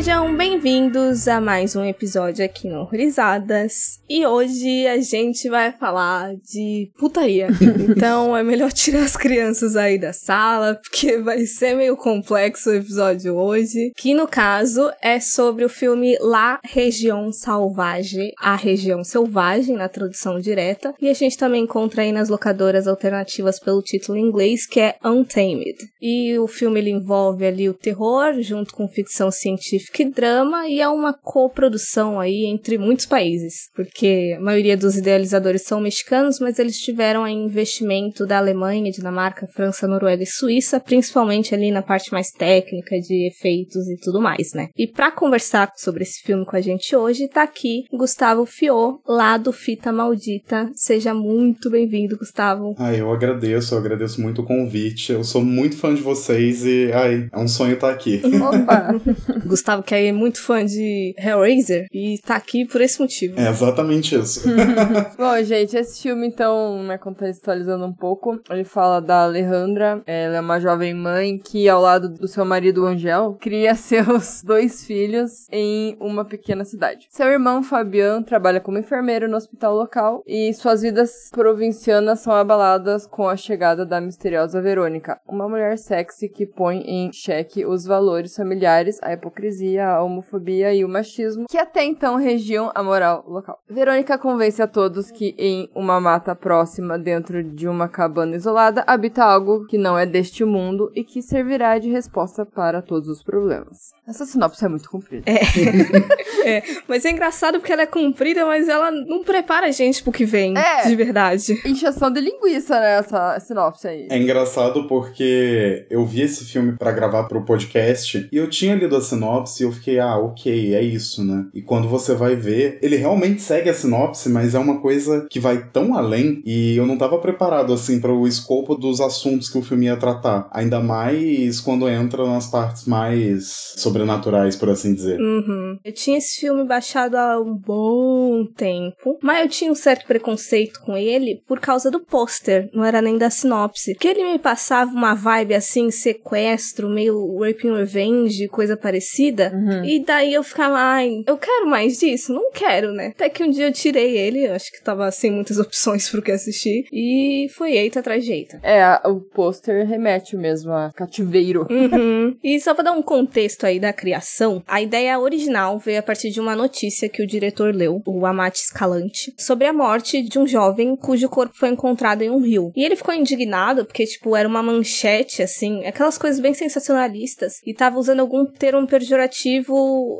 Sejam 0.00 0.34
bem-vindos 0.34 1.28
a 1.28 1.42
mais 1.42 1.76
um 1.76 1.84
episódio 1.84 2.42
aqui 2.42 2.66
no 2.66 2.80
Horrorizadas. 2.80 4.00
E 4.08 4.24
hoje 4.24 4.86
a 4.86 4.98
gente 4.98 5.46
vai 5.50 5.72
falar 5.72 6.36
de 6.36 6.90
putaria. 6.96 7.48
então 7.86 8.34
é 8.34 8.42
melhor 8.42 8.72
tirar 8.72 9.02
as 9.02 9.14
crianças 9.14 9.76
aí 9.76 9.98
da 9.98 10.14
sala, 10.14 10.74
porque 10.74 11.18
vai 11.18 11.44
ser 11.44 11.74
meio 11.74 11.98
complexo 11.98 12.70
o 12.70 12.74
episódio 12.76 13.36
hoje. 13.36 13.92
Que 13.94 14.14
no 14.14 14.26
caso 14.26 14.90
é 15.02 15.20
sobre 15.20 15.66
o 15.66 15.68
filme 15.68 16.16
La 16.18 16.58
Região 16.64 17.30
Salvage, 17.30 18.32
a 18.40 18.56
região 18.56 19.04
selvagem 19.04 19.76
na 19.76 19.86
tradução 19.86 20.40
direta. 20.40 20.94
E 20.98 21.10
a 21.10 21.14
gente 21.14 21.36
também 21.36 21.64
encontra 21.64 22.00
aí 22.00 22.10
nas 22.10 22.30
locadoras 22.30 22.88
alternativas 22.88 23.60
pelo 23.60 23.82
título 23.82 24.16
em 24.16 24.22
inglês, 24.22 24.66
que 24.66 24.80
é 24.80 24.96
Untamed. 25.04 25.76
E 26.00 26.38
o 26.38 26.46
filme 26.46 26.80
ele 26.80 26.90
envolve 26.90 27.44
ali 27.44 27.68
o 27.68 27.74
terror 27.74 28.40
junto 28.40 28.72
com 28.72 28.88
ficção 28.88 29.30
científica 29.30 29.89
e 29.98 30.10
drama 30.10 30.68
e 30.68 30.80
é 30.80 30.88
uma 30.88 31.12
coprodução 31.12 32.20
aí 32.20 32.46
entre 32.46 32.78
muitos 32.78 33.06
países, 33.06 33.68
porque 33.74 34.34
a 34.36 34.40
maioria 34.40 34.76
dos 34.76 34.96
idealizadores 34.96 35.62
são 35.62 35.80
mexicanos, 35.80 36.38
mas 36.38 36.58
eles 36.58 36.78
tiveram 36.78 37.24
aí 37.24 37.34
investimento 37.34 38.26
da 38.26 38.38
Alemanha, 38.38 38.92
Dinamarca, 38.92 39.48
França, 39.54 39.88
Noruega 39.88 40.22
e 40.22 40.26
Suíça, 40.26 40.78
principalmente 40.78 41.54
ali 41.54 41.70
na 41.70 41.82
parte 41.82 42.12
mais 42.12 42.30
técnica 42.30 42.98
de 43.00 43.28
efeitos 43.28 43.88
e 43.88 43.96
tudo 43.96 44.20
mais, 44.20 44.52
né? 44.54 44.68
E 44.76 44.86
para 44.86 45.10
conversar 45.10 45.70
sobre 45.76 46.02
esse 46.02 46.22
filme 46.22 46.44
com 46.44 46.56
a 46.56 46.60
gente 46.60 46.94
hoje, 46.94 47.28
tá 47.28 47.42
aqui 47.42 47.84
Gustavo 47.92 48.46
Fiô, 48.46 49.00
lá 49.06 49.36
do 49.36 49.52
Fita 49.52 49.92
Maldita. 49.92 50.70
Seja 50.74 51.12
muito 51.12 51.68
bem-vindo, 51.70 52.16
Gustavo. 52.16 52.74
Ah, 52.78 52.94
eu 52.94 53.12
agradeço, 53.12 53.74
eu 53.74 53.78
agradeço 53.78 54.20
muito 54.20 54.42
o 54.42 54.46
convite. 54.46 55.12
Eu 55.12 55.24
sou 55.24 55.42
muito 55.42 55.76
fã 55.76 55.94
de 55.94 56.00
vocês 56.00 56.64
e, 56.64 56.90
ai, 56.92 57.28
é 57.32 57.38
um 57.38 57.48
sonho 57.48 57.74
estar 57.74 57.90
aqui. 57.90 58.22
Opa! 58.24 59.00
Gustavo 59.44 59.79
que 59.82 59.94
é 59.94 60.12
muito 60.12 60.40
fã 60.42 60.64
de 60.64 61.14
Hellraiser 61.18 61.86
e 61.92 62.18
tá 62.18 62.36
aqui 62.36 62.64
por 62.64 62.80
esse 62.80 63.00
motivo. 63.00 63.38
É 63.38 63.48
exatamente 63.48 64.14
isso. 64.14 64.48
Bom, 65.16 65.42
gente, 65.42 65.76
esse 65.76 66.02
filme, 66.02 66.26
então, 66.26 66.82
né, 66.82 66.98
contextualizando 66.98 67.84
um 67.84 67.92
pouco, 67.92 68.40
ele 68.50 68.64
fala 68.64 69.00
da 69.00 69.24
Alejandra, 69.24 70.02
ela 70.06 70.36
é 70.36 70.40
uma 70.40 70.60
jovem 70.60 70.94
mãe 70.94 71.38
que, 71.38 71.68
ao 71.68 71.80
lado 71.80 72.08
do 72.08 72.28
seu 72.28 72.44
marido 72.44 72.86
Angel, 72.86 73.36
cria 73.40 73.74
seus 73.76 74.42
dois 74.42 74.84
filhos 74.84 75.46
em 75.50 75.96
uma 76.00 76.24
pequena 76.24 76.64
cidade. 76.64 77.06
Seu 77.10 77.26
irmão 77.26 77.62
Fabian 77.62 78.22
trabalha 78.22 78.60
como 78.60 78.78
enfermeiro 78.78 79.28
no 79.28 79.36
hospital 79.36 79.74
local 79.74 80.22
e 80.26 80.52
suas 80.54 80.82
vidas 80.82 81.30
provincianas 81.32 82.20
são 82.20 82.32
abaladas 82.32 83.06
com 83.06 83.28
a 83.28 83.36
chegada 83.36 83.84
da 83.84 84.00
misteriosa 84.00 84.60
Verônica, 84.60 85.20
uma 85.26 85.48
mulher 85.48 85.78
sexy 85.78 86.28
que 86.28 86.46
põe 86.46 86.78
em 86.78 87.12
xeque 87.12 87.64
os 87.64 87.84
valores 87.84 88.34
familiares, 88.34 88.98
a 89.02 89.12
hipocrisia, 89.12 89.69
a 89.78 90.02
homofobia 90.02 90.74
e 90.74 90.84
o 90.84 90.88
machismo, 90.88 91.46
que 91.48 91.58
até 91.58 91.84
então 91.84 92.16
regiam 92.16 92.70
a 92.74 92.82
moral 92.82 93.24
local. 93.26 93.58
Verônica 93.68 94.18
convence 94.18 94.60
a 94.60 94.66
todos 94.66 95.10
que 95.10 95.34
em 95.38 95.68
uma 95.74 96.00
mata 96.00 96.34
próxima, 96.34 96.98
dentro 96.98 97.42
de 97.42 97.68
uma 97.68 97.88
cabana 97.88 98.36
isolada, 98.36 98.84
habita 98.86 99.24
algo 99.24 99.66
que 99.66 99.78
não 99.78 99.98
é 99.98 100.06
deste 100.06 100.44
mundo 100.44 100.90
e 100.94 101.04
que 101.04 101.22
servirá 101.22 101.78
de 101.78 101.90
resposta 101.90 102.44
para 102.44 102.82
todos 102.82 103.08
os 103.08 103.22
problemas. 103.22 103.90
Essa 104.08 104.24
sinopse 104.24 104.64
é 104.64 104.68
muito 104.68 104.90
comprida. 104.90 105.24
É. 105.30 105.38
é. 106.48 106.62
Mas 106.88 107.04
é 107.04 107.10
engraçado 107.10 107.58
porque 107.58 107.72
ela 107.72 107.82
é 107.82 107.86
comprida, 107.86 108.44
mas 108.44 108.68
ela 108.68 108.90
não 108.90 109.22
prepara 109.22 109.66
a 109.66 109.70
gente 109.70 110.02
pro 110.02 110.12
que 110.12 110.24
vem, 110.24 110.56
é. 110.56 110.86
de 110.86 110.96
verdade. 110.96 111.60
Inchação 111.64 112.10
de 112.10 112.20
linguiça, 112.20 112.78
né, 112.80 112.98
essa 112.98 113.38
sinopse 113.40 113.86
aí. 113.86 114.08
É 114.10 114.18
engraçado 114.18 114.86
porque 114.88 115.86
eu 115.90 116.04
vi 116.04 116.22
esse 116.22 116.44
filme 116.44 116.72
para 116.72 116.92
gravar 116.92 117.24
pro 117.24 117.44
podcast 117.44 118.28
e 118.30 118.36
eu 118.36 118.48
tinha 118.48 118.74
lido 118.74 118.96
a 118.96 119.00
sinopse 119.00 119.59
e 119.60 119.64
eu 119.64 119.72
fiquei, 119.72 119.98
ah, 119.98 120.18
ok, 120.18 120.74
é 120.74 120.82
isso, 120.82 121.24
né? 121.24 121.46
E 121.54 121.62
quando 121.62 121.88
você 121.88 122.14
vai 122.14 122.36
ver, 122.36 122.78
ele 122.82 122.96
realmente 122.96 123.42
segue 123.42 123.70
a 123.70 123.74
sinopse, 123.74 124.28
mas 124.28 124.54
é 124.54 124.58
uma 124.58 124.80
coisa 124.80 125.26
que 125.30 125.40
vai 125.40 125.68
tão 125.70 125.94
além 125.94 126.42
e 126.44 126.76
eu 126.76 126.86
não 126.86 126.98
tava 126.98 127.18
preparado, 127.18 127.72
assim, 127.72 128.00
para 128.00 128.12
o 128.12 128.26
escopo 128.26 128.74
dos 128.74 129.00
assuntos 129.00 129.48
que 129.48 129.58
o 129.58 129.62
filme 129.62 129.86
ia 129.86 129.96
tratar. 129.96 130.48
Ainda 130.52 130.80
mais 130.80 131.60
quando 131.60 131.88
entra 131.88 132.26
nas 132.26 132.46
partes 132.46 132.86
mais 132.86 133.74
sobrenaturais, 133.76 134.56
por 134.56 134.68
assim 134.68 134.94
dizer. 134.94 135.20
Uhum. 135.20 135.78
Eu 135.84 135.92
tinha 135.92 136.18
esse 136.18 136.40
filme 136.40 136.64
baixado 136.64 137.16
há 137.16 137.40
um 137.40 137.56
bom 137.56 138.46
tempo, 138.56 139.18
mas 139.22 139.42
eu 139.42 139.48
tinha 139.48 139.72
um 139.72 139.74
certo 139.74 140.06
preconceito 140.06 140.80
com 140.80 140.96
ele 140.96 141.42
por 141.46 141.60
causa 141.60 141.90
do 141.90 142.00
pôster, 142.00 142.68
não 142.72 142.84
era 142.84 143.02
nem 143.02 143.18
da 143.18 143.30
sinopse. 143.30 143.94
Que 143.94 144.08
ele 144.08 144.24
me 144.24 144.38
passava 144.38 144.90
uma 144.90 145.14
vibe 145.14 145.54
assim, 145.54 145.90
sequestro, 145.90 146.88
meio 146.88 147.38
Raping 147.38 147.74
Revenge, 147.74 148.48
coisa 148.48 148.76
parecida. 148.76 149.39
Uhum. 149.48 149.84
E 149.84 150.04
daí 150.04 150.34
eu 150.34 150.42
ficava, 150.42 150.76
ai, 150.76 151.22
eu 151.26 151.36
quero 151.36 151.66
mais 151.66 151.98
disso? 151.98 152.32
Não 152.32 152.50
quero, 152.52 152.92
né? 152.92 153.08
Até 153.08 153.28
que 153.28 153.42
um 153.42 153.50
dia 153.50 153.66
eu 153.66 153.72
tirei 153.72 154.16
ele, 154.16 154.46
acho 154.46 154.70
que 154.70 154.82
tava 154.82 155.10
sem 155.10 155.30
muitas 155.30 155.58
opções 155.60 156.08
pro 156.08 156.22
que 156.22 156.32
assistir. 156.32 156.86
E 156.92 157.48
foi 157.54 157.72
eita 157.72 158.00
atrás 158.00 158.24
de 158.24 158.32
eita. 158.32 158.60
É, 158.62 158.84
o 159.08 159.20
pôster 159.20 159.86
remete 159.86 160.36
mesmo 160.36 160.72
a 160.72 160.92
cativeiro. 160.92 161.66
Uhum. 161.70 162.36
E 162.42 162.58
só 162.60 162.74
pra 162.74 162.84
dar 162.84 162.92
um 162.92 163.02
contexto 163.02 163.64
aí 163.64 163.78
da 163.78 163.92
criação, 163.92 164.62
a 164.66 164.80
ideia 164.80 165.18
original 165.18 165.78
veio 165.78 165.98
a 165.98 166.02
partir 166.02 166.30
de 166.30 166.40
uma 166.40 166.56
notícia 166.56 167.08
que 167.08 167.22
o 167.22 167.26
diretor 167.26 167.74
leu, 167.74 168.02
o 168.06 168.26
Amate 168.26 168.60
Escalante, 168.60 169.32
sobre 169.38 169.66
a 169.66 169.72
morte 169.72 170.22
de 170.22 170.38
um 170.38 170.46
jovem 170.46 170.96
cujo 170.96 171.28
corpo 171.28 171.54
foi 171.56 171.68
encontrado 171.68 172.22
em 172.22 172.30
um 172.30 172.40
rio. 172.40 172.72
E 172.74 172.84
ele 172.84 172.96
ficou 172.96 173.14
indignado 173.14 173.84
porque, 173.84 174.06
tipo, 174.06 174.34
era 174.34 174.48
uma 174.48 174.62
manchete, 174.62 175.42
assim, 175.42 175.84
aquelas 175.84 176.18
coisas 176.18 176.40
bem 176.40 176.54
sensacionalistas, 176.54 177.60
e 177.64 177.74
tava 177.74 177.98
usando 177.98 178.20
algum 178.20 178.44
termo 178.46 178.86
pejorativo 178.86 179.29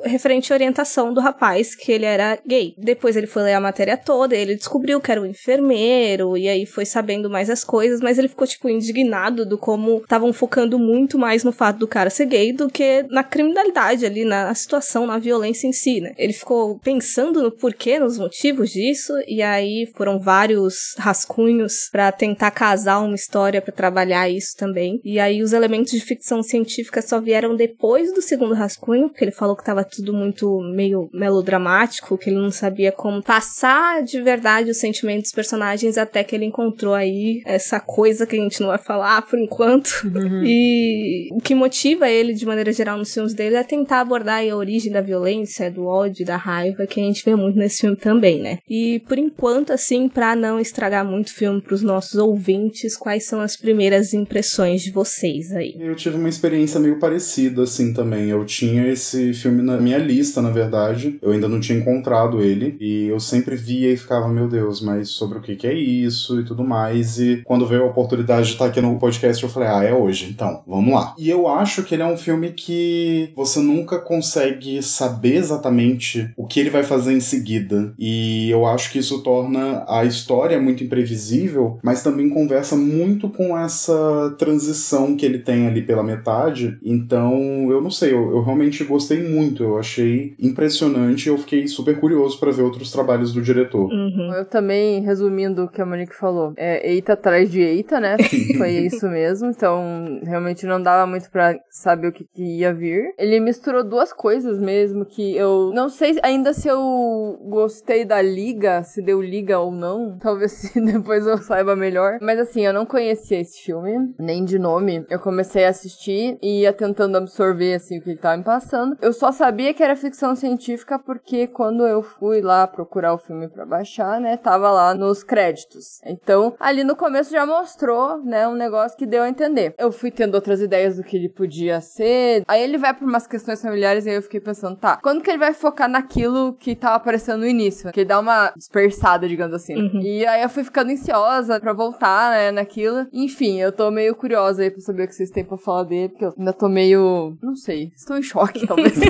referente 0.04 0.52
à 0.52 0.56
orientação 0.56 1.12
do 1.12 1.20
rapaz, 1.20 1.74
que 1.74 1.92
ele 1.92 2.04
era 2.04 2.38
gay. 2.46 2.74
Depois 2.78 3.16
ele 3.16 3.26
foi 3.26 3.42
ler 3.42 3.54
a 3.54 3.60
matéria 3.60 3.96
toda, 3.96 4.36
ele 4.36 4.56
descobriu 4.56 5.00
que 5.00 5.10
era 5.10 5.20
um 5.20 5.26
enfermeiro, 5.26 6.36
e 6.36 6.48
aí 6.48 6.66
foi 6.66 6.84
sabendo 6.84 7.30
mais 7.30 7.50
as 7.50 7.64
coisas, 7.64 8.00
mas 8.00 8.18
ele 8.18 8.28
ficou, 8.28 8.46
tipo, 8.46 8.68
indignado 8.68 9.46
do 9.46 9.58
como 9.58 9.98
estavam 9.98 10.32
focando 10.32 10.78
muito 10.78 11.18
mais 11.18 11.44
no 11.44 11.52
fato 11.52 11.78
do 11.78 11.88
cara 11.88 12.10
ser 12.10 12.26
gay 12.26 12.52
do 12.52 12.68
que 12.68 13.04
na 13.10 13.22
criminalidade 13.22 14.04
ali, 14.06 14.24
na 14.24 14.54
situação, 14.54 15.06
na 15.06 15.18
violência 15.18 15.66
em 15.66 15.72
si, 15.72 16.00
né? 16.00 16.14
Ele 16.16 16.32
ficou 16.32 16.78
pensando 16.78 17.42
no 17.42 17.50
porquê, 17.50 17.98
nos 17.98 18.18
motivos 18.18 18.70
disso, 18.70 19.12
e 19.26 19.42
aí 19.42 19.90
foram 19.94 20.18
vários 20.18 20.94
rascunhos 20.98 21.88
para 21.90 22.10
tentar 22.12 22.50
casar 22.50 23.00
uma 23.00 23.14
história 23.14 23.62
para 23.62 23.72
trabalhar 23.72 24.28
isso 24.28 24.56
também. 24.56 25.00
E 25.04 25.18
aí 25.18 25.42
os 25.42 25.52
elementos 25.52 25.92
de 25.92 26.00
ficção 26.00 26.42
científica 26.42 27.02
só 27.02 27.20
vieram 27.20 27.56
depois 27.56 28.12
do 28.12 28.22
segundo 28.22 28.54
rascunho, 28.54 28.99
porque 29.08 29.24
ele 29.24 29.32
falou 29.32 29.56
que 29.56 29.64
tava 29.64 29.84
tudo 29.84 30.12
muito 30.12 30.60
meio 30.74 31.08
melodramático, 31.12 32.18
que 32.18 32.30
ele 32.30 32.38
não 32.38 32.50
sabia 32.50 32.92
como 32.92 33.22
passar 33.22 34.02
de 34.02 34.20
verdade 34.20 34.70
os 34.70 34.78
sentimentos 34.78 35.24
dos 35.24 35.32
personagens 35.32 35.96
até 35.98 36.22
que 36.24 36.34
ele 36.34 36.44
encontrou 36.44 36.94
aí 36.94 37.42
essa 37.44 37.80
coisa 37.80 38.26
que 38.26 38.36
a 38.36 38.40
gente 38.40 38.60
não 38.60 38.68
vai 38.68 38.78
falar 38.78 39.22
por 39.22 39.38
enquanto. 39.38 40.02
Uhum. 40.04 40.42
E 40.44 41.28
o 41.32 41.40
que 41.40 41.54
motiva 41.54 42.08
ele, 42.08 42.34
de 42.34 42.46
maneira 42.46 42.72
geral, 42.72 42.98
nos 42.98 43.12
filmes 43.12 43.34
dele 43.34 43.56
é 43.56 43.62
tentar 43.62 44.00
abordar 44.00 44.42
a 44.42 44.56
origem 44.56 44.92
da 44.92 45.00
violência, 45.00 45.70
do 45.70 45.86
ódio, 45.86 46.24
da 46.24 46.36
raiva, 46.36 46.86
que 46.86 47.00
a 47.00 47.04
gente 47.04 47.24
vê 47.24 47.34
muito 47.34 47.58
nesse 47.58 47.82
filme 47.82 47.96
também, 47.96 48.40
né? 48.40 48.58
E 48.68 49.00
por 49.06 49.18
enquanto, 49.18 49.72
assim, 49.72 50.08
pra 50.08 50.34
não 50.34 50.58
estragar 50.58 51.04
muito 51.04 51.28
o 51.28 51.34
filme 51.34 51.60
pros 51.60 51.82
nossos 51.82 52.14
ouvintes, 52.14 52.96
quais 52.96 53.26
são 53.26 53.40
as 53.40 53.56
primeiras 53.56 54.14
impressões 54.14 54.82
de 54.82 54.90
vocês 54.90 55.52
aí? 55.52 55.74
Eu 55.78 55.94
tive 55.94 56.16
uma 56.16 56.28
experiência 56.28 56.80
meio 56.80 56.98
parecida, 56.98 57.62
assim, 57.62 57.92
também. 57.92 58.30
Eu 58.30 58.44
tinha 58.44 58.89
esse 58.92 59.32
filme 59.32 59.62
na 59.62 59.78
minha 59.78 59.98
lista, 59.98 60.42
na 60.42 60.50
verdade. 60.50 61.18
Eu 61.22 61.32
ainda 61.32 61.48
não 61.48 61.60
tinha 61.60 61.78
encontrado 61.78 62.42
ele. 62.42 62.76
E 62.80 63.06
eu 63.06 63.20
sempre 63.20 63.56
via 63.56 63.92
e 63.92 63.96
ficava, 63.96 64.28
meu 64.28 64.48
Deus, 64.48 64.80
mas 64.80 65.08
sobre 65.10 65.38
o 65.38 65.40
que, 65.40 65.56
que 65.56 65.66
é 65.66 65.74
isso 65.74 66.40
e 66.40 66.44
tudo 66.44 66.64
mais. 66.64 67.18
E 67.18 67.42
quando 67.44 67.66
veio 67.66 67.84
a 67.84 67.86
oportunidade 67.86 68.48
de 68.48 68.52
estar 68.52 68.66
aqui 68.66 68.80
no 68.80 68.98
podcast, 68.98 69.42
eu 69.42 69.48
falei, 69.48 69.68
ah, 69.68 69.84
é 69.84 69.94
hoje, 69.94 70.28
então, 70.30 70.62
vamos 70.66 70.92
lá. 70.92 71.14
E 71.18 71.28
eu 71.28 71.48
acho 71.48 71.82
que 71.82 71.94
ele 71.94 72.02
é 72.02 72.06
um 72.06 72.16
filme 72.16 72.50
que 72.52 73.32
você 73.34 73.60
nunca 73.60 73.98
consegue 73.98 74.82
saber 74.82 75.36
exatamente 75.36 76.30
o 76.36 76.46
que 76.46 76.60
ele 76.60 76.70
vai 76.70 76.82
fazer 76.82 77.12
em 77.12 77.20
seguida. 77.20 77.92
E 77.98 78.50
eu 78.50 78.66
acho 78.66 78.90
que 78.90 78.98
isso 78.98 79.22
torna 79.22 79.84
a 79.88 80.04
história 80.04 80.60
muito 80.60 80.84
imprevisível, 80.84 81.78
mas 81.82 82.02
também 82.02 82.28
conversa 82.28 82.76
muito 82.76 83.28
com 83.28 83.56
essa 83.56 84.34
transição 84.38 85.16
que 85.16 85.24
ele 85.24 85.38
tem 85.38 85.66
ali 85.66 85.82
pela 85.82 86.02
metade. 86.02 86.78
Então, 86.82 87.70
eu 87.70 87.80
não 87.80 87.90
sei, 87.90 88.12
eu, 88.12 88.30
eu 88.30 88.42
realmente 88.42 88.79
gostei 88.84 89.22
muito. 89.22 89.62
Eu 89.62 89.78
achei 89.78 90.34
impressionante. 90.38 91.28
Eu 91.28 91.38
fiquei 91.38 91.66
super 91.68 91.98
curioso 91.98 92.38
para 92.38 92.50
ver 92.50 92.62
outros 92.62 92.90
trabalhos 92.90 93.32
do 93.32 93.42
diretor. 93.42 93.90
Uhum. 93.90 94.34
Eu 94.34 94.44
também, 94.44 95.02
resumindo 95.02 95.64
o 95.64 95.68
que 95.68 95.80
a 95.80 95.86
Monique 95.86 96.14
falou, 96.14 96.52
é 96.56 96.90
eita 96.90 97.14
atrás 97.14 97.50
de 97.50 97.60
eita, 97.60 98.00
né? 98.00 98.16
Foi 98.56 98.70
isso 98.70 99.08
mesmo. 99.08 99.48
Então, 99.50 100.20
realmente 100.22 100.66
não 100.66 100.82
dava 100.82 101.06
muito 101.06 101.30
pra 101.30 101.58
saber 101.70 102.08
o 102.08 102.12
que, 102.12 102.24
que 102.24 102.58
ia 102.58 102.72
vir. 102.72 103.14
Ele 103.18 103.40
misturou 103.40 103.84
duas 103.84 104.12
coisas 104.12 104.58
mesmo 104.58 105.04
que 105.04 105.36
eu 105.36 105.72
não 105.74 105.88
sei 105.88 106.18
ainda 106.22 106.52
se 106.52 106.68
eu 106.68 107.38
gostei 107.48 108.04
da 108.04 108.20
liga, 108.20 108.82
se 108.82 109.02
deu 109.02 109.20
liga 109.22 109.58
ou 109.58 109.70
não. 109.70 110.18
Talvez 110.18 110.52
se 110.52 110.80
depois 110.80 111.26
eu 111.26 111.38
saiba 111.38 111.74
melhor. 111.76 112.18
Mas 112.20 112.38
assim, 112.38 112.64
eu 112.64 112.72
não 112.72 112.86
conhecia 112.86 113.40
esse 113.40 113.62
filme, 113.62 114.14
nem 114.18 114.44
de 114.44 114.58
nome. 114.58 115.04
Eu 115.08 115.18
comecei 115.18 115.64
a 115.64 115.70
assistir 115.70 116.38
e 116.42 116.62
ia 116.62 116.72
tentando 116.72 117.16
absorver 117.16 117.74
assim 117.74 117.98
o 117.98 118.02
que 118.02 118.10
ele 118.10 118.18
tava 118.18 118.36
me 118.36 118.44
passando. 118.44 118.69
Eu 119.00 119.12
só 119.12 119.32
sabia 119.32 119.74
que 119.74 119.82
era 119.82 119.96
ficção 119.96 120.34
científica 120.34 120.98
porque 120.98 121.46
quando 121.46 121.86
eu 121.86 122.02
fui 122.02 122.40
lá 122.40 122.66
procurar 122.66 123.14
o 123.14 123.18
filme 123.18 123.48
para 123.48 123.66
baixar, 123.66 124.20
né, 124.20 124.36
tava 124.36 124.70
lá 124.70 124.94
nos 124.94 125.22
créditos. 125.22 126.00
Então, 126.04 126.54
ali 126.58 126.84
no 126.84 126.96
começo 126.96 127.30
já 127.30 127.44
mostrou, 127.44 128.18
né, 128.24 128.46
um 128.46 128.54
negócio 128.54 128.96
que 128.96 129.06
deu 129.06 129.22
a 129.22 129.28
entender. 129.28 129.74
Eu 129.78 129.92
fui 129.92 130.10
tendo 130.10 130.34
outras 130.34 130.60
ideias 130.60 130.96
do 130.96 131.02
que 131.02 131.16
ele 131.16 131.28
podia 131.28 131.80
ser. 131.80 132.44
Aí 132.46 132.62
ele 132.62 132.78
vai 132.78 132.94
por 132.94 133.08
umas 133.08 133.26
questões 133.26 133.60
familiares 133.60 134.06
e 134.06 134.10
aí 134.10 134.16
eu 134.16 134.22
fiquei 134.22 134.40
pensando, 134.40 134.76
tá, 134.76 134.98
quando 135.02 135.22
que 135.22 135.30
ele 135.30 135.38
vai 135.38 135.52
focar 135.52 135.88
naquilo 135.88 136.54
que 136.54 136.76
tava 136.76 136.96
aparecendo 136.96 137.40
no 137.40 137.46
início? 137.46 137.90
Que 137.92 138.00
ele 138.00 138.08
dá 138.08 138.18
uma 138.18 138.52
dispersada, 138.56 139.28
digamos 139.28 139.54
assim. 139.54 139.74
Uhum. 139.74 140.00
E 140.00 140.26
aí 140.26 140.42
eu 140.42 140.48
fui 140.48 140.64
ficando 140.64 140.90
ansiosa 140.90 141.60
pra 141.60 141.72
voltar, 141.72 142.30
né, 142.30 142.50
naquilo. 142.50 143.06
Enfim, 143.12 143.60
eu 143.60 143.72
tô 143.72 143.90
meio 143.90 144.14
curiosa 144.14 144.62
aí 144.62 144.70
pra 144.70 144.80
saber 144.80 145.04
o 145.04 145.08
que 145.08 145.14
vocês 145.14 145.30
têm 145.30 145.44
pra 145.44 145.56
falar 145.56 145.84
dele, 145.84 146.08
porque 146.10 146.24
eu 146.24 146.34
ainda 146.38 146.52
tô 146.52 146.68
meio. 146.68 147.36
Não 147.42 147.54
sei. 147.54 147.92
Estou 147.96 148.16
em 148.16 148.22
choque, 148.22 148.59
talvez. 148.66 148.94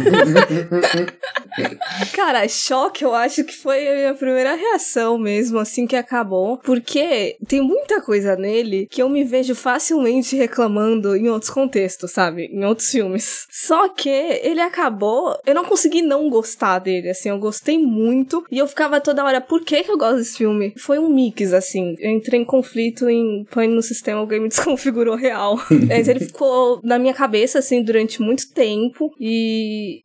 Cara, 2.12 2.46
choque 2.48 3.04
eu 3.04 3.14
acho 3.14 3.44
que 3.44 3.54
foi 3.54 3.88
a 3.88 3.94
minha 3.94 4.14
primeira 4.14 4.54
reação 4.54 5.18
mesmo, 5.18 5.58
assim 5.58 5.86
que 5.86 5.96
acabou. 5.96 6.58
Porque 6.58 7.36
tem 7.46 7.60
muita 7.60 8.00
coisa 8.00 8.36
nele 8.36 8.86
que 8.90 9.02
eu 9.02 9.08
me 9.08 9.24
vejo 9.24 9.54
facilmente 9.54 10.36
reclamando 10.36 11.16
em 11.16 11.28
outros 11.28 11.50
contextos, 11.50 12.12
sabe? 12.12 12.48
Em 12.52 12.64
outros 12.64 12.90
filmes. 12.90 13.46
Só 13.50 13.88
que 13.88 14.08
ele 14.08 14.60
acabou. 14.60 15.36
Eu 15.46 15.54
não 15.54 15.64
consegui 15.64 16.02
não 16.02 16.28
gostar 16.28 16.78
dele, 16.78 17.10
assim. 17.10 17.28
Eu 17.28 17.38
gostei 17.38 17.78
muito. 17.78 18.44
E 18.50 18.58
eu 18.58 18.66
ficava 18.66 19.00
toda 19.00 19.24
hora, 19.24 19.40
por 19.40 19.64
que, 19.64 19.82
que 19.82 19.90
eu 19.90 19.98
gosto 19.98 20.16
desse 20.16 20.38
filme? 20.38 20.72
Foi 20.76 20.98
um 20.98 21.08
mix, 21.08 21.52
assim. 21.52 21.96
Eu 21.98 22.10
entrei 22.10 22.40
em 22.40 22.44
conflito 22.44 23.08
em 23.08 23.44
põe 23.50 23.68
no 23.68 23.82
sistema, 23.82 24.20
alguém 24.20 24.40
me 24.40 24.48
desconfigurou 24.48 25.16
real. 25.16 25.58
Mas 25.88 26.08
ele 26.08 26.20
ficou 26.20 26.80
na 26.82 26.98
minha 26.98 27.14
cabeça, 27.14 27.58
assim, 27.58 27.82
durante 27.82 28.20
muito 28.20 28.52
tempo. 28.52 29.12
E 29.18 29.39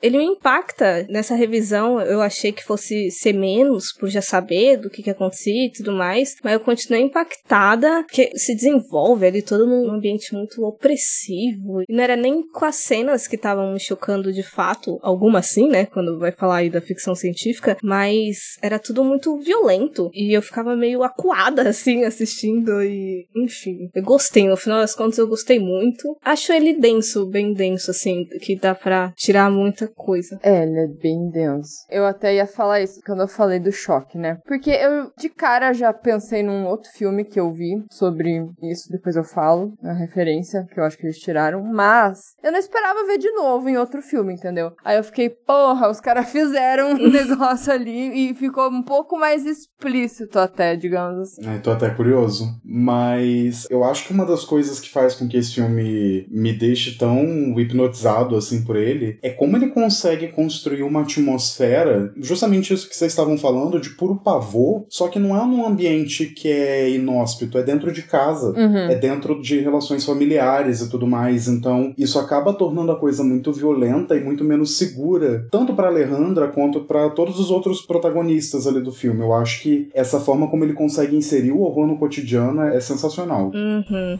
ele 0.01 0.17
me 0.17 0.25
impacta 0.25 1.05
nessa 1.09 1.35
revisão. 1.35 1.99
Eu 1.99 2.21
achei 2.21 2.51
que 2.51 2.63
fosse 2.63 3.09
ser 3.11 3.33
menos, 3.33 3.93
por 3.93 4.09
já 4.09 4.21
saber 4.21 4.77
do 4.77 4.89
que, 4.89 5.03
que 5.03 5.09
acontecia 5.09 5.65
e 5.65 5.71
tudo 5.71 5.91
mais. 5.91 6.35
Mas 6.43 6.53
eu 6.53 6.59
continuei 6.59 7.03
impactada, 7.03 8.03
porque 8.03 8.31
se 8.35 8.55
desenvolve 8.55 9.25
ali 9.25 9.41
todo 9.41 9.65
num 9.65 9.91
ambiente 9.91 10.33
muito 10.33 10.63
opressivo. 10.63 11.81
E 11.87 11.93
não 11.93 12.03
era 12.03 12.15
nem 12.15 12.45
com 12.47 12.65
as 12.65 12.75
cenas 12.77 13.27
que 13.27 13.35
estavam 13.35 13.73
me 13.73 13.79
chocando 13.79 14.31
de 14.31 14.43
fato, 14.43 14.99
alguma 15.01 15.39
assim, 15.39 15.67
né? 15.67 15.85
Quando 15.85 16.19
vai 16.19 16.31
falar 16.31 16.57
aí 16.57 16.69
da 16.69 16.81
ficção 16.81 17.15
científica, 17.15 17.77
mas 17.83 18.57
era 18.61 18.79
tudo 18.79 19.03
muito 19.03 19.38
violento. 19.39 20.09
E 20.13 20.35
eu 20.35 20.41
ficava 20.41 20.75
meio 20.75 21.03
acuada, 21.03 21.69
assim, 21.69 22.03
assistindo. 22.03 22.81
E, 22.83 23.25
enfim, 23.35 23.89
eu 23.93 24.03
gostei. 24.03 24.47
No 24.47 24.57
final 24.57 24.79
das 24.79 24.95
contas, 24.95 25.17
eu 25.17 25.27
gostei 25.27 25.59
muito. 25.59 26.17
Acho 26.23 26.51
ele 26.53 26.73
denso, 26.73 27.25
bem 27.27 27.53
denso, 27.53 27.91
assim, 27.91 28.25
que 28.41 28.55
dá 28.55 28.73
pra 28.75 29.13
tirar 29.15 29.50
muita 29.50 29.88
coisa. 29.88 30.39
É, 30.44 30.63
ele 30.63 30.79
é 30.79 30.88
bem 30.88 31.29
denso. 31.29 31.85
Eu 31.89 32.06
até 32.06 32.35
ia 32.35 32.45
falar 32.45 32.81
isso 32.81 33.00
quando 33.06 33.21
eu 33.21 33.27
falei 33.27 33.59
do 33.59 33.71
choque, 33.71 34.17
né? 34.17 34.38
Porque 34.45 34.69
eu, 34.69 35.12
de 35.17 35.29
cara, 35.29 35.73
já 35.73 35.94
pensei 35.94 36.44
num 36.44 36.65
outro 36.65 36.89
filme 36.91 37.23
que 37.23 37.39
eu 37.39 37.51
vi 37.51 37.83
sobre 37.91 38.45
isso, 38.62 38.89
depois 38.91 39.15
eu 39.15 39.23
falo, 39.23 39.73
a 39.83 39.94
referência, 39.94 40.65
que 40.71 40.79
eu 40.79 40.83
acho 40.83 40.97
que 40.97 41.06
eles 41.06 41.19
tiraram, 41.19 41.63
mas 41.63 42.35
eu 42.44 42.51
não 42.51 42.59
esperava 42.59 43.06
ver 43.06 43.17
de 43.17 43.31
novo 43.31 43.69
em 43.69 43.77
outro 43.77 44.01
filme, 44.01 44.33
entendeu? 44.33 44.71
Aí 44.83 44.97
eu 44.97 45.03
fiquei, 45.03 45.29
porra, 45.29 45.89
os 45.89 46.00
caras 46.00 46.29
fizeram 46.31 46.91
um 46.91 47.09
negócio 47.09 47.71
ali 47.71 48.29
e 48.29 48.33
ficou 48.33 48.69
um 48.69 48.83
pouco 48.83 49.17
mais 49.17 49.45
explícito 49.45 50.39
até, 50.39 50.75
digamos 50.75 51.19
assim. 51.19 51.47
É, 51.47 51.59
tô 51.59 51.71
até 51.71 51.89
curioso. 51.89 52.45
Mas 52.63 53.67
eu 53.69 53.83
acho 53.83 54.07
que 54.07 54.13
uma 54.13 54.25
das 54.25 54.44
coisas 54.44 54.79
que 54.79 54.89
faz 54.89 55.15
com 55.15 55.27
que 55.27 55.38
esse 55.38 55.56
filme 55.56 56.27
me 56.29 56.53
deixe 56.53 56.97
tão 56.97 57.23
hipnotizado 57.59 58.35
assim 58.35 58.63
por 58.63 58.75
ele 58.75 59.04
é 59.21 59.29
como 59.29 59.57
ele 59.57 59.67
consegue 59.67 60.27
construir 60.29 60.83
uma 60.83 61.01
atmosfera, 61.01 62.11
justamente 62.17 62.73
isso 62.73 62.87
que 62.89 62.95
vocês 62.95 63.11
estavam 63.11 63.37
falando, 63.37 63.79
de 63.79 63.91
puro 63.91 64.15
pavor, 64.15 64.85
só 64.89 65.07
que 65.07 65.19
não 65.19 65.35
é 65.35 65.45
num 65.45 65.65
ambiente 65.65 66.25
que 66.27 66.49
é 66.49 66.89
inóspito, 66.89 67.57
é 67.57 67.63
dentro 67.63 67.91
de 67.91 68.01
casa, 68.03 68.53
Uhum. 68.55 68.89
é 68.89 68.95
dentro 68.95 69.41
de 69.41 69.59
relações 69.59 70.05
familiares 70.05 70.81
e 70.81 70.89
tudo 70.89 71.05
mais. 71.07 71.47
Então, 71.47 71.93
isso 71.97 72.17
acaba 72.19 72.53
tornando 72.53 72.91
a 72.91 72.99
coisa 72.99 73.23
muito 73.23 73.51
violenta 73.51 74.15
e 74.15 74.23
muito 74.23 74.43
menos 74.43 74.77
segura, 74.77 75.47
tanto 75.51 75.73
para 75.73 75.87
Alejandra 75.87 76.47
quanto 76.47 76.81
para 76.81 77.09
todos 77.09 77.39
os 77.39 77.51
outros 77.51 77.81
protagonistas 77.81 78.67
ali 78.67 78.81
do 78.81 78.91
filme. 78.91 79.21
Eu 79.21 79.33
acho 79.33 79.61
que 79.61 79.89
essa 79.93 80.19
forma 80.19 80.47
como 80.47 80.63
ele 80.63 80.73
consegue 80.73 81.15
inserir 81.15 81.51
o 81.51 81.61
horror 81.61 81.87
no 81.87 81.97
cotidiano 81.97 82.61
é 82.61 82.79
sensacional. 82.79 83.51
Uhum. 83.53 84.19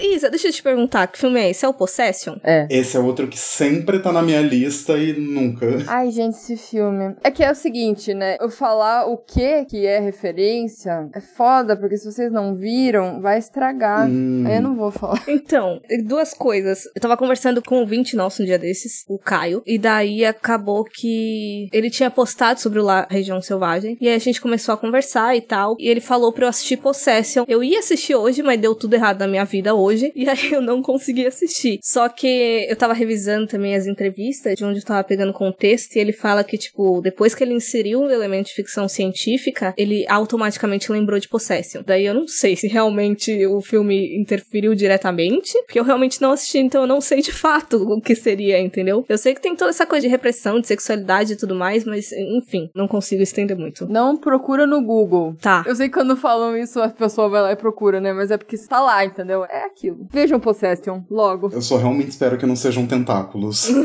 Isa, 0.00 0.30
deixa 0.30 0.48
eu 0.48 0.52
te 0.52 0.62
perguntar, 0.62 1.06
que 1.06 1.18
filme 1.18 1.40
é 1.40 1.50
esse? 1.50 1.64
É 1.64 1.68
o 1.68 1.74
Possession? 1.74 2.36
É. 2.42 2.66
Esse 2.70 2.96
é 2.96 3.00
outro 3.00 3.28
que 3.28 3.38
sempre 3.38 3.98
tá 3.98 4.12
na 4.12 4.22
minha 4.22 4.40
lista 4.40 4.96
e 4.98 5.12
nunca. 5.12 5.66
Ai, 5.86 6.10
gente, 6.10 6.34
esse 6.34 6.56
filme. 6.56 7.16
É 7.22 7.30
que 7.30 7.42
é 7.42 7.50
o 7.50 7.54
seguinte, 7.54 8.14
né? 8.14 8.36
Eu 8.40 8.50
falar 8.50 9.06
o 9.06 9.16
que 9.16 9.64
que 9.64 9.86
é 9.86 9.98
referência 9.98 11.08
é 11.14 11.20
foda, 11.20 11.76
porque 11.76 11.96
se 11.96 12.10
vocês 12.10 12.32
não 12.32 12.54
viram, 12.54 13.20
vai 13.20 13.38
estragar. 13.38 14.08
Hum. 14.08 14.44
Aí 14.46 14.56
eu 14.56 14.62
não 14.62 14.76
vou 14.76 14.90
falar. 14.90 15.22
Então, 15.46 15.80
duas 16.04 16.34
coisas. 16.34 16.84
Eu 16.94 17.00
tava 17.00 17.16
conversando 17.16 17.62
com 17.62 17.80
um 17.80 17.86
vinte 17.86 18.16
nosso 18.16 18.42
um 18.42 18.44
dia 18.44 18.58
desses, 18.58 19.04
o 19.08 19.18
Caio, 19.18 19.62
e 19.66 19.78
daí 19.78 20.24
acabou 20.24 20.84
que 20.84 21.68
ele 21.72 21.90
tinha 21.90 22.10
postado 22.10 22.60
sobre 22.60 22.80
o 22.80 22.84
La 22.84 23.06
Região 23.08 23.40
Selvagem, 23.40 23.96
e 24.00 24.08
aí 24.08 24.14
a 24.14 24.18
gente 24.18 24.40
começou 24.40 24.74
a 24.74 24.78
conversar 24.78 25.36
e 25.36 25.40
tal, 25.40 25.76
e 25.78 25.88
ele 25.88 26.00
falou 26.00 26.32
pra 26.32 26.46
eu 26.46 26.48
assistir 26.48 26.76
Possession. 26.78 27.44
Eu 27.46 27.62
ia 27.62 27.78
assistir 27.78 28.14
hoje, 28.14 28.42
mas 28.42 28.60
deu 28.60 28.74
tudo 28.74 28.94
errado 28.94 29.20
na 29.20 29.28
minha 29.28 29.44
vida 29.44 29.74
hoje, 29.74 29.85
e 29.92 30.28
aí 30.28 30.52
eu 30.52 30.60
não 30.60 30.82
consegui 30.82 31.26
assistir. 31.26 31.78
Só 31.82 32.08
que 32.08 32.66
eu 32.68 32.76
tava 32.76 32.92
revisando 32.92 33.46
também 33.46 33.74
as 33.74 33.86
entrevistas, 33.86 34.56
de 34.56 34.64
onde 34.64 34.80
eu 34.80 34.84
tava 34.84 35.04
pegando 35.04 35.32
contexto, 35.32 35.96
e 35.96 35.98
ele 35.98 36.12
fala 36.12 36.44
que, 36.44 36.58
tipo, 36.58 37.00
depois 37.00 37.34
que 37.34 37.42
ele 37.42 37.54
inseriu 37.54 38.00
o 38.00 38.10
elemento 38.10 38.46
de 38.46 38.54
ficção 38.54 38.88
científica, 38.88 39.74
ele 39.76 40.04
automaticamente 40.08 40.90
lembrou 40.90 41.18
de 41.18 41.28
Possession. 41.28 41.82
Daí 41.84 42.06
eu 42.06 42.14
não 42.14 42.26
sei 42.26 42.56
se 42.56 42.66
realmente 42.66 43.46
o 43.46 43.60
filme 43.60 44.16
interferiu 44.16 44.74
diretamente, 44.74 45.52
porque 45.62 45.78
eu 45.78 45.84
realmente 45.84 46.20
não 46.20 46.32
assisti, 46.32 46.58
então 46.58 46.82
eu 46.82 46.86
não 46.86 47.00
sei 47.00 47.20
de 47.20 47.32
fato 47.32 47.76
o 47.76 48.00
que 48.00 48.14
seria, 48.14 48.60
entendeu? 48.60 49.04
Eu 49.08 49.18
sei 49.18 49.34
que 49.34 49.40
tem 49.40 49.56
toda 49.56 49.70
essa 49.70 49.86
coisa 49.86 50.06
de 50.06 50.10
repressão, 50.10 50.60
de 50.60 50.66
sexualidade 50.66 51.32
e 51.32 51.36
tudo 51.36 51.54
mais, 51.54 51.84
mas 51.84 52.12
enfim, 52.12 52.70
não 52.74 52.88
consigo 52.88 53.22
estender 53.22 53.56
muito. 53.56 53.86
Não 53.86 54.16
procura 54.16 54.66
no 54.66 54.82
Google. 54.82 55.34
Tá. 55.40 55.64
Eu 55.66 55.74
sei 55.74 55.88
que 55.88 55.94
quando 55.94 56.16
falam 56.16 56.56
isso, 56.56 56.80
a 56.80 56.88
pessoa 56.88 57.28
vai 57.28 57.42
lá 57.42 57.52
e 57.52 57.56
procura, 57.56 58.00
né? 58.00 58.12
Mas 58.12 58.30
é 58.30 58.36
porque 58.36 58.56
está 58.56 58.80
lá, 58.80 59.04
entendeu? 59.04 59.44
É 59.44 59.64
aquilo. 59.76 60.08
Vejam 60.10 60.40
Possession, 60.40 61.02
logo. 61.10 61.50
Eu 61.52 61.60
só 61.60 61.76
realmente 61.76 62.08
espero 62.08 62.38
que 62.38 62.46
não 62.46 62.56
sejam 62.56 62.86
tentáculos. 62.86 63.68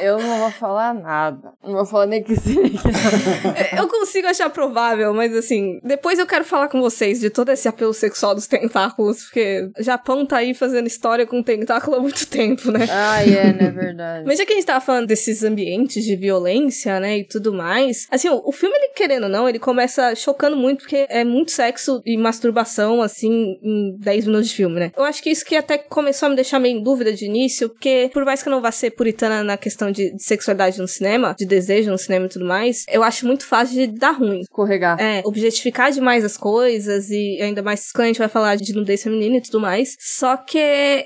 Eu 0.00 0.18
não 0.18 0.38
vou 0.38 0.50
falar 0.50 0.94
nada. 0.94 1.52
Não 1.62 1.74
vou 1.74 1.84
falar 1.84 2.06
nem 2.06 2.22
que 2.22 2.34
sim, 2.34 2.58
nem 2.58 2.70
que 2.70 2.88
não. 2.88 3.82
Eu 3.82 3.88
consigo 3.88 4.28
achar 4.28 4.48
provável, 4.48 5.12
mas 5.12 5.34
assim, 5.36 5.78
depois 5.84 6.18
eu 6.18 6.26
quero 6.26 6.42
falar 6.42 6.68
com 6.68 6.80
vocês 6.80 7.20
de 7.20 7.28
todo 7.28 7.50
esse 7.50 7.68
apelo 7.68 7.92
sexual 7.92 8.34
dos 8.34 8.46
tentáculos, 8.46 9.24
porque 9.24 9.70
Japão 9.78 10.24
tá 10.24 10.38
aí 10.38 10.54
fazendo 10.54 10.86
história 10.86 11.26
com 11.26 11.42
tentáculo 11.42 11.96
há 11.96 12.00
muito 12.00 12.26
tempo, 12.26 12.70
né? 12.70 12.86
Ah, 12.90 13.22
é, 13.22 13.52
né? 13.52 13.70
Verdade. 13.70 14.24
Mas 14.26 14.38
já 14.38 14.46
que 14.46 14.52
a 14.52 14.56
gente 14.56 14.64
tava 14.64 14.80
falando 14.80 15.06
desses 15.06 15.42
ambientes 15.42 16.02
de 16.02 16.16
violência, 16.16 16.98
né, 16.98 17.18
e 17.18 17.24
tudo 17.24 17.52
mais, 17.52 18.06
assim, 18.10 18.30
o, 18.30 18.40
o 18.42 18.52
filme, 18.52 18.74
ele 18.74 18.94
querendo 18.94 19.24
ou 19.24 19.28
não, 19.28 19.46
ele 19.46 19.58
começa 19.58 20.14
chocando 20.14 20.56
muito, 20.56 20.80
porque 20.80 21.06
é 21.10 21.24
muito 21.24 21.50
sexo 21.50 22.00
e 22.06 22.16
masturbação, 22.16 23.02
assim, 23.02 23.58
em 23.62 23.96
10 23.98 24.26
minutos 24.26 24.48
de 24.48 24.54
filme, 24.54 24.79
né? 24.80 24.92
Eu 24.96 25.04
acho 25.04 25.22
que 25.22 25.30
isso 25.30 25.44
que 25.44 25.54
até 25.54 25.78
começou 25.78 26.26
a 26.26 26.30
me 26.30 26.34
deixar 26.34 26.58
meio 26.58 26.78
em 26.78 26.82
dúvida 26.82 27.12
de 27.12 27.26
início, 27.26 27.68
porque 27.68 28.10
por 28.12 28.24
mais 28.24 28.42
que 28.42 28.48
eu 28.48 28.50
não 28.50 28.60
vá 28.60 28.72
ser 28.72 28.90
puritana 28.90 29.44
na 29.44 29.56
questão 29.56 29.90
de, 29.90 30.10
de 30.14 30.22
sexualidade 30.22 30.78
no 30.78 30.88
cinema, 30.88 31.34
de 31.38 31.44
desejo 31.44 31.90
no 31.90 31.98
cinema 31.98 32.26
e 32.26 32.28
tudo 32.28 32.44
mais, 32.44 32.84
eu 32.88 33.02
acho 33.02 33.26
muito 33.26 33.46
fácil 33.46 33.74
de 33.74 33.86
dar 33.86 34.12
ruim. 34.12 34.40
Escorregar. 34.40 35.00
É, 35.00 35.22
objetificar 35.24 35.92
demais 35.92 36.24
as 36.24 36.36
coisas 36.36 37.10
e 37.10 37.38
ainda 37.40 37.62
mais 37.62 37.92
quando 37.92 38.04
a 38.04 38.08
gente 38.08 38.18
vai 38.18 38.28
falar 38.28 38.56
de 38.56 38.72
nudez 38.72 39.02
feminina 39.02 39.36
e 39.36 39.42
tudo 39.42 39.60
mais. 39.60 39.96
Só 40.00 40.36
que 40.36 40.58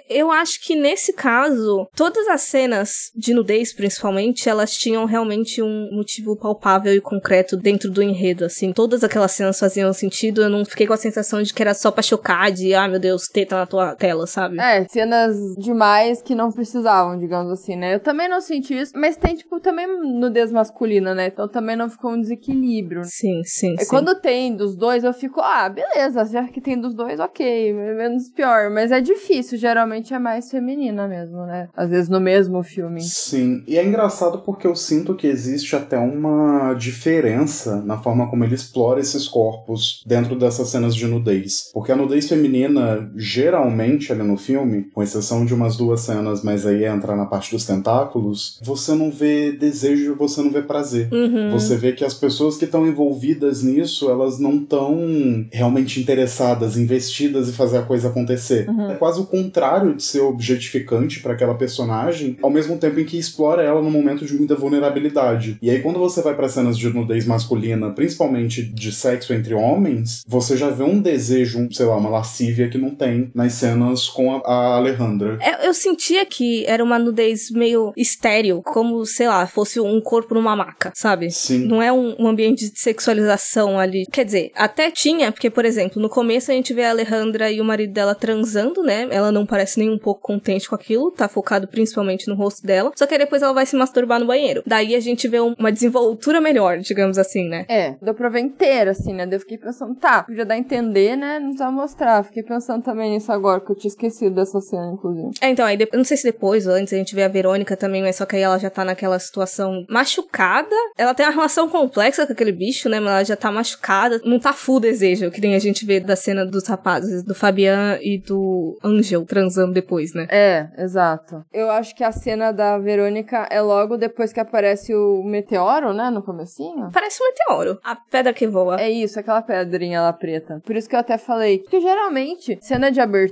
eu 0.08 0.30
acho 0.30 0.60
que 0.62 0.76
nesse 0.76 1.12
caso, 1.12 1.88
todas 1.94 2.28
as 2.28 2.42
cenas 2.42 3.10
de 3.14 3.34
nudez, 3.34 3.72
principalmente, 3.72 4.48
elas 4.48 4.76
tinham 4.76 5.04
realmente 5.04 5.60
um 5.60 5.88
motivo 5.92 6.36
palpável 6.36 6.94
e 6.94 7.00
concreto 7.00 7.56
dentro 7.56 7.90
do 7.90 8.02
enredo, 8.02 8.44
assim. 8.44 8.72
Todas 8.72 9.02
aquelas 9.02 9.32
cenas 9.32 9.58
faziam 9.58 9.92
sentido, 9.92 10.42
eu 10.42 10.50
não 10.50 10.64
fiquei 10.64 10.86
com 10.86 10.92
a 10.92 10.98
sensação 10.98 11.42
de 11.42 11.52
que 11.52 11.62
era 11.62 11.74
só 11.74 11.90
pra 11.90 12.02
chocar, 12.02 12.52
de, 12.52 12.74
ah, 12.74 12.86
meu 12.86 13.00
Deus, 13.00 13.26
teta 13.26 13.63
na 13.64 13.66
tua 13.66 13.96
tela, 13.96 14.26
sabe? 14.26 14.60
É, 14.60 14.86
cenas 14.86 15.36
demais 15.58 16.20
que 16.20 16.34
não 16.34 16.52
precisavam, 16.52 17.18
digamos 17.18 17.50
assim, 17.50 17.74
né? 17.74 17.94
Eu 17.94 18.00
também 18.00 18.28
não 18.28 18.40
senti 18.40 18.74
isso, 18.78 18.92
mas 18.94 19.16
tem, 19.16 19.34
tipo, 19.34 19.58
também 19.58 19.86
nudez 19.86 20.52
masculina, 20.52 21.14
né? 21.14 21.28
Então 21.28 21.48
também 21.48 21.74
não 21.74 21.88
ficou 21.88 22.12
um 22.12 22.20
desequilíbrio. 22.20 23.02
Sim, 23.04 23.42
sim, 23.44 23.74
E 23.78 23.84
sim. 23.84 23.90
quando 23.90 24.14
tem 24.14 24.54
dos 24.54 24.76
dois, 24.76 25.02
eu 25.02 25.12
fico, 25.12 25.40
ah, 25.40 25.68
beleza, 25.68 26.24
já 26.26 26.44
que 26.48 26.60
tem 26.60 26.78
dos 26.78 26.94
dois, 26.94 27.18
ok, 27.18 27.72
menos 27.72 28.30
pior. 28.30 28.70
Mas 28.70 28.92
é 28.92 29.00
difícil, 29.00 29.58
geralmente 29.58 30.12
é 30.12 30.18
mais 30.18 30.50
feminina 30.50 31.08
mesmo, 31.08 31.46
né? 31.46 31.68
Às 31.74 31.88
vezes 31.90 32.08
no 32.08 32.20
mesmo 32.20 32.62
filme. 32.62 33.00
Sim, 33.00 33.64
e 33.66 33.78
é 33.78 33.84
engraçado 33.84 34.38
porque 34.40 34.66
eu 34.66 34.76
sinto 34.76 35.14
que 35.14 35.26
existe 35.26 35.74
até 35.74 35.98
uma 35.98 36.74
diferença 36.74 37.80
na 37.82 37.96
forma 37.98 38.28
como 38.28 38.44
ele 38.44 38.54
explora 38.54 39.00
esses 39.00 39.26
corpos 39.26 40.02
dentro 40.06 40.36
dessas 40.36 40.68
cenas 40.68 40.94
de 40.94 41.06
nudez. 41.06 41.70
Porque 41.72 41.92
a 41.92 41.96
nudez 41.96 42.28
feminina, 42.28 43.10
geralmente 43.16 43.53
ali 43.54 44.22
no 44.22 44.36
filme, 44.36 44.86
com 44.92 45.02
exceção 45.02 45.44
de 45.44 45.54
umas 45.54 45.76
duas 45.76 46.00
cenas, 46.00 46.42
mas 46.42 46.66
aí 46.66 46.84
entra 46.84 47.16
na 47.16 47.26
parte 47.26 47.50
dos 47.50 47.64
tentáculos, 47.64 48.58
você 48.62 48.94
não 48.94 49.10
vê 49.10 49.52
desejo, 49.52 50.16
você 50.16 50.42
não 50.42 50.50
vê 50.50 50.62
prazer. 50.62 51.08
Uhum. 51.12 51.50
Você 51.52 51.76
vê 51.76 51.92
que 51.92 52.04
as 52.04 52.14
pessoas 52.14 52.56
que 52.56 52.64
estão 52.64 52.86
envolvidas 52.86 53.62
nisso, 53.62 54.10
elas 54.10 54.38
não 54.38 54.56
estão 54.56 55.46
realmente 55.52 56.00
interessadas, 56.00 56.76
investidas 56.76 57.48
em 57.48 57.52
fazer 57.52 57.78
a 57.78 57.82
coisa 57.82 58.08
acontecer. 58.08 58.68
Uhum. 58.68 58.90
É 58.90 58.94
quase 58.94 59.20
o 59.20 59.26
contrário 59.26 59.94
de 59.94 60.02
ser 60.02 60.20
objetificante 60.20 61.20
para 61.20 61.34
aquela 61.34 61.54
personagem, 61.54 62.36
ao 62.42 62.50
mesmo 62.50 62.76
tempo 62.76 63.00
em 63.00 63.04
que 63.04 63.18
explora 63.18 63.62
ela 63.62 63.82
num 63.82 63.90
momento 63.90 64.24
de 64.24 64.34
muita 64.34 64.54
vulnerabilidade. 64.54 65.58
E 65.60 65.70
aí 65.70 65.80
quando 65.80 65.98
você 65.98 66.22
vai 66.22 66.34
para 66.34 66.48
cenas 66.48 66.76
de 66.76 66.88
nudez 66.88 67.26
masculina, 67.26 67.90
principalmente 67.90 68.62
de 68.62 68.92
sexo 68.92 69.32
entre 69.32 69.54
homens, 69.54 70.22
você 70.26 70.56
já 70.56 70.70
vê 70.70 70.82
um 70.82 71.00
desejo, 71.00 71.58
um, 71.58 71.70
sei 71.70 71.86
lá, 71.86 71.96
uma 71.96 72.10
lascívia 72.10 72.68
que 72.68 72.78
não 72.78 72.90
tem 72.90 73.30
nas 73.44 73.52
cenas 73.54 74.08
com 74.08 74.36
a, 74.36 74.40
a 74.44 74.76
Alejandra. 74.76 75.38
É, 75.40 75.66
eu 75.66 75.74
sentia 75.74 76.24
que 76.26 76.64
era 76.66 76.82
uma 76.82 76.98
nudez 76.98 77.50
meio 77.50 77.92
estéril, 77.96 78.62
como, 78.62 79.04
sei 79.04 79.28
lá, 79.28 79.46
fosse 79.46 79.78
um 79.80 80.00
corpo 80.00 80.34
numa 80.34 80.56
maca, 80.56 80.92
sabe? 80.94 81.30
Sim. 81.30 81.66
Não 81.66 81.82
é 81.82 81.92
um, 81.92 82.14
um 82.18 82.26
ambiente 82.26 82.70
de 82.70 82.78
sexualização 82.78 83.78
ali. 83.78 84.06
Quer 84.06 84.24
dizer, 84.24 84.50
até 84.54 84.90
tinha, 84.90 85.30
porque, 85.30 85.50
por 85.50 85.64
exemplo, 85.64 86.00
no 86.00 86.08
começo 86.08 86.50
a 86.50 86.54
gente 86.54 86.72
vê 86.72 86.84
a 86.84 86.90
Alejandra 86.90 87.50
e 87.50 87.60
o 87.60 87.64
marido 87.64 87.92
dela 87.92 88.14
transando, 88.14 88.82
né? 88.82 89.06
Ela 89.10 89.30
não 89.30 89.46
parece 89.46 89.78
nem 89.78 89.90
um 89.90 89.98
pouco 89.98 90.20
contente 90.22 90.68
com 90.68 90.74
aquilo, 90.74 91.10
tá 91.10 91.28
focado 91.28 91.68
principalmente 91.68 92.28
no 92.28 92.34
rosto 92.34 92.66
dela. 92.66 92.92
Só 92.96 93.06
que 93.06 93.14
aí 93.14 93.18
depois 93.18 93.42
ela 93.42 93.52
vai 93.52 93.66
se 93.66 93.76
masturbar 93.76 94.18
no 94.20 94.26
banheiro. 94.26 94.62
Daí 94.66 94.94
a 94.94 95.00
gente 95.00 95.28
vê 95.28 95.40
um- 95.40 95.54
uma 95.58 95.70
desenvoltura 95.70 96.40
melhor, 96.40 96.78
digamos 96.78 97.18
assim, 97.18 97.48
né? 97.48 97.64
É, 97.68 97.94
deu 98.00 98.14
pra 98.14 98.28
ver 98.28 98.40
inteira, 98.40 98.90
assim, 98.92 99.12
né? 99.12 99.28
Eu 99.30 99.40
fiquei 99.40 99.58
pensando, 99.58 99.94
tá, 99.94 100.22
podia 100.22 100.44
dar 100.44 100.54
a 100.54 100.58
entender, 100.58 101.16
né? 101.16 101.38
Não 101.38 101.48
precisa 101.48 101.70
mostrar. 101.70 102.24
Fiquei 102.24 102.42
pensando 102.42 102.82
também 102.82 103.10
nisso 103.12 103.30
agora, 103.34 103.60
que 103.60 103.70
eu 103.70 103.76
tinha 103.76 103.88
esquecido 103.88 104.34
dessa 104.34 104.60
cena, 104.60 104.92
inclusive. 104.92 105.30
É, 105.40 105.48
então, 105.48 105.66
aí, 105.66 105.78
eu 105.80 105.96
não 105.96 106.04
sei 106.04 106.16
se 106.16 106.24
depois 106.24 106.66
ou 106.66 106.74
antes 106.74 106.92
a 106.92 106.96
gente 106.96 107.14
vê 107.14 107.22
a 107.22 107.28
Verônica 107.28 107.76
também, 107.76 108.02
mas 108.02 108.16
só 108.16 108.26
que 108.26 108.36
aí 108.36 108.42
ela 108.42 108.58
já 108.58 108.70
tá 108.70 108.84
naquela 108.84 109.18
situação 109.18 109.84
machucada. 109.88 110.74
Ela 110.96 111.14
tem 111.14 111.26
uma 111.26 111.32
relação 111.32 111.68
complexa 111.68 112.26
com 112.26 112.32
aquele 112.32 112.52
bicho, 112.52 112.88
né? 112.88 113.00
Mas 113.00 113.12
ela 113.12 113.24
já 113.24 113.36
tá 113.36 113.50
machucada. 113.50 114.20
Não 114.24 114.38
tá 114.38 114.52
full 114.52 114.80
desejo, 114.80 115.30
que 115.30 115.40
nem 115.40 115.54
a 115.54 115.58
gente 115.58 115.84
vê 115.84 116.00
da 116.00 116.16
cena 116.16 116.44
dos 116.46 116.66
rapazes, 116.66 117.22
do 117.22 117.34
Fabian 117.34 117.98
e 118.00 118.18
do 118.18 118.78
Angel 118.82 119.24
transando 119.24 119.72
depois, 119.72 120.14
né? 120.14 120.26
É, 120.30 120.68
exato. 120.78 121.44
Eu 121.52 121.70
acho 121.70 121.94
que 121.94 122.04
a 122.04 122.12
cena 122.12 122.52
da 122.52 122.78
Verônica 122.78 123.46
é 123.50 123.60
logo 123.60 123.96
depois 123.96 124.32
que 124.32 124.40
aparece 124.40 124.94
o 124.94 125.22
meteoro, 125.24 125.92
né? 125.92 126.10
No 126.10 126.22
comecinho. 126.22 126.90
Parece 126.92 127.22
um 127.22 127.26
meteoro. 127.26 127.78
A 127.82 127.96
pedra 127.96 128.32
que 128.32 128.46
voa. 128.46 128.80
É 128.80 128.90
isso, 128.90 129.18
aquela 129.18 129.42
pedrinha 129.42 130.00
lá 130.00 130.12
preta. 130.12 130.60
Por 130.64 130.76
isso 130.76 130.88
que 130.88 130.94
eu 130.94 131.00
até 131.00 131.18
falei. 131.18 131.58
Porque 131.58 131.80
geralmente, 131.80 132.58
cena 132.60 132.90
de 132.90 133.00
abertura 133.00 133.23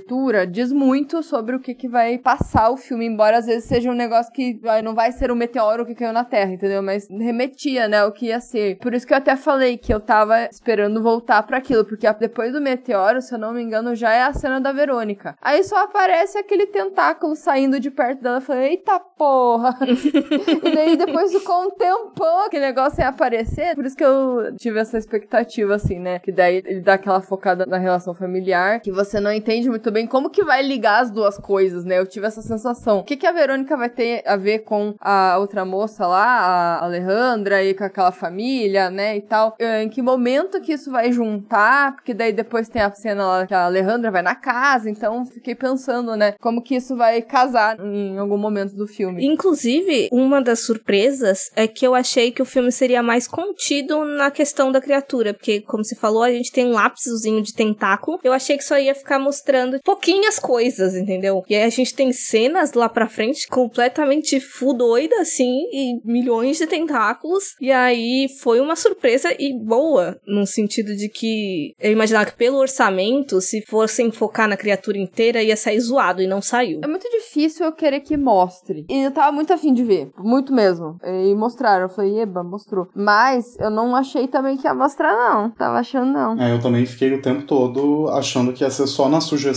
diz 0.49 0.71
muito 0.71 1.21
sobre 1.23 1.55
o 1.55 1.59
que, 1.59 1.73
que 1.73 1.87
vai 1.87 2.17
passar 2.17 2.69
o 2.69 2.77
filme, 2.77 3.05
embora 3.05 3.37
às 3.37 3.45
vezes 3.45 3.65
seja 3.65 3.89
um 3.89 3.95
negócio 3.95 4.31
que 4.31 4.59
vai, 4.61 4.81
não 4.81 4.93
vai 4.93 5.11
ser 5.11 5.31
um 5.31 5.35
meteoro 5.35 5.85
que 5.85 5.95
caiu 5.95 6.13
na 6.13 6.23
Terra, 6.23 6.53
entendeu? 6.53 6.81
Mas 6.81 7.07
remetia, 7.09 7.87
né, 7.87 8.03
o 8.05 8.11
que 8.11 8.27
ia 8.27 8.39
ser. 8.39 8.77
Por 8.77 8.93
isso 8.93 9.05
que 9.05 9.13
eu 9.13 9.17
até 9.17 9.35
falei 9.35 9.77
que 9.77 9.93
eu 9.93 9.99
tava 9.99 10.45
esperando 10.45 11.01
voltar 11.01 11.43
pra 11.43 11.57
aquilo, 11.57 11.85
porque 11.85 12.11
depois 12.13 12.53
do 12.53 12.61
meteoro, 12.61 13.21
se 13.21 13.33
eu 13.33 13.39
não 13.39 13.53
me 13.53 13.61
engano, 13.61 13.95
já 13.95 14.13
é 14.13 14.23
a 14.23 14.33
cena 14.33 14.59
da 14.59 14.71
Verônica. 14.71 15.35
Aí 15.41 15.63
só 15.63 15.83
aparece 15.83 16.37
aquele 16.37 16.67
tentáculo 16.67 17.35
saindo 17.35 17.79
de 17.79 17.91
perto 17.91 18.21
dela. 18.21 18.37
Eu 18.37 18.41
falei, 18.41 18.69
eita 18.69 18.99
porra! 18.99 19.77
e 19.85 20.75
daí 20.75 20.97
depois 20.97 21.31
ficou 21.31 21.63
um 21.63 21.71
tempão 21.71 22.49
que 22.49 22.59
negócio 22.59 23.01
ia 23.01 23.09
aparecer. 23.09 23.75
Por 23.75 23.85
isso 23.85 23.95
que 23.95 24.03
eu 24.03 24.55
tive 24.57 24.79
essa 24.79 24.97
expectativa, 24.97 25.75
assim, 25.75 25.99
né? 25.99 26.19
Que 26.19 26.31
daí 26.31 26.63
ele 26.65 26.81
dá 26.81 26.93
aquela 26.93 27.21
focada 27.21 27.65
na 27.65 27.77
relação 27.77 28.13
familiar, 28.13 28.79
que 28.79 28.91
você 28.91 29.19
não 29.19 29.31
entende 29.31 29.69
muito 29.69 29.82
bem 29.91 30.07
como 30.07 30.29
que 30.29 30.43
vai 30.43 30.61
ligar 30.61 31.01
as 31.01 31.11
duas 31.11 31.37
coisas, 31.37 31.83
né? 31.83 31.99
Eu 31.99 32.07
tive 32.07 32.25
essa 32.27 32.41
sensação. 32.41 32.99
O 32.99 33.03
que, 33.03 33.17
que 33.17 33.27
a 33.27 33.31
Verônica 33.31 33.75
vai 33.75 33.89
ter 33.89 34.23
a 34.25 34.35
ver 34.35 34.59
com 34.59 34.95
a 34.99 35.37
outra 35.37 35.65
moça 35.65 36.05
lá, 36.07 36.25
a 36.25 36.83
Alejandra, 36.83 37.63
e 37.63 37.73
com 37.73 37.83
aquela 37.83 38.11
família, 38.11 38.89
né? 38.89 39.17
E 39.17 39.21
tal. 39.21 39.55
Eh, 39.59 39.83
Em 39.83 39.89
que 39.89 40.01
momento 40.01 40.61
que 40.61 40.73
isso 40.73 40.91
vai 40.91 41.11
juntar? 41.11 41.95
Porque 41.95 42.13
daí 42.13 42.31
depois 42.31 42.69
tem 42.69 42.81
a 42.81 42.93
cena 42.93 43.25
lá 43.25 43.47
que 43.47 43.53
a 43.53 43.65
Alejandra 43.65 44.11
vai 44.11 44.21
na 44.21 44.35
casa, 44.35 44.89
então 44.89 45.25
fiquei 45.25 45.55
pensando, 45.55 46.15
né? 46.15 46.33
Como 46.39 46.61
que 46.61 46.75
isso 46.75 46.95
vai 46.95 47.21
casar 47.21 47.79
em 47.79 48.17
algum 48.17 48.37
momento 48.37 48.75
do 48.75 48.87
filme. 48.87 49.25
Inclusive, 49.25 50.09
uma 50.11 50.41
das 50.41 50.61
surpresas 50.65 51.51
é 51.55 51.67
que 51.67 51.85
eu 51.85 51.95
achei 51.95 52.31
que 52.31 52.41
o 52.41 52.45
filme 52.45 52.71
seria 52.71 53.03
mais 53.03 53.27
contido 53.27 54.03
na 54.05 54.31
questão 54.31 54.71
da 54.71 54.81
criatura, 54.81 55.33
porque, 55.33 55.61
como 55.61 55.83
você 55.83 55.95
falou, 55.95 56.23
a 56.23 56.31
gente 56.31 56.51
tem 56.51 56.65
um 56.65 56.73
lápisozinho 56.73 57.41
de 57.41 57.53
tentáculo. 57.53 58.19
Eu 58.23 58.33
achei 58.33 58.57
que 58.57 58.63
só 58.63 58.77
ia 58.77 58.95
ficar 58.95 59.19
mostrando 59.19 59.72
pouquinhas 59.83 60.39
coisas, 60.39 60.95
entendeu? 60.95 61.43
E 61.49 61.55
aí 61.55 61.63
a 61.63 61.69
gente 61.69 61.93
tem 61.93 62.11
cenas 62.11 62.73
lá 62.73 62.89
pra 62.89 63.07
frente 63.07 63.47
completamente 63.47 64.39
full 64.39 64.75
doida, 64.75 65.21
assim, 65.21 65.63
e 65.71 66.01
milhões 66.03 66.57
de 66.57 66.67
tentáculos. 66.67 67.55
E 67.59 67.71
aí 67.71 68.27
foi 68.41 68.59
uma 68.59 68.75
surpresa 68.75 69.33
e 69.39 69.53
boa, 69.53 70.17
no 70.27 70.45
sentido 70.45 70.95
de 70.95 71.09
que 71.09 71.73
eu 71.79 71.91
imaginava 71.91 72.25
que 72.25 72.37
pelo 72.37 72.57
orçamento, 72.57 73.41
se 73.41 73.61
fossem 73.61 74.11
focar 74.11 74.47
na 74.47 74.57
criatura 74.57 74.97
inteira, 74.97 75.41
ia 75.41 75.55
sair 75.55 75.79
zoado 75.79 76.21
e 76.21 76.27
não 76.27 76.41
saiu. 76.41 76.79
É 76.83 76.87
muito 76.87 77.09
difícil 77.09 77.65
eu 77.65 77.71
querer 77.71 78.01
que 78.01 78.17
mostre. 78.17 78.85
E 78.89 79.03
eu 79.03 79.11
tava 79.11 79.31
muito 79.31 79.53
afim 79.53 79.73
de 79.73 79.83
ver. 79.83 80.11
Muito 80.17 80.53
mesmo. 80.53 80.97
E 81.03 81.33
mostraram. 81.35 81.83
Eu 81.83 81.89
falei, 81.89 82.19
eba, 82.19 82.43
mostrou. 82.43 82.87
Mas 82.95 83.57
eu 83.59 83.69
não 83.69 83.95
achei 83.95 84.27
também 84.27 84.57
que 84.57 84.67
ia 84.67 84.73
mostrar, 84.73 85.13
não. 85.15 85.49
Tava 85.51 85.79
achando, 85.79 86.11
não. 86.11 86.41
É, 86.41 86.51
eu 86.51 86.61
também 86.61 86.85
fiquei 86.85 87.13
o 87.13 87.21
tempo 87.21 87.43
todo 87.43 88.09
achando 88.09 88.53
que 88.53 88.63
ia 88.63 88.69
ser 88.69 88.87
só 88.87 89.07
na 89.07 89.21
sugestão, 89.21 89.52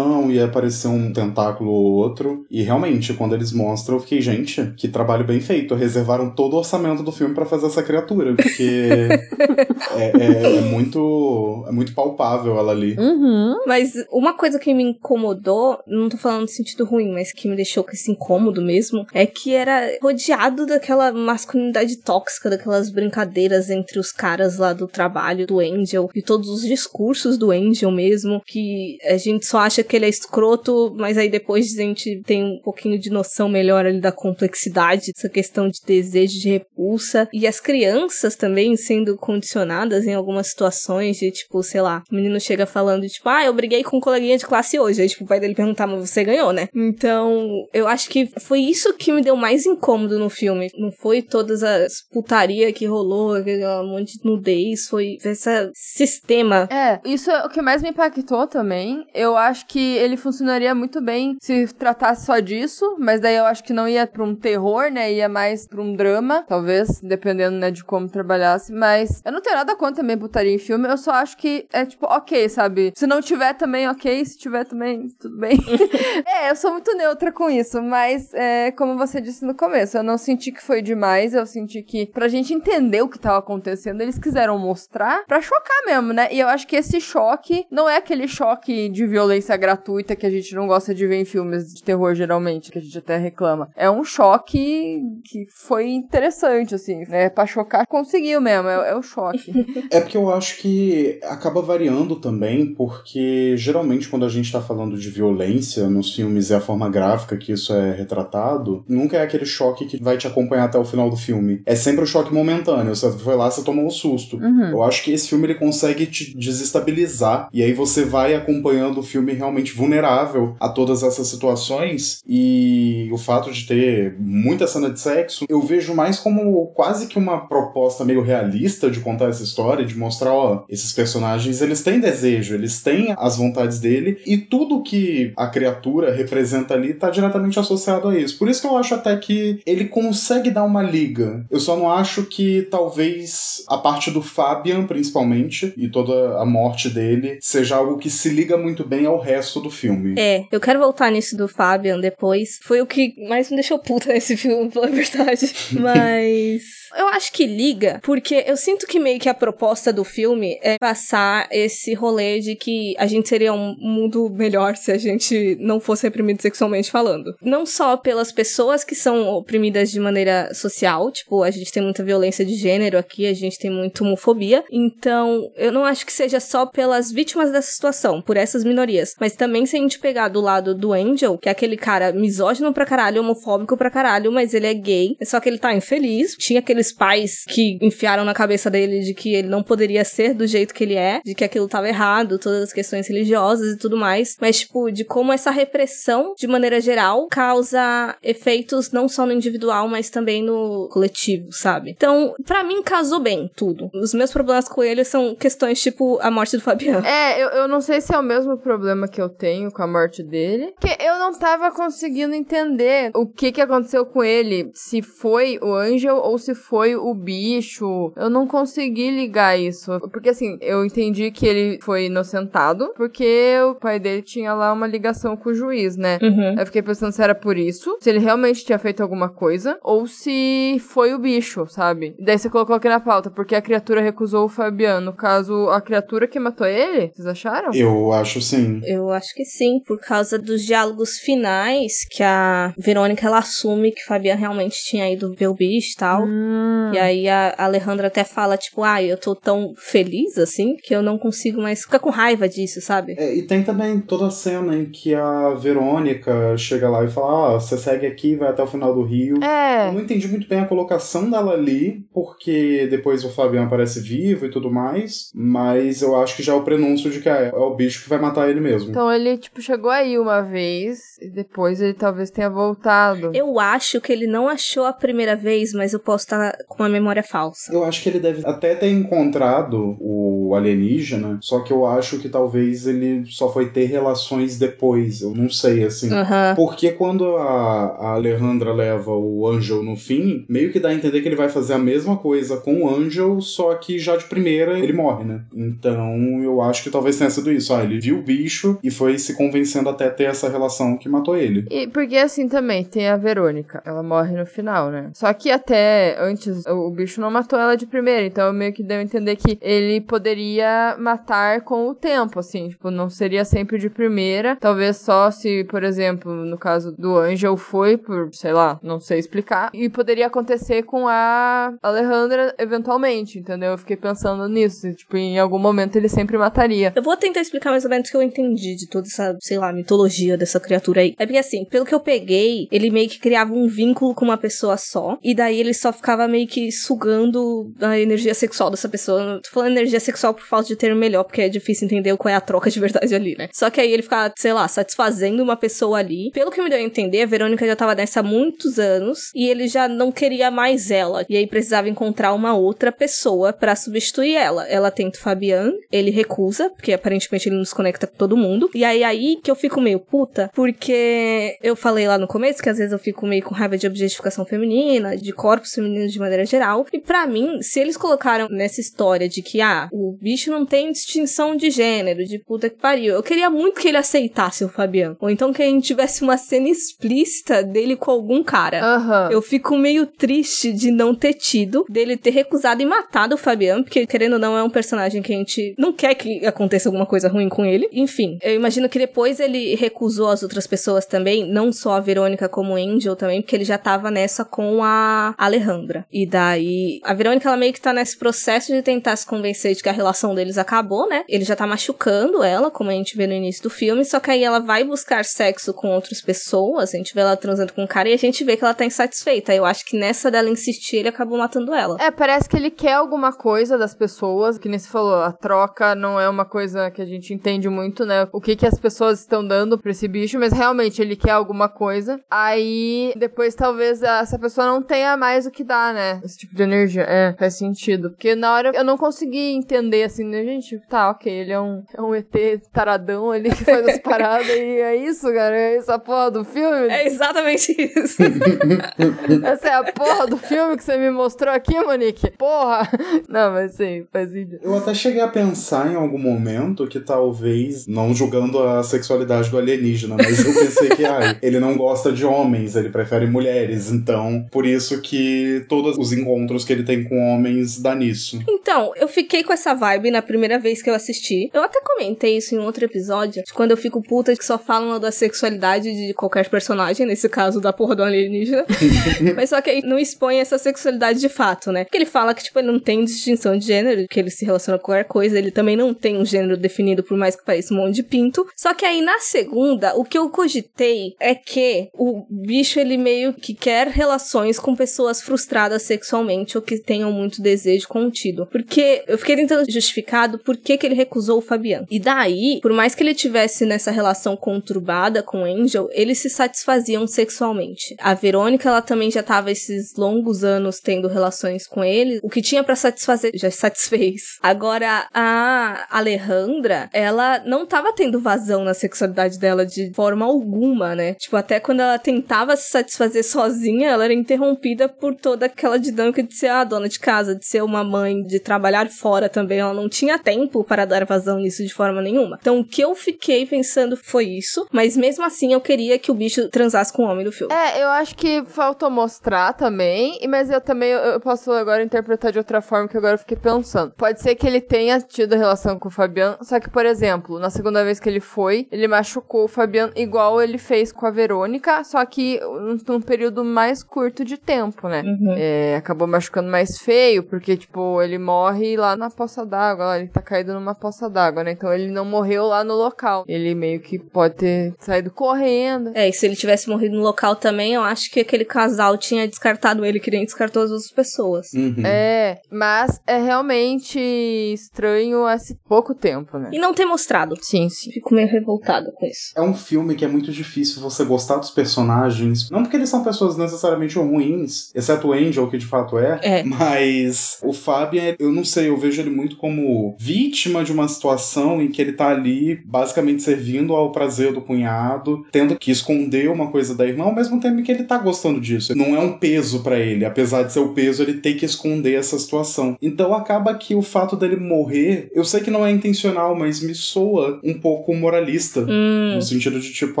ia 0.30 0.44
aparecer 0.44 0.88
um 0.88 1.12
tentáculo 1.12 1.70
ou 1.70 1.92
outro. 1.94 2.44
E 2.50 2.62
realmente, 2.62 3.14
quando 3.14 3.34
eles 3.34 3.52
mostram, 3.52 3.96
eu 3.96 4.00
fiquei, 4.00 4.20
gente, 4.20 4.72
que 4.76 4.88
trabalho 4.88 5.24
bem 5.24 5.40
feito. 5.40 5.74
Reservaram 5.74 6.30
todo 6.30 6.54
o 6.54 6.58
orçamento 6.58 7.02
do 7.02 7.12
filme 7.12 7.34
pra 7.34 7.46
fazer 7.46 7.66
essa 7.66 7.82
criatura, 7.82 8.34
porque 8.34 8.88
é, 9.96 10.12
é- 10.18 10.56
é 10.58 10.60
muito, 10.62 11.64
é 11.68 11.72
muito 11.72 11.94
palpável 11.94 12.56
ela 12.58 12.72
ali. 12.72 12.96
Uhum. 12.98 13.56
Mas 13.66 13.92
uma 14.10 14.34
coisa 14.34 14.58
que 14.58 14.72
me 14.74 14.82
incomodou, 14.82 15.78
não 15.86 16.08
tô 16.08 16.16
falando 16.16 16.42
no 16.42 16.48
sentido 16.48 16.84
ruim, 16.84 17.12
mas 17.12 17.32
que 17.32 17.48
me 17.48 17.56
deixou 17.56 17.84
com 17.84 17.90
esse 17.92 18.10
incômodo 18.10 18.62
mesmo, 18.62 19.06
é 19.12 19.26
que 19.26 19.54
era 19.54 19.90
rodeado 20.02 20.66
daquela 20.66 21.12
masculinidade 21.12 21.96
tóxica, 21.98 22.50
daquelas 22.50 22.90
brincadeiras 22.90 23.70
entre 23.70 23.98
os 23.98 24.12
caras 24.12 24.58
lá 24.58 24.72
do 24.72 24.86
trabalho 24.86 25.46
do 25.46 25.60
Angel, 25.60 26.10
e 26.14 26.22
todos 26.22 26.48
os 26.48 26.62
discursos 26.62 27.36
do 27.38 27.50
Angel 27.50 27.90
mesmo, 27.90 28.42
que 28.46 28.98
a 29.04 29.16
gente 29.16 29.46
só 29.46 29.58
acha 29.62 29.82
que 29.82 29.96
ele 29.96 30.06
é 30.06 30.08
escroto, 30.08 30.94
mas 30.96 31.16
aí 31.16 31.28
depois 31.28 31.72
a 31.78 31.82
gente 31.82 32.20
tem 32.24 32.44
um 32.44 32.60
pouquinho 32.62 32.98
de 32.98 33.10
noção 33.10 33.48
melhor 33.48 33.86
ali 33.86 34.00
da 34.00 34.12
complexidade, 34.12 35.12
essa 35.16 35.28
questão 35.28 35.68
de 35.68 35.78
desejo 35.86 36.40
de 36.40 36.50
repulsa, 36.50 37.28
e 37.32 37.46
as 37.46 37.60
crianças 37.60 38.36
também 38.36 38.76
sendo 38.76 39.16
condicionadas 39.16 40.06
em 40.06 40.14
algumas 40.14 40.48
situações 40.48 41.18
de 41.18 41.30
tipo, 41.30 41.62
sei 41.62 41.80
lá, 41.80 42.02
o 42.10 42.14
menino 42.14 42.40
chega 42.40 42.66
falando 42.66 43.06
tipo, 43.06 43.28
ah, 43.28 43.44
eu 43.44 43.54
briguei 43.54 43.82
com 43.82 43.98
um 43.98 44.00
coleguinha 44.00 44.38
de 44.38 44.46
classe 44.46 44.78
hoje, 44.78 45.02
aí 45.02 45.08
tipo, 45.08 45.24
o 45.24 45.26
pai 45.26 45.40
dele 45.40 45.54
perguntar, 45.54 45.86
mas 45.86 46.10
você 46.10 46.24
ganhou, 46.24 46.52
né? 46.52 46.68
Então, 46.74 47.66
eu 47.72 47.86
acho 47.86 48.08
que 48.08 48.28
foi 48.40 48.60
isso 48.60 48.94
que 48.94 49.12
me 49.12 49.22
deu 49.22 49.36
mais 49.36 49.66
incômodo 49.66 50.18
no 50.18 50.28
filme, 50.28 50.68
não 50.76 50.90
foi 50.90 51.22
todas 51.22 51.62
as 51.62 52.02
putaria 52.12 52.72
que 52.72 52.86
rolou, 52.86 53.34
aquele 53.34 53.64
monte 53.84 54.18
de 54.18 54.24
nudez, 54.24 54.86
foi 54.88 55.16
esse 55.24 55.70
sistema 55.74 56.52
É, 56.70 57.00
isso 57.04 57.30
é 57.30 57.44
o 57.44 57.48
que 57.48 57.62
mais 57.62 57.82
me 57.82 57.90
impactou 57.90 58.46
também. 58.46 59.06
Eu 59.14 59.36
acho 59.36 59.51
acho 59.52 59.66
que 59.66 59.96
ele 59.96 60.16
funcionaria 60.16 60.74
muito 60.74 61.00
bem 61.00 61.36
se 61.40 61.66
tratasse 61.74 62.26
só 62.26 62.38
disso, 62.38 62.96
mas 62.98 63.20
daí 63.20 63.36
eu 63.36 63.44
acho 63.44 63.62
que 63.62 63.72
não 63.72 63.88
ia 63.88 64.06
pra 64.06 64.24
um 64.24 64.34
terror, 64.34 64.90
né? 64.90 65.12
Ia 65.12 65.28
mais 65.28 65.66
pra 65.66 65.80
um 65.80 65.94
drama, 65.94 66.44
talvez, 66.48 67.00
dependendo, 67.02 67.56
né, 67.56 67.70
de 67.70 67.84
como 67.84 68.08
trabalhasse. 68.08 68.72
Mas 68.72 69.22
eu 69.24 69.32
não 69.32 69.40
tenho 69.40 69.56
nada 69.56 69.76
contra 69.76 70.02
também 70.02 70.18
putaria 70.18 70.52
em 70.52 70.58
filme, 70.58 70.88
eu 70.88 70.98
só 70.98 71.12
acho 71.12 71.36
que 71.36 71.66
é 71.72 71.84
tipo, 71.84 72.06
ok, 72.06 72.48
sabe? 72.48 72.92
Se 72.94 73.06
não 73.06 73.20
tiver 73.20 73.54
também, 73.54 73.88
ok. 73.88 74.24
Se 74.24 74.38
tiver 74.38 74.64
também, 74.64 75.06
tudo 75.20 75.36
bem. 75.38 75.58
é, 76.26 76.50
eu 76.50 76.56
sou 76.56 76.72
muito 76.72 76.94
neutra 76.96 77.30
com 77.30 77.48
isso, 77.48 77.80
mas 77.82 78.32
é, 78.34 78.72
como 78.72 78.96
você 78.96 79.20
disse 79.20 79.44
no 79.44 79.54
começo, 79.54 79.96
eu 79.96 80.02
não 80.02 80.18
senti 80.18 80.50
que 80.50 80.62
foi 80.62 80.82
demais, 80.82 81.34
eu 81.34 81.46
senti 81.46 81.82
que 81.82 82.06
pra 82.06 82.26
gente 82.26 82.52
entender 82.52 83.02
o 83.02 83.08
que 83.08 83.18
tava 83.18 83.38
acontecendo, 83.38 84.00
eles 84.00 84.18
quiseram 84.18 84.58
mostrar 84.58 85.24
pra 85.26 85.40
chocar 85.40 85.84
mesmo, 85.86 86.12
né? 86.12 86.28
E 86.32 86.40
eu 86.40 86.48
acho 86.48 86.66
que 86.66 86.76
esse 86.76 87.00
choque 87.00 87.66
não 87.70 87.88
é 87.88 87.96
aquele 87.96 88.26
choque 88.26 88.88
de 88.88 89.06
violência 89.06 89.41
gratuita 89.56 90.16
que 90.16 90.26
a 90.26 90.30
gente 90.30 90.54
não 90.54 90.66
gosta 90.66 90.94
de 90.94 91.06
ver 91.06 91.16
em 91.16 91.24
filmes 91.24 91.72
de 91.72 91.82
terror, 91.82 92.14
geralmente, 92.14 92.70
que 92.70 92.78
a 92.78 92.82
gente 92.82 92.96
até 92.98 93.16
reclama. 93.16 93.70
É 93.76 93.90
um 93.90 94.04
choque 94.04 95.00
que 95.24 95.46
foi 95.50 95.88
interessante, 95.90 96.74
assim, 96.74 97.04
né? 97.08 97.28
Pra 97.28 97.46
chocar, 97.46 97.86
conseguiu 97.86 98.40
mesmo, 98.40 98.68
é, 98.68 98.90
é 98.90 98.96
o 98.96 99.02
choque. 99.02 99.52
é 99.90 100.00
porque 100.00 100.16
eu 100.16 100.32
acho 100.32 100.58
que 100.58 101.20
acaba 101.24 101.60
variando 101.62 102.16
também, 102.16 102.74
porque 102.74 103.56
geralmente 103.56 104.08
quando 104.08 104.24
a 104.24 104.28
gente 104.28 104.52
tá 104.52 104.60
falando 104.60 104.96
de 104.98 105.10
violência 105.10 105.88
nos 105.88 106.14
filmes 106.14 106.50
e 106.50 106.54
a 106.54 106.60
forma 106.60 106.88
gráfica 106.88 107.36
que 107.36 107.52
isso 107.52 107.72
é 107.72 107.92
retratado, 107.92 108.84
nunca 108.88 109.16
é 109.16 109.22
aquele 109.22 109.44
choque 109.44 109.86
que 109.86 110.02
vai 110.02 110.16
te 110.16 110.26
acompanhar 110.26 110.64
até 110.64 110.78
o 110.78 110.84
final 110.84 111.08
do 111.10 111.16
filme. 111.16 111.62
É 111.66 111.74
sempre 111.74 112.04
o 112.04 112.06
choque 112.06 112.32
momentâneo. 112.32 112.94
Você 112.94 113.10
foi 113.12 113.36
lá, 113.36 113.50
você 113.50 113.62
tomou 113.62 113.86
um 113.86 113.90
susto. 113.90 114.36
Uhum. 114.36 114.70
Eu 114.70 114.82
acho 114.82 115.02
que 115.04 115.12
esse 115.12 115.28
filme 115.28 115.46
ele 115.46 115.54
consegue 115.54 116.06
te 116.06 116.36
desestabilizar. 116.36 117.48
E 117.52 117.62
aí 117.62 117.72
você 117.72 118.04
vai 118.04 118.34
acompanhando 118.34 119.00
o 119.00 119.02
filme 119.02 119.31
realmente 119.34 119.74
vulnerável 119.74 120.56
a 120.60 120.68
todas 120.68 121.02
essas 121.02 121.26
situações. 121.28 122.20
E 122.26 123.08
o 123.12 123.18
fato 123.18 123.50
de 123.50 123.66
ter 123.66 124.16
muita 124.18 124.66
cena 124.66 124.90
de 124.90 125.00
sexo, 125.00 125.44
eu 125.48 125.60
vejo 125.60 125.94
mais 125.94 126.18
como 126.18 126.66
quase 126.68 127.06
que 127.06 127.18
uma 127.18 127.46
proposta 127.46 128.04
meio 128.04 128.22
realista 128.22 128.90
de 128.90 129.00
contar 129.00 129.28
essa 129.28 129.42
história, 129.42 129.84
de 129.84 129.96
mostrar, 129.96 130.32
ó, 130.32 130.64
esses 130.68 130.92
personagens, 130.92 131.60
eles 131.60 131.82
têm 131.82 132.00
desejo, 132.00 132.54
eles 132.54 132.82
têm 132.82 133.14
as 133.16 133.36
vontades 133.36 133.78
dele, 133.78 134.20
e 134.26 134.36
tudo 134.38 134.82
que 134.82 135.32
a 135.36 135.46
criatura 135.46 136.14
representa 136.14 136.74
ali 136.74 136.94
tá 136.94 137.10
diretamente 137.10 137.58
associado 137.58 138.08
a 138.08 138.18
isso. 138.18 138.38
Por 138.38 138.48
isso 138.48 138.60
que 138.60 138.66
eu 138.66 138.76
acho 138.76 138.94
até 138.94 139.16
que 139.16 139.60
ele 139.66 139.86
consegue 139.86 140.50
dar 140.50 140.64
uma 140.64 140.82
liga. 140.82 141.44
Eu 141.50 141.60
só 141.60 141.76
não 141.76 141.90
acho 141.90 142.24
que 142.24 142.62
talvez 142.70 143.64
a 143.68 143.78
parte 143.78 144.10
do 144.10 144.22
Fabian, 144.22 144.86
principalmente, 144.86 145.72
e 145.76 145.88
toda 145.88 146.38
a 146.38 146.44
morte 146.44 146.88
dele, 146.88 147.38
seja 147.40 147.76
algo 147.76 147.98
que 147.98 148.10
se 148.10 148.28
liga 148.28 148.56
muito 148.56 148.86
bem 148.86 149.06
ao 149.06 149.18
resto 149.22 149.60
do 149.60 149.70
filme. 149.70 150.14
É, 150.18 150.44
eu 150.50 150.60
quero 150.60 150.78
voltar 150.78 151.10
nisso 151.10 151.36
do 151.36 151.48
Fabian 151.48 151.98
depois. 151.98 152.58
Foi 152.62 152.80
o 152.80 152.86
que 152.86 153.14
mais 153.28 153.50
me 153.50 153.56
deixou 153.56 153.78
puta 153.78 154.12
nesse 154.12 154.36
filme, 154.36 154.70
pela 154.70 154.88
verdade. 154.88 155.52
Mas. 155.72 156.81
Eu 156.96 157.08
acho 157.08 157.32
que 157.32 157.46
liga, 157.46 158.00
porque 158.02 158.44
eu 158.46 158.56
sinto 158.56 158.86
que 158.86 158.98
meio 158.98 159.18
que 159.18 159.28
a 159.28 159.34
proposta 159.34 159.92
do 159.92 160.04
filme 160.04 160.58
é 160.62 160.78
passar 160.78 161.48
esse 161.50 161.94
rolê 161.94 162.40
de 162.40 162.54
que 162.54 162.94
a 162.98 163.06
gente 163.06 163.28
seria 163.28 163.52
um 163.52 163.74
mundo 163.78 164.28
melhor 164.30 164.76
se 164.76 164.92
a 164.92 164.98
gente 164.98 165.56
não 165.60 165.80
fosse 165.80 166.04
reprimido 166.04 166.42
sexualmente 166.42 166.90
falando. 166.90 167.34
Não 167.40 167.64
só 167.64 167.96
pelas 167.96 168.32
pessoas 168.32 168.84
que 168.84 168.94
são 168.94 169.28
oprimidas 169.28 169.90
de 169.90 170.00
maneira 170.00 170.52
social, 170.54 171.10
tipo, 171.10 171.42
a 171.42 171.50
gente 171.50 171.72
tem 171.72 171.82
muita 171.82 172.04
violência 172.04 172.44
de 172.44 172.54
gênero 172.54 172.98
aqui, 172.98 173.26
a 173.26 173.34
gente 173.34 173.58
tem 173.58 173.70
muita 173.70 174.04
homofobia. 174.04 174.64
Então, 174.70 175.50
eu 175.56 175.72
não 175.72 175.84
acho 175.84 176.04
que 176.04 176.12
seja 176.12 176.40
só 176.40 176.66
pelas 176.66 177.10
vítimas 177.10 177.50
dessa 177.50 177.70
situação, 177.70 178.20
por 178.20 178.36
essas 178.36 178.64
minorias, 178.64 179.14
mas 179.20 179.36
também 179.36 179.66
se 179.66 179.76
a 179.76 179.80
gente 179.80 179.98
pegar 179.98 180.28
do 180.28 180.40
lado 180.40 180.74
do 180.74 180.92
Angel, 180.92 181.38
que 181.38 181.48
é 181.48 181.52
aquele 181.52 181.76
cara 181.76 182.12
misógino 182.12 182.72
pra 182.72 182.86
caralho, 182.86 183.22
homofóbico 183.22 183.76
pra 183.76 183.90
caralho, 183.90 184.32
mas 184.32 184.54
ele 184.54 184.66
é 184.66 184.74
gay, 184.74 185.16
só 185.24 185.40
que 185.40 185.48
ele 185.48 185.58
tá 185.58 185.74
infeliz, 185.74 186.34
tinha 186.38 186.60
aquele 186.60 186.81
aqueles 186.82 186.92
pais 186.92 187.44
que 187.46 187.78
enfiaram 187.80 188.24
na 188.24 188.34
cabeça 188.34 188.68
dele 188.68 189.00
de 189.00 189.14
que 189.14 189.34
ele 189.34 189.48
não 189.48 189.62
poderia 189.62 190.04
ser 190.04 190.34
do 190.34 190.46
jeito 190.46 190.74
que 190.74 190.82
ele 190.82 190.94
é, 190.94 191.20
de 191.24 191.34
que 191.34 191.44
aquilo 191.44 191.68
tava 191.68 191.88
errado, 191.88 192.38
todas 192.38 192.62
as 192.62 192.72
questões 192.72 193.06
religiosas 193.08 193.74
e 193.74 193.78
tudo 193.78 193.96
mais, 193.96 194.36
mas, 194.40 194.60
tipo, 194.60 194.90
de 194.90 195.04
como 195.04 195.32
essa 195.32 195.50
repressão, 195.50 196.34
de 196.36 196.46
maneira 196.46 196.80
geral, 196.80 197.28
causa 197.28 198.16
efeitos 198.22 198.90
não 198.90 199.08
só 199.08 199.24
no 199.24 199.32
individual, 199.32 199.86
mas 199.86 200.10
também 200.10 200.42
no 200.42 200.88
coletivo, 200.90 201.52
sabe? 201.52 201.90
Então, 201.90 202.34
para 202.44 202.64
mim, 202.64 202.82
casou 202.82 203.20
bem 203.20 203.50
tudo. 203.54 203.90
Os 203.94 204.12
meus 204.12 204.32
problemas 204.32 204.68
com 204.68 204.82
ele 204.82 205.04
são 205.04 205.34
questões 205.34 205.80
tipo 205.80 206.18
a 206.20 206.30
morte 206.30 206.56
do 206.56 206.62
Fabiano. 206.62 207.06
É, 207.06 207.42
eu, 207.42 207.48
eu 207.50 207.68
não 207.68 207.80
sei 207.80 208.00
se 208.00 208.14
é 208.14 208.18
o 208.18 208.22
mesmo 208.22 208.56
problema 208.58 209.06
que 209.06 209.20
eu 209.20 209.28
tenho 209.28 209.70
com 209.70 209.82
a 209.82 209.86
morte 209.86 210.22
dele, 210.22 210.72
porque 210.78 211.02
eu 211.02 211.18
não 211.18 211.32
tava 211.32 211.70
conseguindo 211.70 212.34
entender 212.34 213.10
o 213.14 213.26
que 213.26 213.52
que 213.52 213.60
aconteceu 213.60 214.06
com 214.06 214.24
ele, 214.24 214.70
se 214.74 215.02
foi 215.02 215.58
o 215.62 215.74
Angel 215.74 216.16
ou 216.16 216.38
se 216.38 216.54
foi 216.54 216.71
foi 216.72 216.96
o 216.96 217.12
bicho. 217.12 218.14
Eu 218.16 218.30
não 218.30 218.46
consegui 218.46 219.10
ligar 219.10 219.60
isso. 219.60 220.00
Porque 220.10 220.30
assim, 220.30 220.56
eu 220.62 220.86
entendi 220.86 221.30
que 221.30 221.46
ele 221.46 221.78
foi 221.82 222.06
inocentado 222.06 222.94
porque 222.96 223.58
o 223.70 223.74
pai 223.74 224.00
dele 224.00 224.22
tinha 224.22 224.54
lá 224.54 224.72
uma 224.72 224.86
ligação 224.86 225.36
com 225.36 225.50
o 225.50 225.54
juiz, 225.54 225.98
né? 225.98 226.18
Uhum. 226.22 226.58
Eu 226.58 226.64
fiquei 226.64 226.80
pensando 226.80 227.12
se 227.12 227.22
era 227.22 227.34
por 227.34 227.58
isso, 227.58 227.98
se 228.00 228.08
ele 228.08 228.20
realmente 228.20 228.64
tinha 228.64 228.78
feito 228.78 229.02
alguma 229.02 229.28
coisa, 229.28 229.78
ou 229.82 230.06
se 230.06 230.78
foi 230.80 231.12
o 231.12 231.18
bicho, 231.18 231.66
sabe? 231.68 232.14
daí 232.18 232.38
você 232.38 232.48
colocou 232.48 232.74
aqui 232.74 232.88
na 232.88 233.00
pauta, 233.00 233.30
porque 233.30 233.54
a 233.54 233.60
criatura 233.60 234.00
recusou 234.00 234.46
o 234.46 234.48
Fabiano. 234.48 235.02
No 235.04 235.12
caso, 235.12 235.68
a 235.68 235.80
criatura 235.80 236.26
que 236.26 236.40
matou 236.40 236.66
ele? 236.66 237.10
Vocês 237.12 237.26
acharam? 237.26 237.70
Eu 237.74 238.14
acho 238.14 238.40
sim. 238.40 238.80
Eu 238.84 239.10
acho 239.10 239.34
que 239.34 239.44
sim, 239.44 239.80
por 239.86 240.00
causa 240.00 240.38
dos 240.38 240.64
diálogos 240.64 241.18
finais 241.18 242.06
que 242.08 242.22
a 242.22 242.72
Verônica 242.78 243.26
ela 243.26 243.40
assume 243.40 243.92
que 243.92 244.04
Fabiano 244.06 244.40
realmente 244.40 244.82
tinha 244.84 245.12
ido 245.12 245.34
ver 245.34 245.48
o 245.48 245.54
bicho 245.54 245.92
e 245.92 245.96
tal. 245.96 246.22
Hum. 246.24 246.61
E 246.92 246.98
aí 246.98 247.28
a 247.28 247.54
Alejandra 247.56 248.08
até 248.08 248.24
fala, 248.24 248.56
tipo, 248.56 248.82
ah, 248.82 249.02
eu 249.02 249.16
tô 249.16 249.34
tão 249.34 249.72
feliz 249.76 250.36
assim 250.38 250.76
que 250.76 250.94
eu 250.94 251.02
não 251.02 251.18
consigo 251.18 251.60
mais 251.60 251.82
ficar 251.82 251.98
com 251.98 252.10
raiva 252.10 252.48
disso, 252.48 252.80
sabe? 252.80 253.14
É, 253.18 253.34
e 253.34 253.42
tem 253.42 253.62
também 253.62 254.00
toda 254.00 254.26
a 254.26 254.30
cena 254.30 254.76
em 254.76 254.86
que 254.86 255.14
a 255.14 255.54
Verônica 255.54 256.56
chega 256.56 256.88
lá 256.88 257.04
e 257.04 257.08
fala, 257.08 257.56
ah, 257.56 257.60
você 257.60 257.78
segue 257.78 258.06
aqui 258.06 258.36
vai 258.36 258.50
até 258.50 258.62
o 258.62 258.66
final 258.66 258.94
do 258.94 259.02
rio. 259.02 259.42
É. 259.42 259.88
Eu 259.88 259.92
não 259.94 260.00
entendi 260.00 260.28
muito 260.28 260.48
bem 260.48 260.60
a 260.60 260.66
colocação 260.66 261.30
dela 261.30 261.52
ali, 261.52 262.04
porque 262.12 262.86
depois 262.88 263.24
o 263.24 263.30
Fabiano 263.30 263.66
aparece 263.66 264.00
vivo 264.00 264.46
e 264.46 264.50
tudo 264.50 264.70
mais, 264.70 265.30
mas 265.34 266.02
eu 266.02 266.16
acho 266.16 266.36
que 266.36 266.42
já 266.42 266.52
é 266.52 266.56
o 266.56 266.62
prenúncio 266.62 267.10
de 267.10 267.20
que 267.20 267.28
é, 267.28 267.48
é 267.48 267.56
o 267.56 267.74
bicho 267.74 268.02
que 268.02 268.08
vai 268.08 268.18
matar 268.18 268.48
ele 268.48 268.60
mesmo. 268.60 268.90
Então 268.90 269.12
ele, 269.12 269.38
tipo, 269.38 269.60
chegou 269.60 269.90
aí 269.90 270.18
uma 270.18 270.42
vez 270.42 271.18
e 271.20 271.28
depois 271.28 271.80
ele 271.80 271.94
talvez 271.94 272.30
tenha 272.30 272.50
voltado. 272.50 273.30
Eu 273.34 273.58
acho 273.58 274.00
que 274.00 274.12
ele 274.12 274.26
não 274.26 274.48
achou 274.48 274.84
a 274.84 274.92
primeira 274.92 275.36
vez, 275.36 275.72
mas 275.72 275.92
eu 275.92 276.00
posso 276.00 276.24
estar 276.24 276.51
com 276.66 276.82
a 276.82 276.88
memória 276.88 277.22
falsa. 277.22 277.72
Eu 277.72 277.84
acho 277.84 278.02
que 278.02 278.08
ele 278.08 278.20
deve 278.20 278.42
até 278.46 278.74
ter 278.74 278.90
encontrado 278.90 279.96
o 280.00 280.54
alienígena, 280.54 281.38
só 281.40 281.60
que 281.60 281.72
eu 281.72 281.86
acho 281.86 282.18
que 282.18 282.28
talvez 282.28 282.86
ele 282.86 283.24
só 283.26 283.52
foi 283.52 283.70
ter 283.70 283.86
relações 283.86 284.58
depois. 284.58 285.22
Eu 285.22 285.34
não 285.34 285.48
sei, 285.48 285.84
assim. 285.84 286.12
Uhum. 286.12 286.54
Porque 286.56 286.92
quando 286.92 287.36
a, 287.36 287.96
a 287.98 288.12
Alejandra 288.12 288.72
leva 288.72 289.12
o 289.12 289.48
Angel 289.48 289.82
no 289.82 289.96
fim, 289.96 290.44
meio 290.48 290.72
que 290.72 290.80
dá 290.80 290.90
a 290.90 290.94
entender 290.94 291.20
que 291.20 291.28
ele 291.28 291.36
vai 291.36 291.48
fazer 291.48 291.74
a 291.74 291.78
mesma 291.78 292.16
coisa 292.16 292.56
com 292.56 292.82
o 292.82 292.90
Angel, 292.90 293.40
só 293.40 293.74
que 293.74 293.98
já 293.98 294.16
de 294.16 294.24
primeira 294.24 294.78
ele 294.78 294.92
morre, 294.92 295.24
né? 295.24 295.42
Então 295.54 296.42
eu 296.42 296.60
acho 296.60 296.82
que 296.82 296.90
talvez 296.90 297.18
tenha 297.18 297.30
sido 297.30 297.52
isso. 297.52 297.74
Ah, 297.74 297.82
ele 297.82 298.00
viu 298.00 298.18
o 298.18 298.22
bicho 298.22 298.78
e 298.82 298.90
foi 298.90 299.18
se 299.18 299.34
convencendo 299.36 299.88
até 299.88 300.08
ter 300.08 300.24
essa 300.24 300.48
relação 300.48 300.96
que 300.96 301.08
matou 301.08 301.36
ele. 301.36 301.66
E 301.70 301.86
porque 301.86 302.16
assim 302.16 302.48
também 302.48 302.84
tem 302.84 303.08
a 303.08 303.16
Verônica. 303.16 303.82
Ela 303.84 304.02
morre 304.02 304.36
no 304.36 304.46
final, 304.46 304.90
né? 304.90 305.10
Só 305.14 305.32
que 305.32 305.50
até 305.50 306.16
antes 306.20 306.31
antes, 306.32 306.66
o, 306.66 306.90
bicho 306.90 307.20
não 307.20 307.30
matou 307.30 307.58
ela 307.58 307.76
de 307.76 307.86
primeira, 307.86 308.26
então 308.26 308.52
meio 308.52 308.72
que 308.72 308.82
deu 308.82 308.98
a 308.98 309.02
entender 309.02 309.36
que 309.36 309.58
ele 309.60 310.00
poderia 310.00 310.96
matar 310.98 311.60
com 311.62 311.88
o 311.88 311.94
tempo, 311.94 312.40
assim, 312.40 312.68
tipo, 312.68 312.90
não 312.90 313.08
seria 313.08 313.44
sempre 313.44 313.78
de 313.78 313.88
primeira, 313.88 314.56
talvez 314.56 314.96
só 314.96 315.30
se, 315.30 315.64
por 315.64 315.84
exemplo, 315.84 316.32
no 316.32 316.58
caso 316.58 316.92
do 316.92 317.16
Angel 317.16 317.56
foi 317.56 317.96
por, 317.96 318.30
sei 318.32 318.52
lá, 318.52 318.78
não 318.82 318.98
sei 318.98 319.18
explicar, 319.18 319.70
e 319.72 319.88
poderia 319.88 320.26
acontecer 320.26 320.82
com 320.82 321.06
a 321.06 321.74
Alejandra 321.82 322.54
eventualmente, 322.58 323.38
entendeu? 323.38 323.72
Eu 323.72 323.78
fiquei 323.78 323.96
pensando 323.96 324.48
nisso, 324.48 324.92
tipo, 324.94 325.16
em 325.16 325.38
algum 325.38 325.58
momento 325.58 325.96
ele 325.96 326.08
sempre 326.08 326.38
mataria. 326.38 326.92
Eu 326.94 327.02
vou 327.02 327.16
tentar 327.16 327.40
explicar 327.40 327.70
mais 327.70 327.84
ou 327.84 327.90
menos 327.90 328.08
o 328.08 328.10
que 328.10 328.16
eu 328.16 328.22
entendi 328.22 328.74
de 328.74 328.88
toda 328.88 329.06
essa, 329.06 329.36
sei 329.40 329.58
lá, 329.58 329.72
mitologia 329.72 330.36
dessa 330.36 330.58
criatura 330.58 331.02
aí. 331.02 331.14
É 331.18 331.26
porque 331.26 331.38
assim, 331.38 331.64
pelo 331.64 331.84
que 331.84 331.94
eu 331.94 332.00
peguei, 332.00 332.68
ele 332.70 332.90
meio 332.90 333.08
que 333.08 333.18
criava 333.18 333.52
um 333.52 333.68
vínculo 333.68 334.14
com 334.14 334.24
uma 334.24 334.38
pessoa 334.38 334.76
só, 334.76 335.18
e 335.22 335.34
daí 335.34 335.60
ele 335.60 335.74
só 335.74 335.92
ficava 335.92 336.21
meio 336.28 336.46
que 336.46 336.70
sugando 336.72 337.72
a 337.80 337.98
energia 337.98 338.34
sexual 338.34 338.70
dessa 338.70 338.88
pessoa. 338.88 339.40
Tô 339.42 339.50
falando 339.50 339.72
energia 339.72 340.00
sexual 340.00 340.34
por 340.34 340.44
falta 340.44 340.68
de 340.68 340.76
termo 340.76 340.98
melhor, 340.98 341.24
porque 341.24 341.42
é 341.42 341.48
difícil 341.48 341.86
entender 341.86 342.16
qual 342.16 342.32
é 342.32 342.36
a 342.36 342.40
troca 342.40 342.70
de 342.70 342.80
verdade 342.80 343.14
ali, 343.14 343.36
né? 343.36 343.48
Só 343.52 343.70
que 343.70 343.80
aí 343.80 343.92
ele 343.92 344.02
ficava, 344.02 344.32
sei 344.36 344.52
lá, 344.52 344.66
satisfazendo 344.68 345.42
uma 345.42 345.56
pessoa 345.56 345.98
ali. 345.98 346.30
Pelo 346.32 346.50
que 346.50 346.62
me 346.62 346.70
deu 346.70 346.78
a 346.78 346.82
entender, 346.82 347.22
a 347.22 347.26
Verônica 347.26 347.66
já 347.66 347.76
tava 347.76 347.94
nessa 347.94 348.20
há 348.20 348.22
muitos 348.22 348.78
anos 348.78 349.30
e 349.34 349.48
ele 349.48 349.68
já 349.68 349.88
não 349.88 350.10
queria 350.12 350.50
mais 350.50 350.90
ela. 350.90 351.24
E 351.28 351.36
aí 351.36 351.46
precisava 351.46 351.88
encontrar 351.88 352.32
uma 352.32 352.54
outra 352.54 352.92
pessoa 352.92 353.52
para 353.52 353.74
substituir 353.76 354.34
ela. 354.34 354.66
Ela 354.68 354.90
tenta 354.90 355.18
o 355.18 355.22
Fabian, 355.22 355.72
ele 355.90 356.10
recusa, 356.10 356.70
porque 356.70 356.92
aparentemente 356.92 357.48
ele 357.48 357.56
não 357.56 357.64
se 357.64 357.74
conecta 357.74 358.06
com 358.06 358.16
todo 358.16 358.36
mundo. 358.36 358.70
E 358.74 358.84
aí 358.84 359.02
aí 359.04 359.38
que 359.42 359.50
eu 359.50 359.56
fico 359.56 359.80
meio 359.80 360.00
puta, 360.00 360.50
porque 360.54 361.56
eu 361.62 361.76
falei 361.76 362.06
lá 362.06 362.18
no 362.18 362.26
começo 362.26 362.62
que 362.62 362.68
às 362.68 362.78
vezes 362.78 362.92
eu 362.92 362.98
fico 362.98 363.26
meio 363.26 363.42
com 363.42 363.54
raiva 363.54 363.76
de 363.76 363.86
objetificação 363.86 364.44
feminina, 364.44 365.16
de 365.16 365.32
corpos 365.32 365.72
femininos 365.72 366.11
de 366.12 366.18
maneira 366.18 366.44
geral. 366.44 366.86
E 366.92 366.98
para 366.98 367.26
mim, 367.26 367.60
se 367.62 367.80
eles 367.80 367.96
colocaram 367.96 368.48
nessa 368.50 368.80
história 368.80 369.28
de 369.28 369.42
que, 369.42 369.60
ah, 369.60 369.88
o 369.92 370.16
bicho 370.20 370.50
não 370.50 370.64
tem 370.64 370.92
distinção 370.92 371.56
de 371.56 371.70
gênero, 371.70 372.24
de 372.24 372.38
puta 372.38 372.68
que 372.68 372.76
pariu, 372.76 373.14
eu 373.14 373.22
queria 373.22 373.50
muito 373.50 373.80
que 373.80 373.88
ele 373.88 373.96
aceitasse 373.96 374.64
o 374.64 374.68
Fabian. 374.68 375.16
Ou 375.20 375.30
então 375.30 375.52
que 375.52 375.62
a 375.62 375.66
gente 375.66 375.86
tivesse 375.86 376.22
uma 376.22 376.36
cena 376.36 376.68
explícita 376.68 377.62
dele 377.62 377.96
com 377.96 378.10
algum 378.10 378.42
cara. 378.42 378.82
Aham. 378.82 379.28
Eu 379.30 379.42
fico 379.42 379.76
meio 379.76 380.06
triste 380.06 380.72
de 380.72 380.90
não 380.90 381.14
ter 381.14 381.34
tido, 381.34 381.84
dele 381.88 382.16
ter 382.16 382.30
recusado 382.30 382.82
e 382.82 382.86
matado 382.86 383.34
o 383.34 383.38
Fabian, 383.38 383.82
porque 383.82 384.06
querendo 384.06 384.34
ou 384.34 384.38
não 384.38 384.56
é 384.56 384.62
um 384.62 384.70
personagem 384.70 385.22
que 385.22 385.32
a 385.32 385.36
gente 385.36 385.74
não 385.78 385.92
quer 385.92 386.14
que 386.14 386.44
aconteça 386.46 386.88
alguma 386.88 387.06
coisa 387.06 387.28
ruim 387.28 387.48
com 387.48 387.64
ele. 387.64 387.88
Enfim, 387.92 388.38
eu 388.42 388.54
imagino 388.54 388.88
que 388.88 388.98
depois 388.98 389.40
ele 389.40 389.74
recusou 389.74 390.28
as 390.28 390.42
outras 390.42 390.66
pessoas 390.66 391.06
também, 391.06 391.50
não 391.50 391.72
só 391.72 391.94
a 391.94 392.00
Verônica 392.00 392.48
como 392.48 392.72
o 392.72 392.76
Angel 392.76 393.16
também, 393.16 393.40
porque 393.40 393.56
ele 393.56 393.64
já 393.64 393.78
tava 393.78 394.10
nessa 394.10 394.44
com 394.44 394.82
a 394.82 395.34
Alejandra. 395.38 396.01
E 396.12 396.26
daí 396.26 397.00
a 397.04 397.14
Verônica 397.14 397.48
ela 397.48 397.56
meio 397.56 397.72
que 397.72 397.80
tá 397.80 397.92
nesse 397.92 398.16
processo 398.18 398.72
de 398.72 398.82
tentar 398.82 399.16
se 399.16 399.26
convencer 399.26 399.74
de 399.74 399.82
que 399.82 399.88
a 399.88 399.92
relação 399.92 400.34
deles 400.34 400.58
acabou, 400.58 401.08
né? 401.08 401.24
Ele 401.28 401.44
já 401.44 401.56
tá 401.56 401.66
machucando 401.66 402.42
ela, 402.42 402.70
como 402.70 402.90
a 402.90 402.94
gente 402.94 403.16
vê 403.16 403.26
no 403.26 403.32
início 403.32 403.62
do 403.62 403.70
filme, 403.70 404.04
só 404.04 404.20
que 404.20 404.30
aí 404.30 404.42
ela 404.42 404.60
vai 404.60 404.84
buscar 404.84 405.24
sexo 405.24 405.72
com 405.74 405.88
outras 405.88 406.20
pessoas, 406.20 406.94
a 406.94 406.96
gente 406.96 407.14
vê 407.14 407.20
ela 407.20 407.36
transando 407.36 407.72
com 407.72 407.82
um 407.82 407.86
cara 407.86 408.08
e 408.08 408.14
a 408.14 408.18
gente 408.18 408.44
vê 408.44 408.56
que 408.56 408.64
ela 408.64 408.74
tá 408.74 408.84
insatisfeita. 408.84 409.54
Eu 409.54 409.64
acho 409.64 409.84
que 409.84 409.98
nessa 409.98 410.30
dela 410.30 410.48
insistir, 410.48 410.98
ele 410.98 411.08
acabou 411.08 411.38
matando 411.38 411.74
ela. 411.74 411.96
É, 412.00 412.10
parece 412.10 412.48
que 412.48 412.56
ele 412.56 412.70
quer 412.70 412.94
alguma 412.94 413.32
coisa 413.32 413.76
das 413.78 413.94
pessoas, 413.94 414.58
que 414.58 414.68
nem 414.68 414.78
se 414.78 414.88
falou, 414.88 415.16
a 415.16 415.32
troca 415.32 415.94
não 415.94 416.20
é 416.20 416.28
uma 416.28 416.44
coisa 416.44 416.90
que 416.90 417.02
a 417.02 417.06
gente 417.06 417.32
entende 417.32 417.68
muito, 417.68 418.04
né? 418.04 418.28
O 418.32 418.40
que 418.40 418.56
que 418.56 418.66
as 418.66 418.78
pessoas 418.78 419.20
estão 419.20 419.46
dando 419.46 419.78
pra 419.78 419.90
esse 419.90 420.06
bicho, 420.08 420.38
mas 420.38 420.52
realmente 420.52 421.00
ele 421.00 421.16
quer 421.16 421.30
alguma 421.30 421.68
coisa. 421.68 422.20
Aí 422.30 423.12
depois 423.16 423.54
talvez 423.54 424.02
essa 424.02 424.38
pessoa 424.38 424.66
não 424.66 424.82
tenha 424.82 425.16
mais 425.16 425.46
o 425.46 425.50
que 425.50 425.64
dar, 425.64 425.91
né? 425.92 426.20
Esse 426.24 426.38
tipo 426.38 426.54
de 426.54 426.62
energia. 426.62 427.02
É, 427.02 427.34
faz 427.38 427.54
sentido. 427.54 428.10
Porque 428.10 428.34
na 428.34 428.52
hora 428.52 428.72
eu 428.74 428.84
não 428.84 428.96
consegui 428.96 429.52
entender 429.52 430.04
assim, 430.04 430.24
né, 430.24 430.44
gente? 430.44 430.80
Tá, 430.88 431.10
ok, 431.10 431.32
ele 431.32 431.52
é 431.52 431.60
um, 431.60 431.82
é 431.94 432.00
um 432.00 432.14
ET 432.14 432.32
taradão 432.72 433.30
ali 433.30 433.50
que 433.50 433.64
faz 433.64 433.86
as 433.86 433.98
paradas 434.02 434.48
e 434.48 434.80
é 434.80 434.96
isso, 434.96 435.32
cara. 435.32 435.56
É 435.56 435.76
essa 435.76 435.98
porra 435.98 436.30
do 436.30 436.44
filme. 436.44 436.88
É 436.88 437.06
exatamente 437.06 437.72
isso. 437.72 438.22
Essa 439.44 439.68
é 439.68 439.74
a 439.74 439.84
porra 439.92 440.26
do 440.26 440.36
filme 440.36 440.76
que 440.76 440.84
você 440.84 440.96
me 440.96 441.10
mostrou 441.10 441.52
aqui, 441.52 441.78
Monique. 441.80 442.30
Porra! 442.32 442.88
Não, 443.28 443.52
mas 443.52 443.74
sim, 443.74 444.06
faz 444.12 444.30
sentido. 444.30 444.60
Eu 444.62 444.76
até 444.76 444.94
cheguei 444.94 445.20
a 445.20 445.28
pensar 445.28 445.90
em 445.90 445.94
algum 445.94 446.18
momento 446.18 446.86
que 446.86 447.00
talvez, 447.00 447.86
não 447.86 448.14
julgando 448.14 448.62
a 448.62 448.82
sexualidade 448.82 449.50
do 449.50 449.58
alienígena, 449.58 450.16
mas 450.16 450.44
eu 450.44 450.52
pensei 450.52 450.88
que 450.90 451.04
ai, 451.04 451.38
ele 451.42 451.58
não 451.58 451.76
gosta 451.76 452.12
de 452.12 452.24
homens, 452.24 452.76
ele 452.76 452.88
prefere 452.90 453.26
mulheres. 453.26 453.90
Então, 453.90 454.46
por 454.50 454.66
isso 454.66 455.00
que 455.00 455.64
todos 455.82 455.98
os 455.98 456.12
encontros 456.12 456.64
que 456.64 456.72
ele 456.72 456.84
tem 456.84 457.02
com 457.02 457.18
homens 457.18 457.80
dá 457.80 457.94
nisso. 457.94 458.40
Então, 458.48 458.92
eu 458.96 459.08
fiquei 459.08 459.42
com 459.42 459.52
essa 459.52 459.74
vibe 459.74 460.10
na 460.10 460.22
primeira 460.22 460.58
vez 460.58 460.80
que 460.80 460.88
eu 460.88 460.94
assisti. 460.94 461.50
Eu 461.52 461.62
até 461.62 461.80
comentei 461.80 462.36
isso 462.36 462.54
em 462.54 462.58
outro 462.58 462.84
episódio, 462.84 463.42
de 463.44 463.52
quando 463.52 463.72
eu 463.72 463.76
fico 463.76 464.02
puta 464.02 464.36
que 464.36 464.44
só 464.44 464.58
falam 464.58 464.98
da 465.00 465.10
sexualidade 465.10 465.92
de 465.94 466.14
qualquer 466.14 466.48
personagem, 466.48 467.06
nesse 467.06 467.28
caso 467.28 467.60
da 467.60 467.72
porra 467.72 467.96
do 467.96 468.02
alienígena. 468.02 468.64
Mas 469.34 469.50
só 469.50 469.60
que 469.60 469.70
aí 469.70 469.82
não 469.82 469.98
expõe 469.98 470.38
essa 470.38 470.58
sexualidade 470.58 471.20
de 471.20 471.28
fato, 471.28 471.72
né? 471.72 471.84
Porque 471.84 471.96
ele 471.96 472.06
fala 472.06 472.34
que, 472.34 472.44
tipo, 472.44 472.58
ele 472.58 472.70
não 472.70 472.78
tem 472.78 473.04
distinção 473.04 473.56
de 473.56 473.66
gênero, 473.66 474.06
que 474.08 474.20
ele 474.20 474.30
se 474.30 474.44
relaciona 474.44 474.78
com 474.78 474.86
qualquer 474.86 475.04
coisa, 475.04 475.38
ele 475.38 475.50
também 475.50 475.76
não 475.76 475.92
tem 475.92 476.16
um 476.16 476.24
gênero 476.24 476.56
definido, 476.56 477.02
por 477.02 477.16
mais 477.16 477.34
que 477.34 477.44
pareça 477.44 477.74
um 477.74 477.78
monte 477.78 477.96
de 477.96 478.02
pinto. 478.02 478.46
Só 478.56 478.74
que 478.74 478.84
aí 478.84 479.02
na 479.02 479.18
segunda, 479.18 479.96
o 479.96 480.04
que 480.04 480.18
eu 480.18 480.28
cogitei 480.30 481.14
é 481.18 481.34
que 481.34 481.88
o 481.94 482.24
bicho, 482.30 482.78
ele 482.78 482.96
meio 482.96 483.32
que 483.32 483.54
quer 483.54 483.88
relações 483.88 484.58
com 484.58 484.76
pessoas 484.76 485.20
frustradas 485.20 485.71
sexualmente 485.78 486.56
ou 486.56 486.62
que 486.62 486.78
tenham 486.78 487.12
muito 487.12 487.42
desejo 487.42 487.88
contido. 487.88 488.46
Porque 488.46 489.04
eu 489.06 489.18
fiquei 489.18 489.36
tentando 489.36 489.70
justificado 489.70 490.38
por 490.38 490.56
que, 490.56 490.76
que 490.76 490.86
ele 490.86 490.94
recusou 490.94 491.38
o 491.38 491.42
Fabiano. 491.42 491.86
E 491.90 491.98
daí, 491.98 492.60
por 492.62 492.72
mais 492.72 492.94
que 492.94 493.02
ele 493.02 493.14
tivesse 493.14 493.64
nessa 493.64 493.90
relação 493.90 494.36
conturbada 494.36 495.22
com 495.22 495.44
Angel, 495.44 495.88
eles 495.92 496.18
se 496.18 496.30
satisfaziam 496.30 497.06
sexualmente. 497.06 497.94
A 497.98 498.14
Verônica, 498.14 498.68
ela 498.68 498.82
também 498.82 499.10
já 499.10 499.22
tava 499.22 499.50
esses 499.50 499.94
longos 499.96 500.44
anos 500.44 500.80
tendo 500.80 501.08
relações 501.08 501.66
com 501.66 501.82
ele. 501.84 502.20
O 502.22 502.28
que 502.28 502.42
tinha 502.42 502.64
para 502.64 502.76
satisfazer 502.76 503.32
já 503.34 503.50
satisfez. 503.50 504.38
Agora, 504.42 505.06
a 505.12 505.86
Alejandra, 505.90 506.88
ela 506.92 507.40
não 507.44 507.66
tava 507.66 507.92
tendo 507.92 508.20
vazão 508.20 508.64
na 508.64 508.74
sexualidade 508.74 509.38
dela 509.38 509.64
de 509.64 509.92
forma 509.94 510.24
alguma, 510.24 510.94
né? 510.94 511.14
Tipo, 511.14 511.36
até 511.36 511.60
quando 511.60 511.80
ela 511.80 511.98
tentava 511.98 512.56
se 512.56 512.70
satisfazer 512.70 513.24
sozinha, 513.24 513.90
ela 513.90 514.04
era 514.04 514.14
interrompida 514.14 514.88
por 514.88 515.14
toda 515.14 515.48
aquela 515.62 515.78
dinâmica 515.78 516.22
de 516.22 516.34
ser 516.34 516.48
a 516.48 516.64
dona 516.64 516.88
de 516.88 516.98
casa, 516.98 517.34
de 517.36 517.46
ser 517.46 517.62
uma 517.62 517.84
mãe, 517.84 518.22
de 518.24 518.40
trabalhar 518.40 518.90
fora 518.90 519.28
também. 519.28 519.60
Ela 519.60 519.72
não 519.72 519.88
tinha 519.88 520.18
tempo 520.18 520.64
para 520.64 520.84
dar 520.84 521.04
vazão 521.04 521.38
nisso 521.38 521.62
de 521.64 521.72
forma 521.72 522.02
nenhuma. 522.02 522.36
Então, 522.40 522.58
o 522.58 522.64
que 522.64 522.82
eu 522.82 522.94
fiquei 522.94 523.46
pensando 523.46 523.96
foi 523.96 524.24
isso, 524.24 524.66
mas 524.72 524.96
mesmo 524.96 525.24
assim 525.24 525.52
eu 525.52 525.60
queria 525.60 525.98
que 525.98 526.10
o 526.10 526.14
bicho 526.14 526.48
transasse 526.48 526.92
com 526.92 527.04
o 527.04 527.06
homem 527.08 527.24
do 527.24 527.30
filme. 527.30 527.54
É, 527.54 527.82
eu 527.82 527.88
acho 527.88 528.16
que 528.16 528.42
faltou 528.46 528.90
mostrar 528.90 529.52
também, 529.52 530.18
e- 530.20 530.26
mas 530.26 530.50
eu 530.50 530.60
também 530.60 530.90
eu- 530.90 531.20
posso 531.20 531.52
agora 531.52 531.82
interpretar 531.82 532.32
de 532.32 532.38
outra 532.38 532.60
forma 532.60 532.88
que 532.88 532.96
agora 532.96 533.14
eu 533.14 533.18
fiquei 533.18 533.36
pensando. 533.36 533.92
Pode 533.96 534.20
ser 534.20 534.34
que 534.34 534.46
ele 534.46 534.60
tenha 534.60 535.00
tido 535.00 535.36
relação 535.36 535.78
com 535.78 535.88
o 535.88 535.90
Fabiano, 535.92 536.38
só 536.42 536.58
que, 536.58 536.68
por 536.70 536.84
exemplo, 536.84 537.38
na 537.38 537.50
segunda 537.50 537.84
vez 537.84 538.00
que 538.00 538.08
ele 538.08 538.20
foi, 538.20 538.66
ele 538.72 538.88
machucou 538.88 539.44
o 539.44 539.48
Fabiano 539.48 539.92
igual 539.94 540.42
ele 540.42 540.58
fez 540.58 540.90
com 540.90 541.06
a 541.06 541.10
Verônica, 541.10 541.84
só 541.84 542.04
que 542.04 542.40
num 542.88 543.00
período 543.00 543.44
mais 543.44 543.82
curto 543.82 544.24
de 544.24 544.36
tempo, 544.36 544.88
né? 544.88 545.02
Uhum. 545.04 545.34
É, 545.44 545.74
acabou 545.74 546.06
machucando 546.06 546.48
mais 546.48 546.78
feio, 546.78 547.24
porque, 547.24 547.56
tipo, 547.56 548.00
ele 548.00 548.16
morre 548.16 548.76
lá 548.76 548.94
na 548.94 549.10
poça 549.10 549.44
d'água, 549.44 549.98
ele 549.98 550.06
tá 550.06 550.22
caído 550.22 550.54
numa 550.54 550.72
poça 550.72 551.10
d'água, 551.10 551.42
né? 551.42 551.50
Então 551.50 551.72
ele 551.72 551.90
não 551.90 552.04
morreu 552.04 552.44
lá 552.44 552.62
no 552.62 552.74
local. 552.74 553.24
Ele 553.26 553.52
meio 553.52 553.80
que 553.80 553.98
pode 553.98 554.36
ter 554.36 554.72
saído 554.78 555.10
correndo. 555.10 555.90
É, 555.94 556.08
e 556.08 556.12
se 556.12 556.26
ele 556.26 556.36
tivesse 556.36 556.68
morrido 556.68 556.94
no 556.94 557.02
local 557.02 557.34
também, 557.34 557.74
eu 557.74 557.82
acho 557.82 558.08
que 558.08 558.20
aquele 558.20 558.44
casal 558.44 558.96
tinha 558.96 559.26
descartado 559.26 559.84
ele, 559.84 559.98
que 559.98 560.12
nem 560.12 560.24
descartou 560.24 560.62
as 560.62 560.70
outras 560.70 560.92
pessoas. 560.92 561.52
Uhum. 561.52 561.82
É, 561.84 562.40
mas 562.48 563.00
é 563.04 563.18
realmente 563.18 563.98
estranho 563.98 565.28
esse 565.28 565.56
pouco 565.68 565.92
tempo, 565.92 566.38
né? 566.38 566.50
E 566.52 566.58
não 566.58 566.72
ter 566.72 566.84
mostrado. 566.84 567.34
Sim, 567.40 567.68
sim. 567.68 567.90
Fico 567.90 568.14
meio 568.14 568.28
revoltada 568.28 568.92
com 568.92 569.06
isso. 569.06 569.32
É 569.36 569.42
um 569.42 569.54
filme 569.54 569.96
que 569.96 570.04
é 570.04 570.08
muito 570.08 570.30
difícil 570.30 570.80
você 570.80 571.04
gostar 571.04 571.38
dos 571.38 571.50
personagens. 571.50 572.48
Não 572.48 572.62
porque 572.62 572.76
eles 572.76 572.88
são 572.88 573.02
pessoas 573.02 573.36
necessariamente 573.36 573.98
ruins, 573.98 574.70
exceto 574.74 575.08
o 575.08 575.14
Angel, 575.32 575.48
que 575.48 575.58
de 575.58 575.66
fato 575.66 575.98
é. 575.98 576.20
É. 576.22 576.42
Mas 576.44 577.38
o 577.42 577.52
Fabian, 577.52 578.14
eu 578.18 578.30
não 578.30 578.44
sei, 578.44 578.68
eu 578.68 578.76
vejo 578.76 579.00
ele 579.00 579.10
muito 579.10 579.36
como 579.36 579.96
vítima 579.98 580.62
de 580.62 580.72
uma 580.72 580.86
situação 580.86 581.62
em 581.62 581.68
que 581.68 581.80
ele 581.80 581.92
tá 581.92 582.08
ali 582.08 582.60
basicamente 582.64 583.22
servindo 583.22 583.74
ao 583.74 583.90
prazer 583.90 584.32
do 584.32 584.40
cunhado, 584.40 585.24
tendo 585.32 585.56
que 585.56 585.70
esconder 585.70 586.28
uma 586.28 586.50
coisa 586.50 586.74
da 586.74 586.86
irmã, 586.86 587.04
ao 587.04 587.14
mesmo 587.14 587.40
tempo 587.40 587.62
que 587.62 587.72
ele 587.72 587.84
tá 587.84 587.98
gostando 587.98 588.40
disso. 588.40 588.76
Não 588.76 588.94
é 588.94 589.00
um 589.00 589.18
peso 589.18 589.62
pra 589.62 589.78
ele, 589.78 590.04
apesar 590.04 590.42
de 590.42 590.52
ser 590.52 590.60
o 590.60 590.74
peso, 590.74 591.02
ele 591.02 591.14
tem 591.14 591.36
que 591.36 591.46
esconder 591.46 591.94
essa 591.94 592.18
situação. 592.18 592.76
Então 592.82 593.14
acaba 593.14 593.54
que 593.54 593.74
o 593.74 593.82
fato 593.82 594.16
dele 594.16 594.36
morrer, 594.36 595.10
eu 595.14 595.24
sei 595.24 595.40
que 595.40 595.50
não 595.50 595.64
é 595.64 595.70
intencional, 595.70 596.34
mas 596.36 596.60
me 596.60 596.74
soa 596.74 597.40
um 597.42 597.54
pouco 597.54 597.94
moralista. 597.94 598.60
Hum. 598.68 599.14
No 599.14 599.22
sentido 599.22 599.60
de, 599.60 599.72
tipo, 599.72 600.00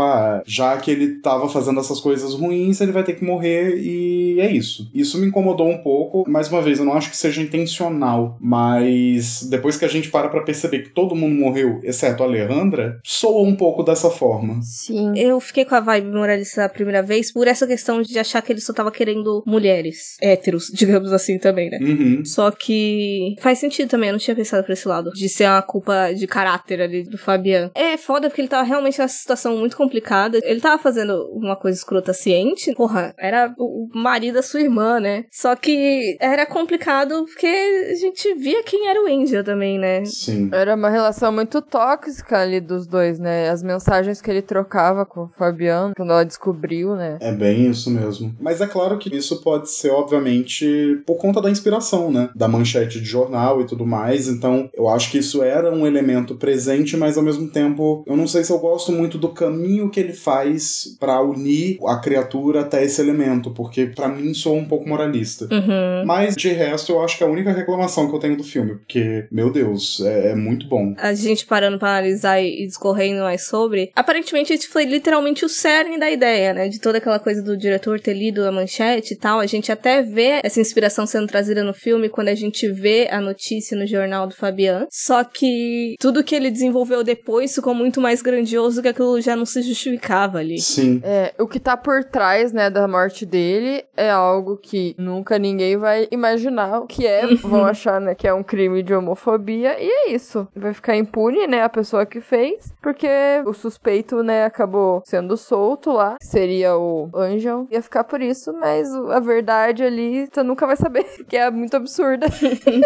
ah, 0.00 0.42
já 0.46 0.76
que 0.76 0.90
ele 0.90 1.20
tava 1.20 1.48
fazendo 1.48 1.80
essas 1.80 2.00
coisas 2.00 2.34
ruins, 2.34 2.80
ele 2.80 2.92
vai 2.92 3.04
ter 3.04 3.14
que 3.14 3.24
morrer 3.24 3.78
e 3.78 4.40
é 4.40 4.50
isso. 4.50 4.90
Isso 4.94 5.18
me 5.22 5.28
incomodou 5.28 5.68
um 5.68 5.78
pouco. 5.78 6.28
Mais 6.28 6.50
uma 6.50 6.60
vez, 6.60 6.78
eu 6.78 6.84
não 6.84 6.94
acho 6.94 7.10
que 7.10 7.16
seja 7.16 7.40
intencional, 7.40 8.36
mas 8.40 9.42
depois 9.44 9.76
que 9.76 9.84
a 9.84 9.88
gente 9.88 10.10
para 10.10 10.28
pra 10.28 10.42
perceber 10.42 10.80
que 10.80 10.90
todo 10.90 11.14
mundo 11.14 11.34
morreu, 11.34 11.80
exceto 11.82 12.22
a 12.22 12.26
Alejandra, 12.26 13.00
soa 13.04 13.42
um 13.42 13.56
pouco 13.56 13.82
dessa 13.82 14.10
forma. 14.10 14.60
Sim. 14.62 15.12
Eu 15.16 15.40
fiquei 15.40 15.64
com 15.64 15.74
a 15.74 15.80
vibe 15.80 16.08
moralista 16.08 16.64
a 16.64 16.68
primeira 16.68 17.02
vez 17.02 17.32
por 17.32 17.46
essa 17.46 17.66
questão 17.66 18.02
de 18.02 18.18
achar 18.18 18.42
que 18.42 18.52
ele 18.52 18.60
só 18.60 18.72
tava 18.72 18.90
querendo 18.90 19.42
mulheres 19.46 20.16
héteros, 20.20 20.66
digamos 20.72 21.12
assim 21.12 21.38
também, 21.38 21.70
né? 21.70 21.78
Uhum. 21.80 22.24
Só 22.24 22.50
que 22.50 23.34
faz 23.40 23.58
sentido 23.58 23.88
também, 23.88 24.08
eu 24.08 24.14
não 24.14 24.20
tinha 24.20 24.36
pensado 24.36 24.64
por 24.64 24.72
esse 24.72 24.86
lado. 24.86 25.10
De 25.12 25.28
ser 25.28 25.46
uma 25.46 25.62
culpa 25.62 26.12
de 26.12 26.26
caráter 26.26 26.80
ali 26.80 27.04
do 27.04 27.18
Fabian. 27.18 27.70
É 27.74 27.96
foda 27.96 28.28
porque 28.28 28.40
ele 28.40 28.48
tava 28.48 28.64
realmente 28.64 28.98
nessa 28.98 29.16
situação 29.16 29.56
muito 29.56 29.76
complicada. 29.76 30.38
Ele 30.42 30.60
tava 30.60 30.82
fazendo 30.82 31.28
uma 31.32 31.56
coisa 31.56 31.78
escrota 31.78 32.12
ciente. 32.12 32.72
Porra, 32.74 33.14
era 33.18 33.54
o 33.58 33.88
marido 33.94 34.34
da 34.34 34.42
sua 34.42 34.60
irmã, 34.60 34.98
né? 34.98 35.11
Né? 35.12 35.24
Só 35.30 35.54
que 35.54 36.16
era 36.20 36.46
complicado 36.46 37.24
porque 37.26 37.46
a 37.46 37.94
gente 37.94 38.34
via 38.34 38.62
quem 38.62 38.88
era 38.88 39.02
o 39.02 39.06
Angel 39.06 39.44
também, 39.44 39.78
né? 39.78 40.04
Sim. 40.04 40.48
Era 40.52 40.74
uma 40.74 40.88
relação 40.88 41.32
muito 41.32 41.60
tóxica 41.60 42.38
ali 42.38 42.60
dos 42.60 42.86
dois, 42.86 43.18
né? 43.18 43.50
As 43.50 43.62
mensagens 43.62 44.20
que 44.20 44.30
ele 44.30 44.42
trocava 44.42 45.04
com 45.04 45.24
o 45.24 45.28
Fabiano, 45.28 45.94
quando 45.96 46.10
ela 46.10 46.24
descobriu, 46.24 46.94
né? 46.96 47.18
É 47.20 47.32
bem 47.32 47.70
isso 47.70 47.90
mesmo. 47.90 48.34
Mas 48.40 48.60
é 48.60 48.66
claro 48.66 48.98
que 48.98 49.14
isso 49.14 49.42
pode 49.42 49.70
ser, 49.70 49.90
obviamente, 49.90 51.02
por 51.06 51.16
conta 51.16 51.40
da 51.40 51.50
inspiração, 51.50 52.10
né? 52.10 52.30
Da 52.34 52.48
manchete 52.48 53.00
de 53.00 53.06
jornal 53.06 53.60
e 53.60 53.66
tudo 53.66 53.86
mais. 53.86 54.28
Então, 54.28 54.70
eu 54.74 54.88
acho 54.88 55.10
que 55.10 55.18
isso 55.18 55.42
era 55.42 55.72
um 55.72 55.86
elemento 55.86 56.34
presente, 56.36 56.96
mas 56.96 57.16
ao 57.16 57.22
mesmo 57.22 57.48
tempo, 57.48 58.02
eu 58.06 58.16
não 58.16 58.26
sei 58.26 58.44
se 58.44 58.52
eu 58.52 58.58
gosto 58.58 58.92
muito 58.92 59.18
do 59.18 59.28
caminho 59.28 59.90
que 59.90 60.00
ele 60.00 60.12
faz 60.12 60.96
para 60.98 61.22
unir 61.22 61.78
a 61.86 61.96
criatura 61.96 62.60
até 62.60 62.84
esse 62.84 63.00
elemento, 63.00 63.50
porque 63.50 63.86
para 63.86 64.08
mim 64.08 64.32
sou 64.34 64.56
um 64.56 64.64
pouco 64.64 64.88
moralista. 65.02 65.48
Uhum. 65.50 66.04
Mas 66.06 66.36
de 66.36 66.48
resto, 66.48 66.92
eu 66.92 67.02
acho 67.02 67.16
que 67.18 67.24
é 67.24 67.26
a 67.26 67.30
única 67.30 67.52
reclamação 67.52 68.08
que 68.08 68.14
eu 68.14 68.18
tenho 68.18 68.36
do 68.36 68.44
filme, 68.44 68.76
porque, 68.76 69.26
meu 69.30 69.50
Deus, 69.50 70.00
é, 70.00 70.30
é 70.30 70.34
muito 70.34 70.66
bom. 70.66 70.94
A 70.98 71.14
gente 71.14 71.46
parando 71.46 71.78
pra 71.78 71.90
analisar 71.90 72.40
e 72.40 72.66
discorrendo 72.66 73.22
mais 73.22 73.46
sobre, 73.46 73.90
aparentemente 73.94 74.52
esse 74.52 74.68
foi 74.68 74.84
literalmente 74.84 75.44
o 75.44 75.48
cerne 75.48 75.98
da 75.98 76.10
ideia, 76.10 76.52
né? 76.52 76.68
De 76.68 76.80
toda 76.80 76.98
aquela 76.98 77.18
coisa 77.18 77.42
do 77.42 77.56
diretor 77.56 78.00
ter 78.00 78.14
lido 78.14 78.44
a 78.44 78.52
manchete 78.52 79.14
e 79.14 79.16
tal. 79.16 79.40
A 79.40 79.46
gente 79.46 79.70
até 79.72 80.02
vê 80.02 80.40
essa 80.42 80.60
inspiração 80.60 81.06
sendo 81.06 81.26
trazida 81.26 81.62
no 81.62 81.74
filme 81.74 82.08
quando 82.08 82.28
a 82.28 82.34
gente 82.34 82.68
vê 82.70 83.08
a 83.10 83.20
notícia 83.20 83.76
no 83.76 83.86
jornal 83.86 84.26
do 84.26 84.34
Fabian. 84.34 84.86
Só 84.90 85.24
que 85.24 85.96
tudo 86.00 86.24
que 86.24 86.34
ele 86.34 86.50
desenvolveu 86.50 87.02
depois 87.02 87.54
ficou 87.54 87.74
muito 87.74 88.00
mais 88.00 88.22
grandioso 88.22 88.82
que 88.82 88.88
aquilo 88.88 89.20
já 89.20 89.34
não 89.36 89.44
se 89.44 89.62
justificava 89.62 90.38
ali. 90.38 90.60
Sim. 90.60 91.00
É, 91.04 91.34
o 91.38 91.46
que 91.46 91.60
tá 91.60 91.76
por 91.76 92.04
trás, 92.04 92.52
né, 92.52 92.70
da 92.70 92.86
morte 92.86 93.24
dele 93.26 93.84
é 93.96 94.10
algo 94.10 94.56
que 94.56 94.91
nunca 94.98 95.38
ninguém 95.38 95.76
vai 95.76 96.08
imaginar 96.10 96.80
o 96.80 96.86
que 96.86 97.06
é. 97.06 97.26
Vão 97.42 97.64
achar, 97.64 98.00
né, 98.00 98.14
que 98.14 98.26
é 98.26 98.34
um 98.34 98.42
crime 98.42 98.82
de 98.82 98.94
homofobia 98.94 99.76
e 99.80 99.88
é 99.88 100.10
isso. 100.10 100.46
Vai 100.54 100.72
ficar 100.72 100.96
impune, 100.96 101.46
né, 101.46 101.62
a 101.62 101.68
pessoa 101.68 102.06
que 102.06 102.20
fez, 102.20 102.72
porque 102.82 103.08
o 103.46 103.52
suspeito, 103.52 104.22
né, 104.22 104.44
acabou 104.44 105.02
sendo 105.04 105.36
solto 105.36 105.92
lá, 105.92 106.16
que 106.18 106.26
seria 106.26 106.76
o 106.76 107.10
Angel. 107.14 107.66
Ia 107.70 107.82
ficar 107.82 108.04
por 108.04 108.20
isso, 108.20 108.52
mas 108.52 108.92
a 108.94 109.20
verdade 109.20 109.82
ali 109.82 110.28
você 110.32 110.42
nunca 110.42 110.66
vai 110.66 110.76
saber, 110.76 111.04
que 111.28 111.36
é 111.36 111.50
muito 111.50 111.76
absurda. 111.76 112.26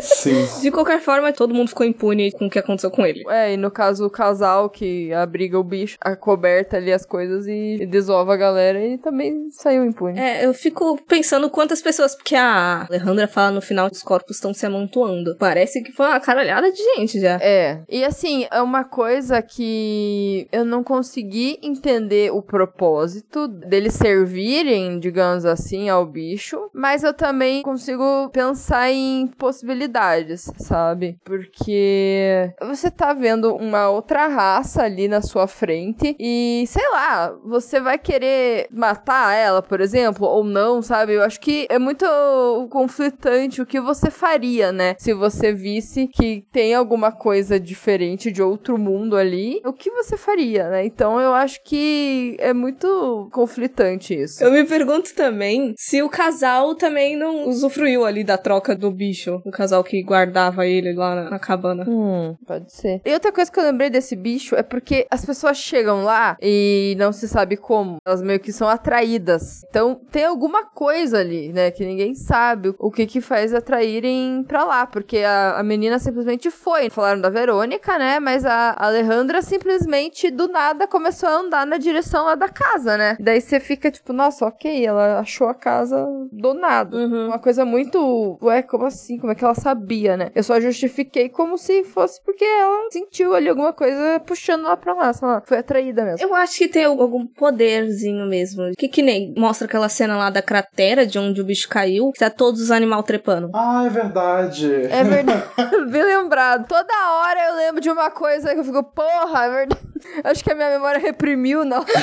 Sim. 0.03 0.47
De 0.63 0.71
qualquer 0.71 1.01
forma, 1.01 1.33
todo 1.33 1.55
mundo 1.55 1.69
ficou 1.69 1.87
impune 1.87 2.33
com 2.33 2.47
o 2.47 2.51
que 2.51 2.59
aconteceu 2.59 2.91
com 2.91 3.05
ele. 3.05 3.25
É, 3.29 3.53
e 3.53 3.57
no 3.57 3.71
caso 3.71 4.07
o 4.07 4.11
casal 4.11 4.69
que 4.71 5.13
abriga 5.13 5.59
o 5.59 5.65
bicho, 5.65 5.97
acoberta 6.01 6.77
ali 6.77 6.93
as 6.93 7.05
coisas 7.05 7.47
e 7.47 7.87
desova 7.87 8.35
a 8.35 8.37
galera 8.37 8.85
e 8.85 8.99
também 8.99 9.51
saiu 9.51 9.85
impune. 9.85 10.19
É, 10.19 10.45
eu 10.45 10.55
fico 10.55 10.99
pensando 11.07 11.51
quantas 11.51 11.83
pessoas, 11.97 12.15
porque 12.15 12.37
a 12.37 12.87
Alejandra 12.89 13.27
fala 13.27 13.53
no 13.53 13.63
final 13.63 13.89
que 13.89 13.97
os 13.97 14.03
corpos 14.03 14.37
estão 14.37 14.53
se 14.53 14.67
amontoando. 14.67 15.35
Parece 15.39 15.83
que 15.83 15.91
foi 15.91 16.07
uma 16.07 16.21
caralhada 16.21 16.71
de 16.71 16.83
gente 16.95 17.19
já. 17.19 17.39
É. 17.41 17.81
E 17.89 18.05
assim, 18.05 18.47
é 18.51 18.61
uma 18.61 18.85
coisa 18.85 19.41
que 19.41 20.47
eu 20.53 20.65
não 20.65 20.85
consegui 20.85 21.59
entender 21.63 22.31
o 22.33 22.43
propósito 22.43 23.49
deles 23.49 23.95
servirem, 23.95 24.99
digamos 24.99 25.47
assim, 25.47 25.89
ao 25.89 26.05
bicho, 26.05 26.69
mas 26.75 27.03
eu 27.03 27.15
também 27.15 27.63
consigo 27.63 28.29
pensar 28.31 28.91
em 28.91 29.27
possibilidades, 29.27 30.51
sabe? 30.59 31.19
Porque 31.25 32.53
você 32.61 32.91
tá 32.91 33.15
vendo 33.15 33.55
uma 33.55 33.89
outra 33.89 34.27
raça 34.27 34.83
ali 34.83 35.09
na 35.09 35.23
sua 35.23 35.47
frente 35.47 36.15
e, 36.19 36.65
sei 36.69 36.87
lá, 36.91 37.35
você 37.45 37.81
vai 37.81 37.99
querer 37.99 38.67
matar 38.71 39.35
ela, 39.35 39.63
por 39.63 39.81
exemplo, 39.81 40.27
ou 40.27 40.45
não, 40.45 40.83
sabe? 40.83 41.15
Eu 41.15 41.23
acho 41.23 41.41
que 41.41 41.67
é 41.71 41.79
muito 41.87 42.69
conflitante 42.69 43.63
o 43.63 43.67
que 43.67 43.81
você 43.81 44.11
faria, 44.11 44.73
né? 44.73 44.97
Se 44.99 45.15
você 45.15 45.53
visse 45.53 46.09
que 46.09 46.45
tem 46.51 46.75
alguma 46.75 47.13
coisa 47.13 47.61
diferente 47.61 48.33
de 48.33 48.43
outro 48.43 48.77
mundo 48.77 49.17
ali, 49.17 49.61
o 49.65 49.73
que 49.73 49.89
você 49.89 50.17
faria, 50.17 50.69
né? 50.69 50.85
Então 50.85 51.21
eu 51.21 51.33
acho 51.33 51.63
que 51.63 52.37
é 52.41 52.53
muito 52.53 53.29
conflitante 53.33 54.21
isso. 54.21 54.43
Eu 54.43 54.51
me 54.51 54.65
pergunto 54.65 55.15
também 55.15 55.75
se 55.77 56.03
o 56.03 56.09
casal 56.09 56.75
também 56.75 57.17
não 57.17 57.49
usufruiu 57.49 58.05
ali 58.05 58.25
da 58.25 58.37
troca 58.37 58.75
do 58.75 58.91
bicho. 58.91 59.41
O 59.45 59.53
casal 59.53 59.85
que 59.85 60.03
guardava 60.03 60.67
ele 60.67 60.93
lá 60.93 61.15
na, 61.15 61.31
na 61.31 61.39
cabana. 61.39 61.85
Hum, 61.89 62.35
pode 62.45 62.73
ser. 62.73 63.01
E 63.05 63.13
outra 63.13 63.31
coisa 63.31 63.53
que 63.53 63.61
eu 63.61 63.65
lembrei 63.65 63.91
desse 63.91 64.17
bicho 64.17 64.57
é 64.57 64.63
porque 64.65 65.07
as 65.09 65.25
pessoas 65.25 65.57
chegam 65.57 66.03
lá 66.03 66.37
e 66.43 66.97
não 66.99 67.13
se 67.13 67.29
sabe 67.29 67.57
como. 67.57 67.99
Elas 68.05 68.23
meio 68.23 68.41
que 68.41 68.53
são 68.53 68.69
atraídas. 68.69 69.63
Então 69.71 70.01
tem 70.11 70.25
alguma 70.25 70.65
coisa 70.65 71.19
ali, 71.21 71.53
né? 71.53 71.66
Que 71.71 71.85
ninguém 71.85 72.15
sabe 72.15 72.75
o 72.79 72.91
que 72.91 73.07
que 73.07 73.21
faz 73.21 73.55
atraírem 73.55 74.45
pra 74.47 74.65
lá. 74.65 74.87
Porque 74.87 75.19
a, 75.19 75.59
a 75.59 75.63
menina 75.63 75.99
simplesmente 75.99 76.51
foi. 76.51 76.91
Falaram 76.91 77.21
da 77.21 77.31
Verônica, 77.31 77.99
né? 77.99 78.21
Mas 78.21 78.45
a 78.45 78.75
Alejandra 78.79 79.43
simplesmente 79.43 80.31
do 80.31 80.49
nada 80.49 80.87
começou 80.87 81.29
a 81.29 81.37
andar 81.37 81.67
na 81.67 81.77
direção 81.77 82.25
lá 82.25 82.35
da 82.35 82.49
casa, 82.49 82.97
né? 82.97 83.17
Daí 83.21 83.41
você 83.41 83.61
fica 83.61 83.91
tipo, 83.91 84.13
nossa, 84.13 84.47
ok, 84.47 84.85
ela 84.85 85.21
achou 85.21 85.49
a 85.49 85.55
casa 85.55 86.07
do 86.33 86.55
nada. 86.55 86.97
Uhum. 86.97 87.27
Uma 87.29 87.39
coisa 87.39 87.65
muito. 87.65 88.39
Ué, 88.43 88.63
como 88.63 88.87
assim? 88.87 89.19
Como 89.19 89.33
é 89.33 89.35
que 89.35 89.45
ela 89.45 89.55
sabia, 89.55 90.17
né? 90.17 90.31
Eu 90.35 90.43
só 90.43 90.61
justifiquei 90.61 91.29
como 91.29 91.57
se 91.59 91.85
fosse 91.85 92.21
porque 92.25 92.45
ela 92.45 92.91
sentiu 92.91 93.35
ali 93.35 93.49
alguma 93.49 93.73
coisa 93.73 94.21
puxando 94.21 94.65
lá 94.65 94.77
pra 94.77 94.95
lá, 94.95 95.13
sei 95.13 95.29
lá. 95.29 95.43
Foi 95.45 95.59
atraída 95.59 96.05
mesmo. 96.05 96.27
Eu 96.27 96.35
acho 96.35 96.59
que 96.59 96.69
tem 96.69 96.85
algum 96.85 97.27
poderzinho 97.27 98.27
mesmo. 98.27 98.73
Que 98.77 98.89
que 98.89 99.03
nem 99.03 99.35
mostra 99.37 99.67
aquela 99.67 99.89
cena 99.89 100.17
lá 100.17 100.31
da 100.31 100.43
cratera 100.43 101.07
de 101.07 101.19
onde 101.19 101.41
o 101.41 101.45
bicho 101.45 101.56
caiu, 101.65 102.11
que 102.13 102.19
tá 102.19 102.29
todos 102.29 102.61
os 102.61 102.71
animais 102.71 103.05
trepando. 103.05 103.51
Ah, 103.55 103.85
é 103.87 103.89
verdade. 103.89 104.73
É 104.91 105.05
verdade. 105.05 105.45
Bem 105.91 106.03
lembrado. 106.05 106.67
Toda 106.67 106.93
hora 107.13 107.49
eu 107.49 107.57
lembro 107.57 107.81
de 107.81 107.91
uma 107.91 108.11
coisa 108.11 108.53
que 108.53 108.61
eu 108.61 108.65
fico, 108.65 108.83
porra, 108.83 109.45
é 109.45 109.51
verdade. 109.51 109.81
Acho 110.25 110.43
que 110.43 110.53
a 110.53 110.55
minha 110.55 110.71
memória 110.71 110.99
reprimiu, 110.99 111.65
não. 111.65 111.85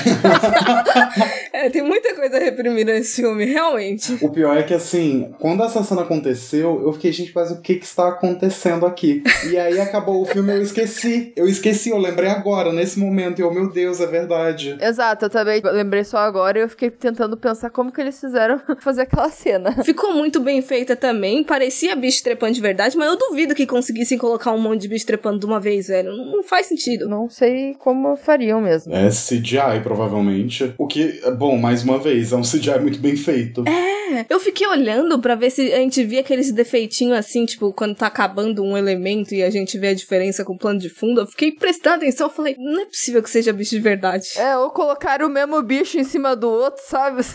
É, 1.53 1.69
tem 1.69 1.83
muita 1.83 2.15
coisa 2.15 2.39
reprimida 2.39 2.93
nesse 2.93 3.21
filme, 3.21 3.45
realmente. 3.45 4.17
O 4.21 4.29
pior 4.29 4.57
é 4.57 4.63
que, 4.63 4.73
assim, 4.73 5.33
quando 5.39 5.63
essa 5.63 5.83
cena 5.83 6.01
aconteceu, 6.01 6.81
eu 6.83 6.91
fiquei, 6.93 7.11
gente, 7.11 7.31
mas 7.33 7.51
o 7.51 7.61
que 7.61 7.75
que 7.75 7.85
está 7.85 8.09
acontecendo 8.09 8.85
aqui? 8.85 9.23
E 9.49 9.57
aí 9.57 9.79
acabou 9.79 10.21
o 10.21 10.25
filme 10.25 10.51
eu 10.51 10.61
esqueci. 10.61 11.31
Eu 11.35 11.47
esqueci, 11.47 11.89
eu 11.89 11.97
lembrei 11.97 12.29
agora, 12.29 12.71
nesse 12.73 12.99
momento. 12.99 13.39
E 13.39 13.43
eu, 13.43 13.53
meu 13.53 13.69
Deus, 13.69 14.01
é 14.01 14.07
verdade. 14.07 14.77
Exato, 14.81 15.25
eu 15.25 15.29
também 15.29 15.61
lembrei 15.63 16.03
só 16.03 16.17
agora 16.17 16.57
e 16.57 16.61
eu 16.61 16.69
fiquei 16.69 16.89
tentando 16.89 17.37
pensar 17.37 17.69
como 17.69 17.91
que 17.91 18.01
eles 18.01 18.19
fizeram 18.19 18.59
fazer 18.79 19.03
aquela 19.03 19.29
cena. 19.29 19.83
Ficou 19.83 20.13
muito 20.13 20.39
bem 20.39 20.61
feita 20.61 20.95
também. 20.95 21.43
Parecia 21.43 21.95
bicho 21.95 22.23
trepando 22.23 22.53
de 22.53 22.61
verdade, 22.61 22.97
mas 22.97 23.09
eu 23.09 23.17
duvido 23.17 23.55
que 23.55 23.65
conseguissem 23.65 24.17
colocar 24.17 24.51
um 24.51 24.59
monte 24.59 24.81
de 24.81 24.87
bicho 24.87 25.05
trepando 25.05 25.39
de 25.39 25.45
uma 25.45 25.59
vez, 25.59 25.87
velho. 25.87 26.15
Não, 26.15 26.25
não 26.37 26.43
faz 26.43 26.67
sentido. 26.67 27.07
Não 27.07 27.29
sei 27.29 27.75
como 27.83 28.15
fariam 28.15 28.61
mesmo. 28.61 28.95
É 28.95 29.09
CGI, 29.09 29.81
provavelmente. 29.83 30.73
O 30.77 30.87
que, 30.87 31.19
bom, 31.37 31.57
mais 31.57 31.83
uma 31.83 31.99
vez, 31.99 32.31
é 32.31 32.35
um 32.37 32.41
CGI 32.41 32.79
muito 32.79 32.97
bem 32.97 33.17
feito. 33.17 33.65
É, 33.67 34.25
eu 34.29 34.39
fiquei 34.39 34.65
olhando 34.65 35.19
pra 35.19 35.35
ver 35.35 35.49
se 35.49 35.73
a 35.73 35.79
gente 35.79 36.01
via 36.05 36.21
aqueles 36.21 36.49
defeitinhos 36.53 37.17
assim, 37.17 37.45
tipo, 37.45 37.73
quando 37.73 37.93
tá 37.93 38.07
acabando 38.07 38.63
um 38.63 38.77
elemento 38.77 39.35
e 39.35 39.43
a 39.43 39.49
gente 39.49 39.77
vê 39.77 39.89
a 39.89 39.93
diferença 39.93 40.45
com 40.45 40.53
o 40.53 40.57
plano 40.57 40.79
de 40.79 40.87
fundo. 40.87 41.19
Eu 41.19 41.27
fiquei 41.27 41.51
prestando 41.51 41.97
atenção, 41.97 42.27
eu 42.27 42.33
falei, 42.33 42.55
não 42.57 42.83
é 42.83 42.85
possível 42.85 43.21
que 43.21 43.29
seja 43.29 43.51
bicho 43.51 43.71
de 43.71 43.81
verdade. 43.81 44.29
É, 44.37 44.57
ou 44.57 44.69
colocaram 44.69 45.27
o 45.27 45.29
mesmo 45.29 45.61
bicho 45.61 45.99
em 45.99 46.05
cima 46.05 46.37
do 46.37 46.49
outro, 46.49 46.81
sabe? 46.87 47.21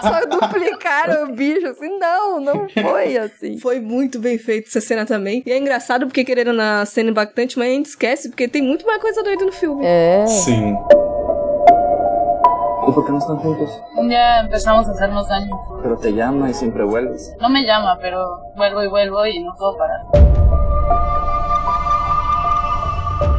Só 0.00 0.24
duplicaram 0.30 1.24
o 1.24 1.34
bicho, 1.34 1.66
assim. 1.66 1.98
Não, 1.98 2.40
não 2.40 2.66
foi 2.70 3.18
assim. 3.18 3.58
Foi 3.58 3.80
muito 3.80 4.18
bem 4.18 4.38
feito 4.38 4.68
essa 4.68 4.80
cena 4.80 5.04
também. 5.04 5.42
E 5.44 5.52
é 5.52 5.58
engraçado 5.58 6.06
porque 6.06 6.24
querendo 6.24 6.54
na 6.54 6.86
cena 6.86 7.10
impactante, 7.10 7.58
mas 7.58 7.68
a 7.68 7.72
gente 7.72 7.86
esquece, 7.86 8.30
porque 8.30 8.48
tem 8.48 8.62
muito 8.62 8.86
mais 8.86 8.93
coisa 8.98 9.22
doida 9.22 9.44
no 9.44 9.52
filme. 9.52 9.84
É. 9.84 10.26
Sim. 10.26 10.76
¿Y 12.86 12.92
por 12.92 13.06
qué 13.06 13.12
no 13.12 13.18
están 13.18 13.36
juntos? 13.38 13.82
Un 13.96 14.08
día 14.08 14.40
empezamos 14.40 14.86
a 14.88 14.92
hacernos 14.92 15.28
daño. 15.28 15.54
Pero 15.82 15.96
te 15.96 16.12
llama 16.12 16.50
y 16.50 16.54
siempre 16.54 16.84
vuelves. 16.84 17.34
No 17.40 17.48
me 17.48 17.64
llama, 17.64 17.98
pero 18.00 18.40
vuelvo 18.56 18.82
y 18.82 18.88
vuelvo 18.88 19.26
y 19.26 19.42
no 19.42 19.54
puedo 19.56 19.76
parar. 19.76 20.33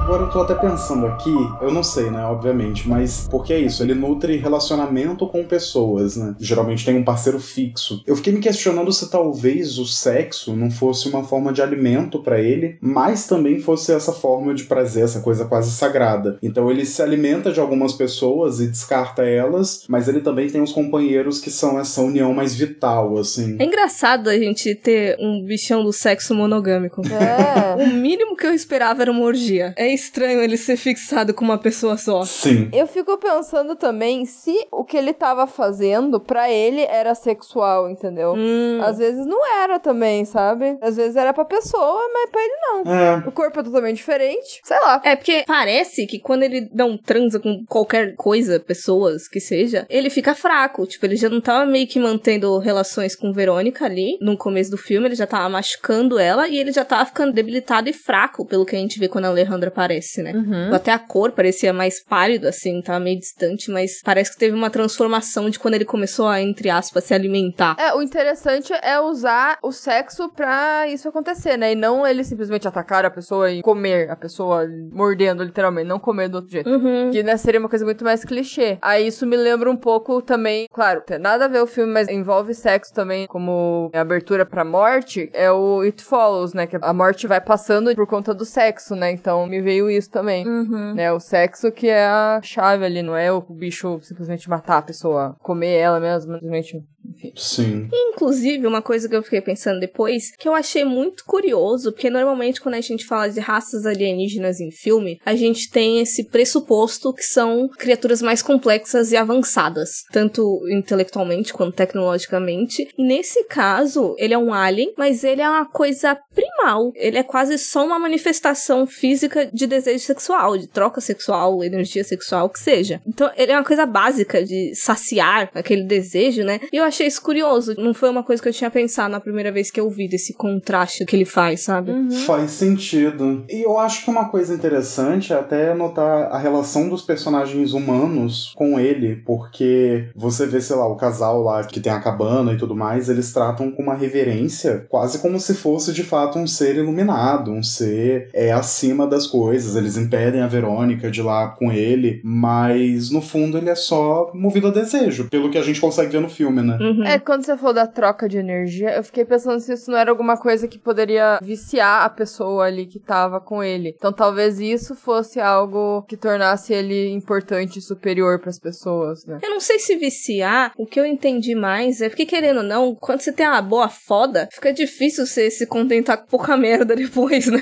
Agora 0.06 0.22
eu 0.22 0.30
tô 0.30 0.42
até 0.42 0.54
pensando 0.54 1.08
aqui, 1.08 1.34
eu 1.60 1.72
não 1.72 1.82
sei, 1.82 2.12
né, 2.12 2.24
obviamente, 2.26 2.88
mas 2.88 3.28
porque 3.28 3.52
é 3.52 3.58
isso, 3.58 3.82
ele 3.82 3.96
nutre 3.96 4.38
relacionamento 4.38 5.26
com 5.26 5.44
pessoas, 5.44 6.16
né? 6.16 6.36
Geralmente 6.40 6.86
tem 6.86 6.96
um 6.96 7.04
parceiro 7.04 7.40
fixo. 7.40 8.04
Eu 8.06 8.16
fiquei 8.16 8.32
me 8.32 8.40
questionando 8.40 8.94
se 8.94 9.10
talvez 9.10 9.80
o 9.80 9.86
sexo 9.88 10.56
não 10.56 10.70
fosse 10.70 11.10
uma 11.10 11.24
forma 11.24 11.52
de 11.52 11.60
alimento 11.64 12.20
pra 12.20 12.40
ele, 12.40 12.78
mas 12.80 13.26
também 13.26 13.60
fosse 13.60 13.92
essa 13.94 14.14
forma 14.14 14.54
de 14.54 14.66
prazer, 14.66 15.06
essa 15.06 15.22
coisa 15.22 15.46
quase 15.46 15.72
sagrada. 15.72 16.38
Então 16.44 16.70
ele 16.70 16.86
se 16.86 17.02
alimenta 17.02 17.52
de 17.52 17.60
algumas 17.60 17.92
pessoas 17.92 18.60
e 18.60 18.68
descarta 18.68 19.24
elas, 19.24 19.86
mas 19.90 20.08
ele 20.08 20.22
também 20.22 20.48
tem 20.48 20.62
os 20.62 20.72
companheiros 20.72 21.40
que 21.40 21.50
são 21.50 21.80
essa 21.80 22.02
união 22.02 22.32
mais 22.32 22.54
vital, 22.54 23.18
assim. 23.18 23.56
É 23.58 23.66
engraçado 23.66 24.30
a 24.30 24.38
gente 24.38 24.76
ter 24.76 25.18
um 25.20 25.44
bichão 25.44 25.84
do 25.84 25.92
sexo 25.92 26.36
monogâmico. 26.36 27.02
É. 27.08 27.56
O 27.86 27.88
mínimo 27.88 28.38
que 28.38 28.46
eu 28.46 28.54
esperava 28.54 29.02
era 29.02 29.12
uma 29.12 29.26
orgia. 29.26 29.74
É 29.76 29.95
estranho 29.96 30.42
ele 30.42 30.58
ser 30.58 30.78
fixado 30.78 31.34
com 31.34 31.44
uma 31.44 31.58
pessoa 31.58 31.98
só. 31.98 32.24
Sim. 32.24 32.70
Eu 32.72 32.88
fico 32.88 33.18
pensando 33.18 33.76
também 33.76 34.26
se 34.26 34.56
o 34.72 34.84
que 34.84 34.98
ele 34.98 35.14
tava 35.14 35.48
fazendo 35.48 36.20
pra 36.20 36.50
ele 36.52 36.82
era 36.82 37.16
sexual, 37.16 37.90
entendeu? 37.90 38.34
Hum. 38.38 38.80
Às 38.84 38.98
vezes 38.98 39.26
não 39.26 39.46
era 39.64 39.80
também, 39.80 40.26
sabe? 40.26 40.78
Às 40.82 40.96
vezes 40.96 41.16
era 41.16 41.34
pra 41.34 41.46
pessoa, 41.46 42.10
mas 42.14 42.30
pra 42.30 42.42
ele 42.42 42.56
não. 42.62 42.94
É. 42.94 43.24
O 43.28 43.32
corpo 43.32 43.60
é 43.60 43.64
totalmente 43.64 43.98
diferente. 43.98 44.62
Sei 44.64 44.80
lá. 44.80 45.02
É 45.04 45.16
porque 45.16 45.44
parece 45.48 46.06
que 46.06 46.20
quando 46.20 46.44
ele 46.44 46.70
não 46.74 46.98
transa 46.98 47.40
com 47.40 47.66
qualquer 47.68 48.16
coisa, 48.16 48.60
pessoas 48.60 49.28
que 49.28 49.40
seja, 49.40 49.86
ele 49.90 50.10
fica 50.10 50.36
fraco. 50.36 50.86
Tipo, 50.86 51.06
ele 51.06 51.16
já 51.16 51.30
não 51.30 51.42
tava 51.42 51.66
meio 51.66 51.88
que 51.88 52.00
mantendo 52.00 52.58
relações 52.60 53.16
com 53.16 53.34
Verônica 53.34 53.86
ali 53.86 54.18
no 54.22 54.38
começo 54.38 54.72
do 54.72 54.78
filme, 54.78 55.08
ele 55.08 55.16
já 55.16 55.28
tava 55.28 55.50
machucando 55.50 56.20
ela 56.20 56.48
e 56.48 56.58
ele 56.58 56.72
já 56.72 56.84
tava 56.84 57.06
ficando 57.06 57.34
debilitado 57.34 57.90
e 57.90 57.94
fraco, 57.94 58.46
pelo 58.46 58.66
que 58.66 58.76
a 58.76 58.80
gente 58.80 59.00
vê 59.00 59.08
quando 59.08 59.26
a 59.26 59.30
Alejandra 59.30 59.70
aparece, 59.70 59.85
né? 60.22 60.34
Uhum. 60.34 60.74
Até 60.74 60.92
a 60.92 61.00
cor 61.00 61.32
parecia 61.32 61.74
mais 61.74 62.04
pálido, 62.04 62.48
assim, 62.48 62.82
tava 62.82 63.00
meio 63.00 63.20
distante, 63.20 63.72
mas 63.72 64.02
parece 64.04 64.32
que 64.32 64.38
teve 64.38 64.56
uma 64.56 64.70
transformação 64.70 65.50
de 65.50 65.60
quando 65.60 65.76
ele 65.76 65.86
começou 65.86 66.28
a, 66.28 66.42
entre 66.42 66.70
aspas, 66.70 67.04
se 67.04 67.14
alimentar. 67.14 67.76
É, 67.80 67.94
o 67.94 68.02
interessante 68.02 68.74
é 68.82 69.00
usar 69.00 69.58
o 69.62 69.72
sexo 69.72 70.30
pra 70.30 70.88
isso 70.88 71.08
acontecer, 71.08 71.58
né? 71.58 71.72
E 71.72 71.76
não 71.76 72.06
ele 72.06 72.24
simplesmente 72.24 72.68
atacar 72.68 73.06
a 73.06 73.10
pessoa 73.10 73.52
e 73.52 73.62
comer 73.62 74.10
a 74.10 74.16
pessoa 74.16 74.68
mordendo, 74.92 75.44
literalmente, 75.44 75.88
não 75.88 76.00
comer 76.00 76.30
do 76.30 76.36
outro 76.36 76.52
jeito. 76.52 76.70
Uhum. 76.70 77.12
Que 77.12 77.24
né, 77.24 77.38
seria 77.38 77.60
uma 77.60 77.70
coisa 77.70 77.86
muito 77.86 78.04
mais 78.04 78.24
clichê. 78.24 78.78
Aí 78.82 79.08
isso 79.08 79.26
me 79.26 79.38
lembra 79.38 79.70
um 79.70 79.78
pouco 79.78 80.22
também, 80.22 80.68
claro, 80.72 81.02
tem 81.02 81.20
nada 81.20 81.46
a 81.46 81.48
ver 81.48 81.62
o 81.62 81.68
filme, 81.68 81.92
mas 81.92 82.08
envolve 82.08 82.54
sexo 82.54 82.94
também, 82.94 83.28
como 83.28 83.90
abertura 83.94 84.46
pra 84.46 84.64
morte, 84.64 85.30
é 85.34 85.52
o 85.52 85.82
It 85.82 86.04
Follows, 86.04 86.54
né? 86.54 86.68
Que 86.68 86.78
a 86.82 86.94
morte 86.94 87.28
vai 87.28 87.42
passando 87.42 87.94
por 87.96 88.08
conta 88.08 88.34
do 88.34 88.46
sexo, 88.46 88.96
né? 88.96 89.12
Então 89.12 89.46
me 89.46 89.62
veio 89.62 89.75
isso 89.90 90.10
também. 90.10 90.48
Uhum. 90.48 90.94
Né, 90.94 91.12
o 91.12 91.20
sexo 91.20 91.72
que 91.72 91.88
é 91.88 92.06
a 92.06 92.40
chave 92.42 92.86
ali, 92.86 93.02
não 93.02 93.16
é 93.16 93.32
o 93.32 93.42
bicho 93.42 94.00
simplesmente 94.02 94.50
matar 94.50 94.78
a 94.78 94.82
pessoa, 94.82 95.36
comer 95.40 95.76
ela 95.78 96.00
mesmo, 96.00 96.34
simplesmente, 96.34 96.84
enfim. 97.10 97.34
Sim. 97.36 97.90
Inclusive, 97.92 98.68
uma 98.68 98.82
coisa 98.82 99.08
que 99.10 99.16
eu 99.16 99.24
fiquei 99.24 99.42
pensando 99.42 99.80
depois, 99.80 100.36
que 100.38 100.48
eu 100.48 100.54
achei 100.54 100.84
muito 100.84 101.24
curioso, 101.26 101.92
porque 101.92 102.10
normalmente 102.10 102.62
quando 102.62 102.76
a 102.76 102.82
gente 102.82 103.06
fala 103.06 103.30
de 103.30 103.40
raças 103.40 103.86
alienígenas 103.86 104.60
em 104.60 104.72
filme, 104.72 105.20
a 105.26 105.36
gente 105.36 105.70
tem 105.70 106.00
esse 106.00 106.26
pressuposto 106.26 107.14
que 107.14 107.24
são 107.24 107.68
criaturas 107.70 108.22
mais 108.22 108.42
complexas 108.42 109.12
e 109.12 109.18
avançadas, 109.18 110.04
tanto 110.12 110.62
intelectualmente 110.70 111.54
quanto 111.54 111.76
tecnologicamente. 111.76 112.88
E 112.98 113.04
nesse 113.04 113.44
caso, 113.46 114.16
ele 114.18 114.34
é 114.34 114.38
um 114.38 114.54
alien, 114.54 114.94
mas 114.98 115.24
ele 115.24 115.42
é 115.42 115.50
uma 115.50 115.66
coisa 115.66 116.18
primal. 116.34 116.92
Ele 116.96 117.18
é 117.18 117.24
quase 117.24 117.58
só 117.58 117.86
uma 117.86 118.00
manifestação 118.00 118.88
física 118.88 119.50
de 119.52 119.68
desejo 119.68 120.04
sexual, 120.04 120.58
de 120.58 120.68
troca 120.68 121.02
sexual, 121.02 121.64
energia 121.64 122.04
sexual, 122.04 122.46
o 122.46 122.50
que 122.50 122.60
seja. 122.60 123.02
Então, 123.06 123.32
ele 123.36 123.52
é 123.52 123.56
uma 123.56 123.64
coisa 123.64 123.86
básica 123.86 124.44
de 124.44 124.74
saciar 124.76 125.50
aquele 125.54 125.84
desejo, 125.84 126.44
né? 126.44 126.60
E 126.72 126.78
eu 126.78 126.84
achei 126.84 126.95
isso 127.04 127.22
curioso. 127.22 127.76
Não 127.78 127.94
foi 127.94 128.10
uma 128.10 128.24
coisa 128.24 128.42
que 128.42 128.50
eu 128.50 128.54
tinha 128.54 128.70
pensado 128.70 129.12
na 129.12 129.20
primeira 129.20 129.52
vez 129.52 129.72
que 129.72 129.80
eu 129.80 129.90
vi 129.90 130.08
desse 130.08 130.34
contraste 130.34 131.06
que 131.06 131.16
ele 131.16 131.26
faz, 131.26 131.62
sabe? 131.62 131.92
Faz 132.26 132.52
sentido. 132.52 133.44
E 133.50 133.66
eu 133.66 133.78
acho 133.80 134.04
que 134.04 134.10
uma 134.10 134.30
coisa 134.30 134.54
interessante 134.54 135.34
é 135.34 135.36
até 135.36 135.74
notar 135.74 136.32
a 136.32 136.38
relação 136.38 136.90
dos 136.90 137.02
personagens 137.02 137.74
humanos 137.74 138.54
com 138.56 138.80
ele, 138.80 139.18
porque 139.26 140.10
você 140.16 140.46
vê, 140.46 140.62
sei 140.62 140.76
lá, 140.76 140.88
o 140.88 140.96
casal 140.96 141.42
lá 141.42 141.64
que 141.64 141.80
tem 141.80 141.92
a 141.92 142.00
cabana 142.00 142.54
e 142.54 142.58
tudo 142.58 142.76
mais, 142.76 143.10
eles 143.10 143.32
tratam 143.34 143.72
com 143.72 143.84
uma 143.84 143.96
reverência, 143.96 144.86
quase 144.90 145.20
como 145.20 145.40
se 145.40 145.54
fosse 145.54 145.94
de 145.94 146.04
fato 146.04 146.40
um 146.40 146.48
ser 146.48 146.76
iluminado, 146.76 147.52
um 147.52 147.64
ser 147.64 148.30
é 148.34 148.52
acima 148.52 149.08
das 149.08 149.28
coisas. 149.28 149.76
Eles 149.76 149.98
impedem 149.98 150.42
a 150.42 150.48
Verônica 150.48 151.10
de 151.10 151.20
ir 151.20 151.24
lá 151.24 151.48
com 151.50 151.72
ele, 151.72 152.22
mas 152.24 153.10
no 153.10 153.22
fundo 153.22 153.58
ele 153.58 153.70
é 153.70 153.76
só 153.76 154.32
movido 154.34 154.68
a 154.68 154.72
desejo, 154.72 155.28
pelo 155.30 155.50
que 155.50 155.58
a 155.58 155.64
gente 155.64 155.82
consegue 155.82 156.12
ver 156.12 156.22
no 156.22 156.30
filme, 156.30 156.62
né? 156.62 156.78
Uhum. 156.86 157.04
É, 157.04 157.20
quando 157.20 157.46
você 157.46 157.58
falou 157.58 157.74
da 157.74 157.88
troca 157.88 158.28
de 158.28 158.38
energia, 158.38 158.96
eu 158.96 159.04
fiquei 159.04 159.26
pensando 159.26 159.60
se 159.60 159.74
isso 159.74 159.90
não 159.90 159.98
era 159.98 160.10
alguma 160.10 160.38
coisa 160.38 160.68
que 160.68 160.78
poderia 160.78 161.40
viciar 161.42 162.04
a 162.04 162.10
pessoa 162.10 162.66
ali 162.66 162.86
que 162.86 163.00
tava 163.00 163.40
com 163.40 163.64
ele. 163.64 163.94
Então 163.98 164.12
talvez 164.12 164.60
isso 164.60 164.96
fosse 164.96 165.40
algo 165.40 166.04
que 166.04 166.18
tornasse 166.18 166.74
ele 166.74 167.12
importante 167.12 167.80
e 167.80 167.82
superior 167.82 168.40
pras 168.40 168.60
pessoas, 168.60 169.26
né? 169.26 169.40
Eu 169.42 169.50
não 169.50 169.60
sei 169.60 169.80
se 169.80 169.96
viciar, 169.96 170.72
o 170.78 170.86
que 170.86 171.00
eu 171.00 171.06
entendi 171.06 171.56
mais 171.56 172.02
é 172.02 172.10
porque, 172.10 172.26
querendo 172.26 172.58
ou 172.58 172.64
não, 172.64 172.96
quando 172.96 173.22
você 173.22 173.32
tem 173.32 173.48
uma 173.48 173.62
boa 173.62 173.90
foda, 173.90 174.48
fica 174.52 174.72
difícil 174.72 175.26
você 175.26 175.50
se 175.50 175.66
contentar 175.66 176.18
com 176.18 176.28
pouca 176.28 176.56
merda 176.58 176.96
depois, 176.96 177.48
né? 177.48 177.62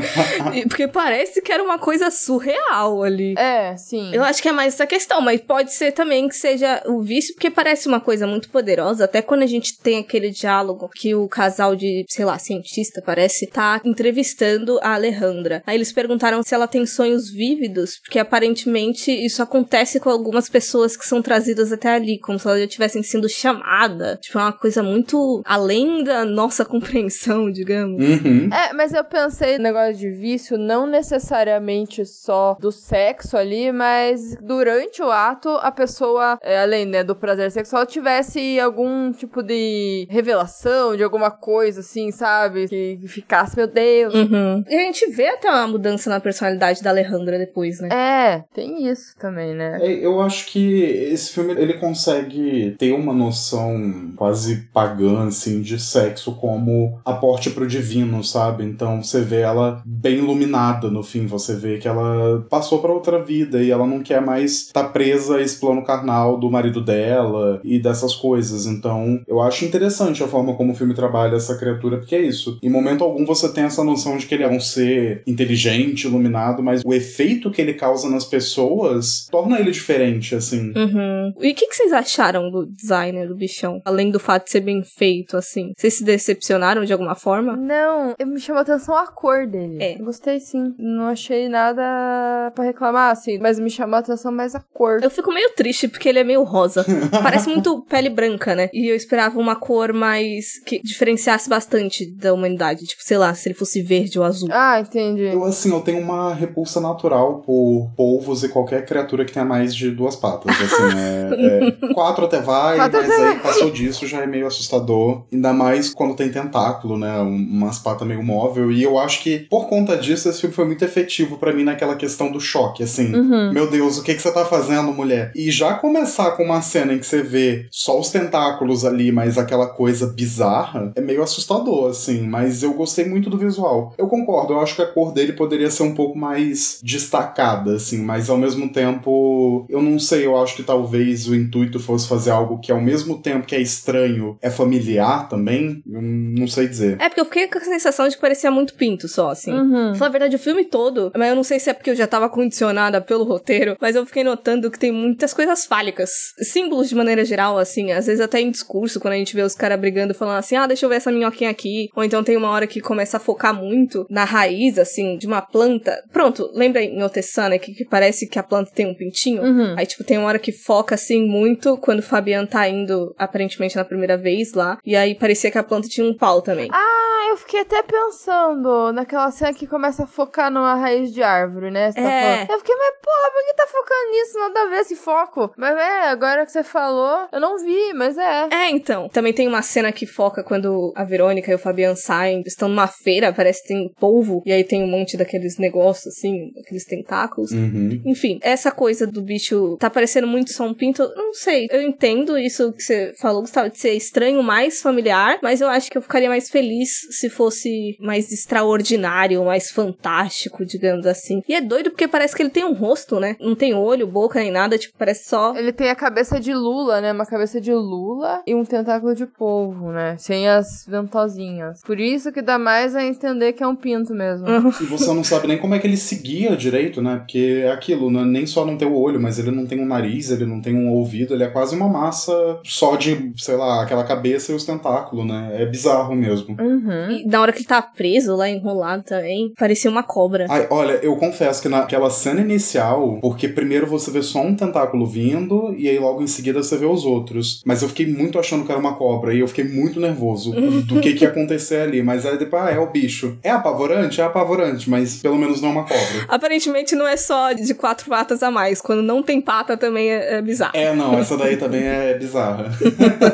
Porque 0.68 0.86
parece 0.86 1.40
que 1.42 1.52
era 1.52 1.62
uma 1.62 1.78
coisa 1.78 2.10
surreal 2.10 3.02
ali. 3.02 3.34
É, 3.36 3.76
sim. 3.76 4.10
Eu 4.14 4.22
acho 4.22 4.42
que 4.42 4.48
é 4.48 4.52
mais 4.52 4.74
essa 4.74 4.86
questão, 4.86 5.20
mas 5.20 5.40
pode 5.40 5.72
ser 5.72 5.92
também 5.92 6.28
que 6.28 6.34
seja 6.34 6.82
o 6.86 7.00
vício, 7.00 7.34
porque 7.34 7.50
parece 7.50 7.88
uma 7.88 8.00
coisa 8.00 8.26
muito 8.26 8.49
poderosa. 8.50 9.04
Até 9.04 9.22
quando 9.22 9.42
a 9.42 9.46
gente 9.46 9.78
tem 9.78 9.98
aquele 9.98 10.30
diálogo 10.30 10.90
que 10.94 11.14
o 11.14 11.28
casal 11.28 11.74
de, 11.74 12.04
sei 12.08 12.24
lá, 12.24 12.38
cientista, 12.38 13.02
parece, 13.04 13.46
tá 13.46 13.80
entrevistando 13.84 14.78
a 14.82 14.94
Alejandra. 14.94 15.62
Aí 15.66 15.76
eles 15.76 15.92
perguntaram 15.92 16.42
se 16.42 16.54
ela 16.54 16.66
tem 16.66 16.84
sonhos 16.84 17.30
vívidos, 17.30 17.98
porque 18.02 18.18
aparentemente 18.18 19.10
isso 19.10 19.42
acontece 19.42 20.00
com 20.00 20.10
algumas 20.10 20.48
pessoas 20.48 20.96
que 20.96 21.06
são 21.06 21.22
trazidas 21.22 21.72
até 21.72 21.94
ali, 21.94 22.18
como 22.18 22.38
se 22.38 22.46
elas 22.46 22.60
já 22.60 22.66
tivessem 22.66 23.02
sido 23.02 23.28
chamada. 23.28 24.18
Tipo, 24.20 24.38
é 24.38 24.42
uma 24.42 24.52
coisa 24.52 24.82
muito 24.82 25.42
além 25.44 26.02
da 26.02 26.24
nossa 26.24 26.64
compreensão, 26.66 27.50
digamos. 27.50 28.02
Uhum. 28.02 28.48
É, 28.52 28.72
mas 28.72 28.92
eu 28.92 29.04
pensei 29.04 29.56
no 29.56 29.64
negócio 29.64 29.94
de 29.94 30.10
vício 30.10 30.58
não 30.58 30.86
necessariamente 30.86 32.04
só 32.04 32.56
do 32.60 32.72
sexo 32.72 33.36
ali, 33.36 33.72
mas 33.72 34.36
durante 34.40 35.02
o 35.02 35.10
ato 35.10 35.48
a 35.48 35.70
pessoa, 35.70 36.38
é, 36.42 36.60
além 36.60 36.86
né, 36.86 37.04
do 37.04 37.14
prazer 37.14 37.50
sexual, 37.50 37.86
tivesse 37.86 38.39
algum 38.60 39.12
tipo 39.12 39.42
de 39.42 40.06
revelação 40.08 40.96
de 40.96 41.02
alguma 41.02 41.30
coisa 41.30 41.80
assim, 41.80 42.10
sabe? 42.10 42.68
Que 42.68 42.98
ficasse, 43.06 43.56
meu 43.56 43.66
Deus. 43.66 44.14
Uhum. 44.14 44.64
E 44.68 44.74
a 44.74 44.80
gente 44.80 45.10
vê 45.10 45.28
até 45.28 45.50
uma 45.50 45.66
mudança 45.66 46.08
na 46.08 46.20
personalidade 46.20 46.82
da 46.82 46.90
Alejandra 46.90 47.38
depois, 47.38 47.80
né? 47.80 47.88
É, 47.92 48.44
tem 48.54 48.86
isso 48.88 49.14
também, 49.18 49.54
né? 49.54 49.78
É, 49.80 49.92
eu 49.92 50.20
acho 50.20 50.46
que 50.46 50.82
esse 50.82 51.32
filme 51.32 51.52
ele 51.52 51.74
consegue 51.74 52.74
ter 52.78 52.92
uma 52.92 53.12
noção 53.12 54.12
quase 54.16 54.68
pagã 54.72 55.26
assim 55.26 55.60
de 55.60 55.78
sexo 55.78 56.34
como 56.36 56.98
aporte 57.04 57.50
pro 57.50 57.66
divino, 57.66 58.22
sabe? 58.22 58.64
Então 58.64 59.02
você 59.02 59.20
vê 59.20 59.40
ela 59.40 59.82
bem 59.84 60.18
iluminada 60.18 60.90
no 60.90 61.02
fim, 61.02 61.26
você 61.26 61.54
vê 61.54 61.78
que 61.78 61.88
ela 61.88 62.44
passou 62.48 62.80
pra 62.80 62.92
outra 62.92 63.22
vida 63.22 63.62
e 63.62 63.70
ela 63.70 63.86
não 63.86 64.00
quer 64.00 64.20
mais 64.20 64.66
estar 64.66 64.84
presa 64.84 65.36
a 65.36 65.42
esse 65.42 65.58
plano 65.58 65.84
carnal 65.84 66.38
do 66.38 66.50
marido 66.50 66.80
dela 66.80 67.60
e 67.64 67.78
dessas 67.78 68.14
coisas. 68.14 68.29
Então, 68.66 69.20
eu 69.26 69.40
acho 69.40 69.64
interessante 69.64 70.22
a 70.22 70.28
forma 70.28 70.54
como 70.54 70.72
o 70.72 70.74
filme 70.74 70.94
trabalha 70.94 71.36
essa 71.36 71.56
criatura, 71.58 71.98
porque 71.98 72.14
é 72.16 72.20
isso. 72.20 72.58
Em 72.62 72.70
momento 72.70 73.04
algum 73.04 73.24
você 73.24 73.52
tem 73.52 73.64
essa 73.64 73.82
noção 73.84 74.16
de 74.16 74.26
que 74.26 74.34
ele 74.34 74.44
é 74.44 74.48
um 74.48 74.60
ser 74.60 75.22
inteligente, 75.26 76.04
iluminado, 76.06 76.62
mas 76.62 76.82
o 76.84 76.92
efeito 76.94 77.50
que 77.50 77.60
ele 77.60 77.74
causa 77.74 78.08
nas 78.08 78.24
pessoas 78.24 79.26
torna 79.30 79.58
ele 79.58 79.70
diferente, 79.70 80.34
assim. 80.34 80.72
Uhum. 80.76 81.32
E 81.40 81.50
o 81.52 81.54
que, 81.54 81.66
que 81.66 81.74
vocês 81.74 81.92
acharam 81.92 82.50
do 82.50 82.66
designer 82.66 83.28
do 83.28 83.36
bichão? 83.36 83.80
Além 83.84 84.10
do 84.10 84.18
fato 84.20 84.44
de 84.44 84.50
ser 84.50 84.60
bem 84.60 84.82
feito, 84.82 85.36
assim. 85.36 85.72
Vocês 85.76 85.94
se 85.94 86.04
decepcionaram 86.04 86.84
de 86.84 86.92
alguma 86.92 87.14
forma? 87.14 87.56
Não, 87.56 88.14
eu- 88.18 88.26
me 88.26 88.38
chamou 88.40 88.60
a 88.60 88.62
atenção 88.62 88.94
a 88.96 89.06
cor 89.06 89.46
dele. 89.46 89.82
É. 89.82 89.94
Gostei 89.98 90.38
sim. 90.40 90.74
Não 90.78 91.06
achei 91.06 91.48
nada 91.48 92.52
pra 92.54 92.64
reclamar, 92.64 93.10
assim, 93.12 93.38
mas 93.38 93.58
me 93.58 93.70
chamou 93.70 93.96
a 93.96 94.00
atenção 94.00 94.30
mais 94.32 94.54
a 94.54 94.60
cor. 94.72 95.00
Eu 95.02 95.10
fico 95.10 95.32
meio 95.32 95.50
triste 95.54 95.88
porque 95.88 96.08
ele 96.08 96.18
é 96.18 96.24
meio 96.24 96.42
rosa. 96.42 96.84
Parece 97.22 97.48
muito 97.48 97.82
pele 97.88 98.09
branca, 98.10 98.54
né? 98.54 98.68
E 98.72 98.88
eu 98.90 98.96
esperava 98.96 99.38
uma 99.38 99.56
cor 99.56 99.92
mais. 99.92 100.58
que 100.64 100.80
diferenciasse 100.82 101.48
bastante 101.48 102.06
da 102.06 102.32
humanidade. 102.34 102.84
Tipo, 102.86 103.02
sei 103.04 103.18
lá, 103.18 103.32
se 103.34 103.48
ele 103.48 103.54
fosse 103.54 103.82
verde 103.82 104.18
ou 104.18 104.24
azul. 104.24 104.48
Ah, 104.52 104.80
entendi. 104.80 105.24
Eu, 105.24 105.44
assim, 105.44 105.70
eu 105.70 105.80
tenho 105.80 105.98
uma 106.00 106.34
repulsa 106.34 106.80
natural 106.80 107.40
por 107.40 107.90
polvos 107.96 108.42
e 108.44 108.48
qualquer 108.48 108.84
criatura 108.84 109.24
que 109.24 109.32
tenha 109.32 109.44
mais 109.44 109.74
de 109.74 109.90
duas 109.90 110.16
patas. 110.16 110.54
Assim, 110.60 110.98
é, 110.98 111.68
é- 111.88 111.94
quatro 111.94 112.24
até 112.24 112.40
vai, 112.40 112.76
Quatro 112.76 113.00
mas 113.00 113.10
até 113.10 113.28
aí 113.28 113.38
passou 113.38 113.70
disso 113.70 114.06
já 114.06 114.22
é 114.22 114.26
meio 114.26 114.46
assustador. 114.46 115.22
Ainda 115.32 115.52
mais 115.52 115.92
quando 115.94 116.14
tem 116.16 116.30
tentáculo, 116.30 116.98
né? 116.98 117.18
um- 117.20 117.50
Umas 117.60 117.78
patas 117.78 118.06
meio 118.06 118.22
móvel. 118.22 118.70
E 118.72 118.82
eu 118.82 118.98
acho 118.98 119.22
que, 119.22 119.40
por 119.50 119.68
conta 119.68 119.96
disso, 119.96 120.28
esse 120.28 120.40
filme 120.40 120.54
foi 120.54 120.64
muito 120.64 120.84
efetivo 120.84 121.36
pra 121.36 121.52
mim 121.52 121.62
naquela 121.64 121.94
questão 121.96 122.30
do 122.32 122.40
choque, 122.40 122.82
assim. 122.82 123.14
Uhum. 123.14 123.52
Meu 123.52 123.68
Deus, 123.70 123.98
o 123.98 124.02
que, 124.02 124.14
que 124.14 124.22
você 124.22 124.32
tá 124.32 124.44
fazendo, 124.44 124.92
mulher? 124.92 125.30
E 125.34 125.50
já 125.50 125.74
começar 125.74 126.30
com 126.32 126.44
uma 126.44 126.62
cena 126.62 126.92
em 126.94 126.98
que 126.98 127.06
você 127.06 127.22
vê 127.22 127.66
só 127.70 127.98
os 128.00 128.10
tentáculos 128.10 128.84
ali, 128.84 129.12
mas 129.12 129.38
aquela 129.38 129.68
coisa 129.68 130.06
bizarra, 130.06 130.92
é 130.96 131.00
meio 131.00 131.22
assustador, 131.22 131.90
assim. 131.90 132.22
Mas 132.22 132.62
eu 132.62 132.74
gostei 132.74 133.04
muito 133.04 133.30
do 133.30 133.38
visual. 133.38 133.94
Eu 133.96 134.08
concordo, 134.08 134.54
eu 134.54 134.60
acho 134.60 134.76
que 134.76 134.82
a 134.82 134.86
cor 134.86 135.12
dele 135.12 135.32
poderia 135.32 135.70
ser 135.70 135.82
um 135.82 135.94
pouco 135.94 136.18
mais 136.18 136.80
destacada, 136.82 137.74
assim, 137.74 137.98
mas 137.98 138.28
ao 138.28 138.36
mesmo 138.36 138.72
tempo, 138.72 139.66
eu 139.68 139.82
não 139.82 139.98
sei, 139.98 140.26
eu 140.26 140.40
acho 140.40 140.56
que 140.56 140.62
talvez 140.62 141.28
o 141.28 141.34
intuito 141.34 141.78
fosse 141.78 142.08
fazer 142.08 142.30
algo 142.30 142.58
que 142.58 142.72
ao 142.72 142.80
mesmo 142.80 143.18
tempo 143.18 143.46
que 143.46 143.54
é 143.54 143.60
estranho, 143.60 144.36
é 144.40 144.50
familiar 144.50 145.28
também. 145.28 145.82
Eu 145.86 146.02
não 146.02 146.46
sei 146.46 146.68
dizer. 146.68 146.96
É, 147.00 147.08
porque 147.08 147.20
eu 147.20 147.24
fiquei 147.24 147.48
com 147.48 147.58
a 147.58 147.64
sensação 147.64 148.08
de 148.08 148.14
que 148.14 148.20
parecia 148.20 148.50
muito 148.50 148.74
pinto 148.74 149.08
só, 149.08 149.30
assim. 149.30 149.52
Uhum. 149.52 149.90
Pra 149.90 149.94
falar 149.94 150.08
a 150.08 150.12
verdade, 150.12 150.36
o 150.36 150.38
filme 150.38 150.64
todo, 150.64 151.12
mas 151.16 151.28
eu 151.28 151.36
não 151.36 151.44
sei 151.44 151.58
se 151.58 151.70
é 151.70 151.74
porque 151.74 151.90
eu 151.90 151.96
já 151.96 152.06
tava 152.06 152.28
condicionada 152.28 153.00
pelo 153.00 153.24
roteiro, 153.24 153.76
mas 153.80 153.96
eu 153.96 154.06
fiquei 154.06 154.24
notando 154.24 154.70
que 154.70 154.78
tem 154.78 154.92
muitas 154.92 155.32
coisas 155.34 155.64
fálicas. 155.64 156.10
Símbolos 156.38 156.88
de 156.88 156.94
maneira 156.94 157.24
geral, 157.24 157.58
assim, 157.58 157.89
às 157.92 158.06
vezes 158.06 158.20
até 158.20 158.40
em 158.40 158.50
discurso, 158.50 159.00
quando 159.00 159.14
a 159.14 159.16
gente 159.16 159.34
vê 159.34 159.42
os 159.42 159.54
caras 159.54 159.78
brigando, 159.78 160.14
falando 160.14 160.38
assim, 160.38 160.56
ah, 160.56 160.66
deixa 160.66 160.84
eu 160.84 160.90
ver 160.90 160.96
essa 160.96 161.12
minhoquinha 161.12 161.50
aqui. 161.50 161.88
Ou 161.94 162.04
então 162.04 162.22
tem 162.22 162.36
uma 162.36 162.50
hora 162.50 162.66
que 162.66 162.80
começa 162.80 163.16
a 163.16 163.20
focar 163.20 163.54
muito 163.54 164.06
na 164.08 164.24
raiz, 164.24 164.78
assim, 164.78 165.16
de 165.16 165.26
uma 165.26 165.40
planta. 165.40 166.02
Pronto, 166.12 166.50
lembra 166.54 166.82
em 166.82 167.02
Otessana 167.02 167.58
que, 167.58 167.72
que 167.72 167.84
parece 167.84 168.26
que 168.26 168.38
a 168.38 168.42
planta 168.42 168.70
tem 168.74 168.86
um 168.86 168.94
pintinho? 168.94 169.42
Uhum. 169.42 169.74
Aí, 169.76 169.86
tipo, 169.86 170.04
tem 170.04 170.18
uma 170.18 170.26
hora 170.26 170.38
que 170.38 170.52
foca, 170.52 170.94
assim, 170.94 171.26
muito 171.26 171.76
quando 171.78 172.00
o 172.00 172.02
Fabian 172.02 172.46
tá 172.46 172.68
indo, 172.68 173.14
aparentemente, 173.18 173.76
na 173.76 173.84
primeira 173.84 174.16
vez 174.16 174.54
lá. 174.54 174.78
E 174.84 174.96
aí 174.96 175.14
parecia 175.14 175.50
que 175.50 175.58
a 175.58 175.62
planta 175.62 175.88
tinha 175.88 176.06
um 176.06 176.16
pau 176.16 176.42
também. 176.42 176.68
Ah, 176.72 176.99
eu 177.28 177.36
fiquei 177.36 177.60
até 177.60 177.82
pensando 177.82 178.92
naquela 178.92 179.30
cena 179.30 179.52
que 179.52 179.66
começa 179.66 180.04
a 180.04 180.06
focar 180.06 180.50
numa 180.50 180.74
raiz 180.74 181.12
de 181.12 181.22
árvore, 181.22 181.70
né? 181.70 181.90
Você 181.90 182.00
tá 182.02 182.10
É. 182.10 182.22
falando. 182.36 182.50
Eu 182.50 182.58
fiquei, 182.58 182.74
mas 182.76 182.94
porra, 183.02 183.30
por 183.32 183.44
que 183.44 183.54
tá 183.54 183.66
focando 183.66 184.10
nisso? 184.10 184.38
Nada 184.38 184.60
a 184.60 184.66
ver 184.68 184.80
esse 184.80 184.96
foco. 184.96 185.52
Mas 185.56 185.76
é, 185.76 186.08
agora 186.08 186.44
que 186.46 186.52
você 186.52 186.62
falou, 186.62 187.28
eu 187.32 187.40
não 187.40 187.58
vi, 187.58 187.92
mas 187.94 188.16
é. 188.18 188.48
É, 188.50 188.70
então. 188.70 189.08
Também 189.08 189.32
tem 189.32 189.46
uma 189.48 189.62
cena 189.62 189.92
que 189.92 190.06
foca 190.06 190.42
quando 190.42 190.92
a 190.96 191.04
Verônica 191.04 191.50
e 191.50 191.54
o 191.54 191.58
Fabian 191.58 191.94
saem, 191.94 192.42
estão 192.46 192.68
numa 192.68 192.86
feira, 192.88 193.32
parece 193.32 193.62
que 193.62 193.68
tem 193.68 193.92
polvo, 193.98 194.42
e 194.46 194.52
aí 194.52 194.64
tem 194.64 194.82
um 194.82 194.86
monte 194.90 195.16
daqueles 195.16 195.58
negócios, 195.58 196.14
assim, 196.16 196.50
aqueles 196.64 196.84
tentáculos. 196.84 197.50
Uhum. 197.52 198.00
Enfim, 198.04 198.38
essa 198.42 198.70
coisa 198.70 199.06
do 199.06 199.22
bicho 199.22 199.76
tá 199.78 199.90
parecendo 199.90 200.26
muito 200.26 200.52
só 200.52 200.64
um 200.64 200.74
pinto, 200.74 201.02
não 201.14 201.32
sei. 201.32 201.66
Eu 201.70 201.82
entendo 201.82 202.38
isso 202.38 202.72
que 202.72 202.82
você 202.82 203.12
falou, 203.18 203.40
Gustavo, 203.42 203.70
de 203.70 203.78
ser 203.78 203.92
estranho, 203.94 204.42
mais 204.42 204.80
familiar, 204.80 205.38
mas 205.42 205.60
eu 205.60 205.68
acho 205.68 205.90
que 205.90 205.98
eu 205.98 206.02
ficaria 206.02 206.28
mais 206.28 206.48
feliz 206.48 206.90
se 207.10 207.28
fosse 207.28 207.96
mais 208.00 208.32
extraordinário, 208.32 209.44
mais 209.44 209.70
fantástico, 209.70 210.64
digamos 210.64 211.06
assim. 211.06 211.42
E 211.48 211.54
é 211.54 211.60
doido 211.60 211.90
porque 211.90 212.08
parece 212.08 212.34
que 212.34 212.42
ele 212.42 212.50
tem 212.50 212.64
um 212.64 212.72
rosto, 212.72 213.20
né? 213.20 213.36
Não 213.40 213.54
tem 213.54 213.74
olho, 213.74 214.06
boca 214.06 214.40
nem 214.40 214.50
nada, 214.50 214.78
tipo, 214.78 214.94
parece 214.98 215.28
só. 215.28 215.54
Ele 215.56 215.72
tem 215.72 215.90
a 215.90 215.94
cabeça 215.94 216.40
de 216.40 216.54
Lula, 216.54 217.00
né? 217.00 217.12
Uma 217.12 217.26
cabeça 217.26 217.60
de 217.60 217.72
Lula 217.72 218.42
e 218.46 218.54
um 218.54 218.64
tentáculo 218.64 219.14
de 219.14 219.26
polvo, 219.26 219.90
né? 219.90 220.16
Sem 220.18 220.48
as 220.48 220.86
ventosinhas. 220.86 221.82
Por 221.82 222.00
isso 222.00 222.32
que 222.32 222.42
dá 222.42 222.58
mais 222.58 222.94
a 222.96 223.04
entender 223.04 223.52
que 223.52 223.62
é 223.62 223.66
um 223.66 223.76
pinto 223.76 224.14
mesmo. 224.14 224.46
E 224.80 224.84
você 224.84 225.12
não 225.12 225.24
sabe 225.24 225.48
nem 225.48 225.58
como 225.58 225.74
é 225.74 225.78
que 225.78 225.86
ele 225.86 225.96
seguia 225.96 226.56
direito, 226.56 227.02
né? 227.02 227.16
Porque 227.16 227.62
é 227.64 227.70
aquilo, 227.70 228.10
né? 228.10 228.24
nem 228.24 228.46
só 228.46 228.64
não 228.64 228.76
tem 228.76 228.88
o 228.88 228.96
olho, 228.96 229.20
mas 229.20 229.38
ele 229.38 229.50
não 229.50 229.66
tem 229.66 229.80
um 229.80 229.86
nariz, 229.86 230.30
ele 230.30 230.46
não 230.46 230.60
tem 230.60 230.74
um 230.74 230.90
ouvido, 230.90 231.34
ele 231.34 231.44
é 231.44 231.48
quase 231.48 231.74
uma 231.74 231.88
massa 231.88 232.32
só 232.64 232.96
de, 232.96 233.32
sei 233.36 233.56
lá, 233.56 233.82
aquela 233.82 234.04
cabeça 234.04 234.52
e 234.52 234.54
os 234.54 234.64
tentáculos, 234.64 235.26
né? 235.26 235.50
É 235.54 235.66
bizarro 235.66 236.14
mesmo. 236.14 236.56
Uhum. 236.60 236.99
E 237.08 237.26
na 237.26 237.40
hora 237.40 237.52
que 237.52 237.58
ele 237.58 237.66
tá 237.66 237.80
preso 237.80 238.34
lá, 238.36 238.48
enrolado 238.48 239.04
também, 239.04 239.52
parecia 239.58 239.90
uma 239.90 240.02
cobra. 240.02 240.46
Ai, 240.48 240.66
olha, 240.70 240.92
eu 241.02 241.16
confesso 241.16 241.62
que 241.62 241.68
naquela 241.68 242.10
cena 242.10 242.40
inicial, 242.40 243.18
porque 243.20 243.48
primeiro 243.48 243.86
você 243.86 244.10
vê 244.10 244.22
só 244.22 244.40
um 244.40 244.54
tentáculo 244.54 245.06
vindo 245.06 245.74
e 245.76 245.88
aí 245.88 245.98
logo 245.98 246.22
em 246.22 246.26
seguida 246.26 246.62
você 246.62 246.76
vê 246.76 246.86
os 246.86 247.04
outros. 247.04 247.62
Mas 247.64 247.82
eu 247.82 247.88
fiquei 247.88 248.06
muito 248.06 248.38
achando 248.38 248.64
que 248.64 248.72
era 248.72 248.80
uma 248.80 248.94
cobra 248.94 249.34
e 249.34 249.40
eu 249.40 249.48
fiquei 249.48 249.64
muito 249.64 250.00
nervoso 250.00 250.52
do 250.52 251.00
que 251.00 251.14
que 251.14 251.24
ia 251.24 251.30
acontecer 251.30 251.80
ali. 251.82 252.02
Mas 252.02 252.26
aí 252.26 252.38
depois, 252.38 252.62
ah, 252.62 252.70
é 252.70 252.78
o 252.78 252.90
bicho. 252.90 253.38
É 253.42 253.50
apavorante? 253.50 254.20
É 254.20 254.24
apavorante, 254.24 254.88
mas 254.88 255.20
pelo 255.20 255.36
menos 255.36 255.60
não 255.60 255.70
é 255.70 255.72
uma 255.72 255.82
cobra. 255.84 256.26
Aparentemente 256.28 256.94
não 256.94 257.06
é 257.06 257.16
só 257.16 257.52
de 257.52 257.74
quatro 257.74 258.08
patas 258.08 258.42
a 258.42 258.50
mais. 258.50 258.80
Quando 258.80 259.02
não 259.02 259.22
tem 259.22 259.40
pata 259.40 259.76
também 259.76 260.10
é, 260.10 260.34
é 260.34 260.42
bizarro. 260.42 260.72
É, 260.74 260.94
não, 260.94 261.18
essa 261.18 261.36
daí 261.36 261.56
também 261.56 261.82
é 261.82 262.14
bizarra. 262.18 262.70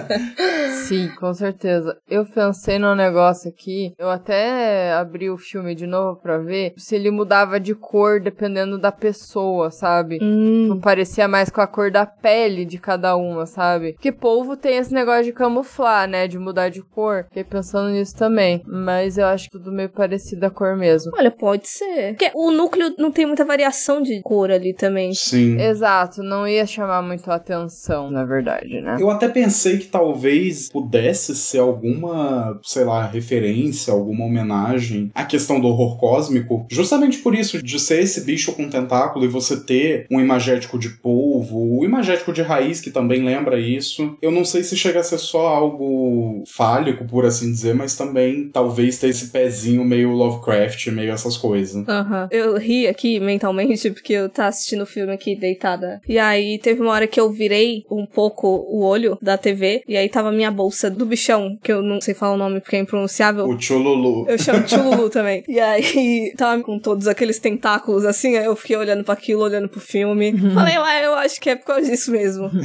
Sim, 0.86 1.10
com 1.18 1.32
certeza. 1.34 1.96
Eu 2.08 2.24
pensei 2.24 2.78
num 2.78 2.94
negócio 2.94 3.52
aqui. 3.56 3.94
Eu 3.98 4.10
até 4.10 4.92
abri 4.92 5.30
o 5.30 5.38
filme 5.38 5.74
de 5.74 5.86
novo 5.86 6.20
pra 6.20 6.38
ver 6.38 6.74
se 6.76 6.94
ele 6.94 7.10
mudava 7.10 7.58
de 7.58 7.74
cor 7.74 8.20
dependendo 8.20 8.78
da 8.78 8.92
pessoa, 8.92 9.70
sabe? 9.70 10.18
Hum. 10.20 10.66
Não 10.68 10.78
parecia 10.78 11.26
mais 11.26 11.48
com 11.48 11.60
a 11.60 11.66
cor 11.66 11.90
da 11.90 12.04
pele 12.04 12.64
de 12.66 12.78
cada 12.78 13.16
uma, 13.16 13.46
sabe? 13.46 13.94
Porque 13.94 14.12
polvo 14.12 14.56
tem 14.56 14.76
esse 14.76 14.92
negócio 14.92 15.24
de 15.24 15.32
camuflar, 15.32 16.06
né? 16.06 16.28
De 16.28 16.38
mudar 16.38 16.68
de 16.68 16.82
cor. 16.82 17.24
Fiquei 17.24 17.44
pensando 17.44 17.90
nisso 17.90 18.14
também. 18.16 18.62
Mas 18.66 19.16
eu 19.16 19.26
acho 19.26 19.48
tudo 19.50 19.72
meio 19.72 19.88
parecido 19.88 20.44
a 20.44 20.50
cor 20.50 20.76
mesmo. 20.76 21.12
Olha, 21.16 21.30
pode 21.30 21.66
ser. 21.68 22.14
Porque 22.14 22.30
o 22.34 22.50
núcleo 22.50 22.94
não 22.98 23.10
tem 23.10 23.24
muita 23.24 23.44
variação 23.44 24.02
de 24.02 24.20
cor 24.22 24.50
ali 24.50 24.74
também. 24.74 25.14
Sim. 25.14 25.58
Exato, 25.58 26.22
não 26.22 26.46
ia 26.46 26.66
chamar 26.66 27.02
muito 27.02 27.30
a 27.30 27.36
atenção, 27.36 28.10
na 28.10 28.24
verdade, 28.24 28.80
né? 28.80 28.96
Eu 29.00 29.10
até 29.10 29.28
pensei 29.28 29.78
que 29.78 29.86
talvez 29.86 30.68
pudesse 30.68 31.34
ser 31.34 31.58
alguma, 31.58 32.58
sei 32.62 32.84
lá, 32.84 33.06
referência, 33.06 33.45
alguma 33.90 34.24
homenagem 34.24 35.10
à 35.14 35.24
questão 35.24 35.60
do 35.60 35.68
horror 35.68 35.98
cósmico, 35.98 36.66
justamente 36.70 37.18
por 37.18 37.34
isso, 37.34 37.62
de 37.62 37.78
ser 37.78 38.02
esse 38.02 38.22
bicho 38.22 38.52
com 38.52 38.68
tentáculo 38.68 39.24
e 39.24 39.28
você 39.28 39.56
ter 39.56 40.06
um 40.10 40.20
imagético 40.20 40.78
de 40.78 40.90
polvo, 40.90 41.78
o 41.78 41.84
imagético 41.84 42.32
de 42.32 42.42
raiz 42.42 42.80
que 42.80 42.90
também 42.90 43.24
lembra 43.24 43.58
isso. 43.60 44.16
Eu 44.20 44.30
não 44.30 44.44
sei 44.44 44.62
se 44.62 44.76
chega 44.76 45.00
a 45.00 45.02
ser 45.02 45.18
só 45.18 45.46
algo 45.48 46.44
fálico, 46.46 47.04
por 47.04 47.24
assim 47.24 47.50
dizer, 47.50 47.74
mas 47.74 47.96
também 47.96 48.48
talvez 48.52 48.98
ter 48.98 49.08
esse 49.08 49.28
pezinho 49.28 49.84
meio 49.84 50.10
Lovecraft, 50.10 50.86
meio 50.88 51.12
essas 51.12 51.36
coisas. 51.36 51.86
Aham. 51.88 52.28
Eu 52.30 52.56
ri 52.56 52.86
aqui 52.86 53.20
mentalmente 53.20 53.90
porque 53.92 54.12
eu 54.12 54.28
tava 54.28 54.48
assistindo 54.48 54.82
o 54.82 54.86
filme 54.86 55.12
aqui 55.12 55.36
deitada. 55.36 56.00
E 56.08 56.18
aí 56.18 56.58
teve 56.58 56.80
uma 56.80 56.92
hora 56.92 57.06
que 57.06 57.20
eu 57.20 57.30
virei 57.30 57.84
um 57.90 58.06
pouco 58.06 58.48
o 58.48 58.84
olho 58.84 59.18
da 59.20 59.36
TV 59.36 59.82
e 59.86 59.96
aí 59.96 60.08
tava 60.08 60.32
minha 60.32 60.50
bolsa 60.50 60.90
do 60.90 61.06
bichão, 61.06 61.58
que 61.62 61.72
eu 61.72 61.82
não 61.82 62.00
sei 62.00 62.14
falar 62.14 62.34
o 62.34 62.38
nome 62.38 62.60
porque 62.60 62.76
é 62.76 62.80
impronunciável. 62.80 63.35
O 63.44 63.60
Cholulu. 63.60 64.26
Eu 64.28 64.38
chamo 64.38 64.66
Chululu 64.68 65.08
também. 65.10 65.44
E 65.48 65.58
aí, 65.60 66.32
tava 66.36 66.62
com 66.62 66.78
todos 66.78 67.06
aqueles 67.08 67.38
tentáculos 67.38 68.04
assim, 68.04 68.36
aí 68.36 68.44
eu 68.44 68.56
fiquei 68.56 68.76
olhando 68.76 69.04
pra 69.04 69.14
aquilo, 69.14 69.42
olhando 69.42 69.68
pro 69.68 69.80
filme. 69.80 70.32
Falei, 70.54 70.78
lá, 70.78 71.02
eu 71.02 71.14
acho 71.14 71.40
que 71.40 71.50
é 71.50 71.56
por 71.56 71.66
causa 71.66 71.90
disso 71.90 72.10
mesmo. 72.10 72.50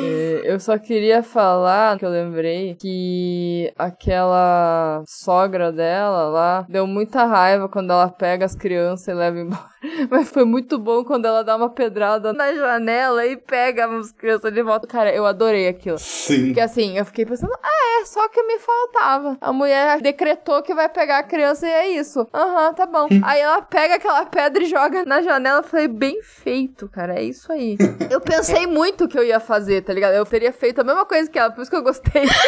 É, 0.00 0.42
Eu 0.52 0.60
só 0.60 0.78
queria 0.78 1.22
falar 1.22 1.98
que 1.98 2.04
eu 2.04 2.10
lembrei 2.10 2.74
que 2.74 3.72
aquela 3.78 5.02
sogra 5.06 5.70
dela 5.72 6.28
lá 6.28 6.66
deu 6.68 6.86
muita 6.86 7.24
raiva 7.24 7.68
quando 7.68 7.90
ela 7.92 8.08
pega 8.08 8.44
as 8.44 8.54
crianças 8.54 9.08
e 9.08 9.14
leva 9.14 9.38
embora. 9.38 9.77
Mas 10.10 10.28
foi 10.28 10.44
muito 10.44 10.78
bom 10.78 11.04
quando 11.04 11.26
ela 11.26 11.42
dá 11.42 11.56
uma 11.56 11.70
pedrada 11.70 12.32
na 12.32 12.52
janela 12.52 13.24
e 13.26 13.36
pega 13.36 13.86
as 13.98 14.12
crianças 14.12 14.52
de 14.52 14.62
volta. 14.62 14.86
Cara, 14.86 15.14
eu 15.14 15.24
adorei 15.26 15.68
aquilo. 15.68 15.98
Sim. 15.98 16.46
Porque 16.46 16.60
assim, 16.60 16.98
eu 16.98 17.04
fiquei 17.04 17.24
pensando, 17.24 17.52
ah, 17.62 18.00
é, 18.00 18.04
só 18.04 18.28
que 18.28 18.42
me 18.42 18.58
faltava. 18.58 19.36
A 19.40 19.52
mulher 19.52 20.00
decretou 20.00 20.62
que 20.62 20.74
vai 20.74 20.88
pegar 20.88 21.18
a 21.18 21.22
criança 21.22 21.66
e 21.66 21.70
é 21.70 21.90
isso. 21.90 22.26
Aham, 22.32 22.74
tá 22.74 22.86
bom. 22.86 23.08
aí 23.24 23.40
ela 23.40 23.62
pega 23.62 23.94
aquela 23.94 24.24
pedra 24.26 24.62
e 24.62 24.66
joga 24.66 25.04
na 25.04 25.22
janela. 25.22 25.60
Eu 25.60 25.64
falei, 25.64 25.88
bem 25.88 26.20
feito, 26.22 26.88
cara, 26.88 27.18
é 27.18 27.22
isso 27.22 27.52
aí. 27.52 27.76
eu 28.10 28.20
pensei 28.20 28.66
muito 28.66 29.08
que 29.08 29.18
eu 29.18 29.24
ia 29.24 29.40
fazer, 29.40 29.82
tá 29.82 29.92
ligado? 29.92 30.14
Eu 30.14 30.26
teria 30.26 30.52
feito 30.52 30.80
a 30.80 30.84
mesma 30.84 31.04
coisa 31.04 31.30
que 31.30 31.38
ela, 31.38 31.50
por 31.50 31.62
isso 31.62 31.70
que 31.70 31.76
eu 31.76 31.82
gostei. 31.82 32.24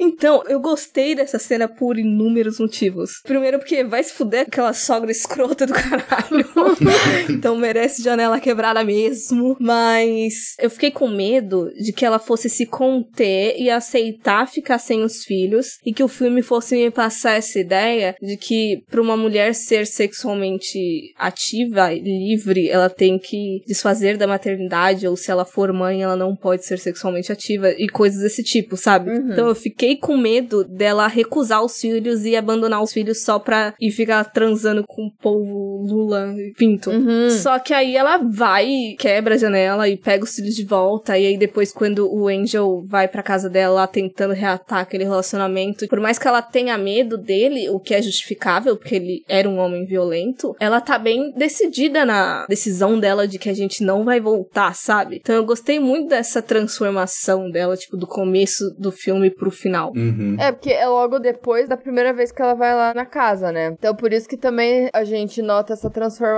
Então, 0.00 0.44
eu 0.46 0.60
gostei 0.60 1.14
dessa 1.14 1.38
cena 1.38 1.66
por 1.66 1.98
inúmeros 1.98 2.60
motivos. 2.60 3.20
Primeiro, 3.24 3.58
porque 3.58 3.82
vai 3.82 4.02
se 4.02 4.12
fuder 4.12 4.46
aquela 4.46 4.72
sogra 4.72 5.10
escrota 5.10 5.66
do 5.66 5.72
caralho. 5.72 6.46
então 7.28 7.56
merece 7.56 8.02
janela 8.02 8.40
quebrada 8.40 8.84
mesmo. 8.84 9.56
Mas 9.60 10.54
eu 10.58 10.70
fiquei 10.70 10.90
com 10.90 11.08
medo 11.08 11.70
de 11.74 11.92
que 11.92 12.04
ela 12.04 12.18
fosse 12.18 12.48
se 12.48 12.66
conter 12.66 13.54
e 13.58 13.70
aceitar 13.70 14.48
ficar 14.48 14.78
sem 14.78 15.02
os 15.02 15.24
filhos. 15.24 15.78
E 15.84 15.92
que 15.92 16.02
o 16.02 16.08
filme 16.08 16.42
fosse 16.42 16.76
me 16.76 16.90
passar 16.90 17.34
essa 17.34 17.58
ideia 17.58 18.14
de 18.20 18.36
que 18.36 18.82
pra 18.90 19.00
uma 19.00 19.16
mulher 19.16 19.54
ser 19.54 19.86
sexualmente 19.86 20.78
ativa 21.16 21.92
e 21.92 22.00
livre, 22.00 22.68
ela 22.68 22.88
tem 22.88 23.18
que 23.18 23.62
desfazer 23.66 24.16
da 24.16 24.26
maternidade. 24.26 25.06
Ou 25.06 25.16
se 25.16 25.30
ela 25.30 25.44
for 25.44 25.72
mãe, 25.72 26.02
ela 26.02 26.16
não 26.16 26.34
pode 26.34 26.64
ser 26.64 26.78
sexualmente 26.78 27.32
ativa. 27.32 27.70
E 27.70 27.88
coisas 27.88 28.22
desse 28.22 28.42
tipo, 28.42 28.76
sabe? 28.76 29.10
Então 29.12 29.48
eu 29.48 29.54
fiquei 29.54 29.96
com 29.96 30.16
medo 30.16 30.64
dela 30.64 31.06
recusar 31.06 31.62
os 31.64 31.80
filhos 31.80 32.24
e 32.24 32.36
abandonar 32.36 32.82
os 32.82 32.92
filhos 32.92 33.22
só 33.22 33.38
pra 33.38 33.74
ir 33.80 33.90
ficar 33.90 34.24
transando 34.24 34.84
com 34.86 35.06
o 35.06 35.12
povo 35.20 35.84
Lula 35.86 36.34
Pinto. 36.56 36.90
Uhum. 36.90 37.30
Só 37.30 37.58
que 37.58 37.72
aí 37.72 37.96
ela 37.96 38.18
vai, 38.18 38.94
quebra 38.98 39.34
a 39.34 39.38
janela 39.38 39.88
e 39.88 39.96
pega 39.96 40.24
os 40.24 40.34
filhos 40.34 40.54
de 40.54 40.64
volta. 40.64 41.18
E 41.18 41.26
aí 41.26 41.38
depois, 41.38 41.72
quando 41.72 42.12
o 42.12 42.28
Angel 42.28 42.84
vai 42.86 43.08
pra 43.08 43.22
casa 43.22 43.48
dela 43.48 43.74
lá 43.74 43.86
tentando 43.86 44.34
reatar 44.34 44.58
reatar 44.58 44.80
aquele 44.80 45.04
relacionamento. 45.04 45.86
Por 45.88 46.00
mais 46.00 46.18
que 46.18 46.26
ela 46.26 46.42
tenha 46.42 46.76
medo 46.76 47.16
dele, 47.16 47.68
o 47.70 47.78
que 47.78 47.94
é 47.94 48.02
justificável, 48.02 48.76
porque 48.76 48.94
ele 48.94 49.24
era 49.28 49.48
um 49.48 49.58
homem 49.58 49.84
violento, 49.84 50.54
ela 50.58 50.80
tá 50.80 50.98
bem 50.98 51.32
decidida 51.36 52.04
na 52.04 52.46
decisão 52.46 52.98
dela 52.98 53.26
de 53.26 53.38
que 53.38 53.48
a 53.48 53.54
gente 53.54 53.82
não 53.82 54.04
vai 54.04 54.20
voltar, 54.20 54.74
sabe? 54.74 55.16
Então 55.16 55.34
eu 55.34 55.44
gostei 55.44 55.78
muito 55.78 56.08
dessa 56.08 56.42
transformação 56.42 57.50
dela, 57.50 57.76
tipo, 57.76 57.96
do 57.96 58.06
começo 58.06 58.74
do 58.78 58.90
filme 58.90 59.30
pro 59.30 59.50
final. 59.50 59.92
Uhum. 59.94 60.36
É, 60.38 60.52
porque 60.52 60.70
é 60.70 60.86
logo 60.86 61.18
depois 61.18 61.68
da 61.68 61.76
primeira 61.76 62.12
vez 62.12 62.32
que 62.32 62.42
ela 62.42 62.54
vai 62.54 62.74
lá 62.74 62.92
na 62.94 63.06
casa, 63.06 63.52
né? 63.52 63.74
Então 63.78 63.94
por 63.94 64.12
isso 64.12 64.28
que 64.28 64.36
também 64.36 64.88
a 64.92 65.04
gente 65.04 65.40
nota 65.42 65.72
essa 65.72 65.90
transformação 65.90 66.37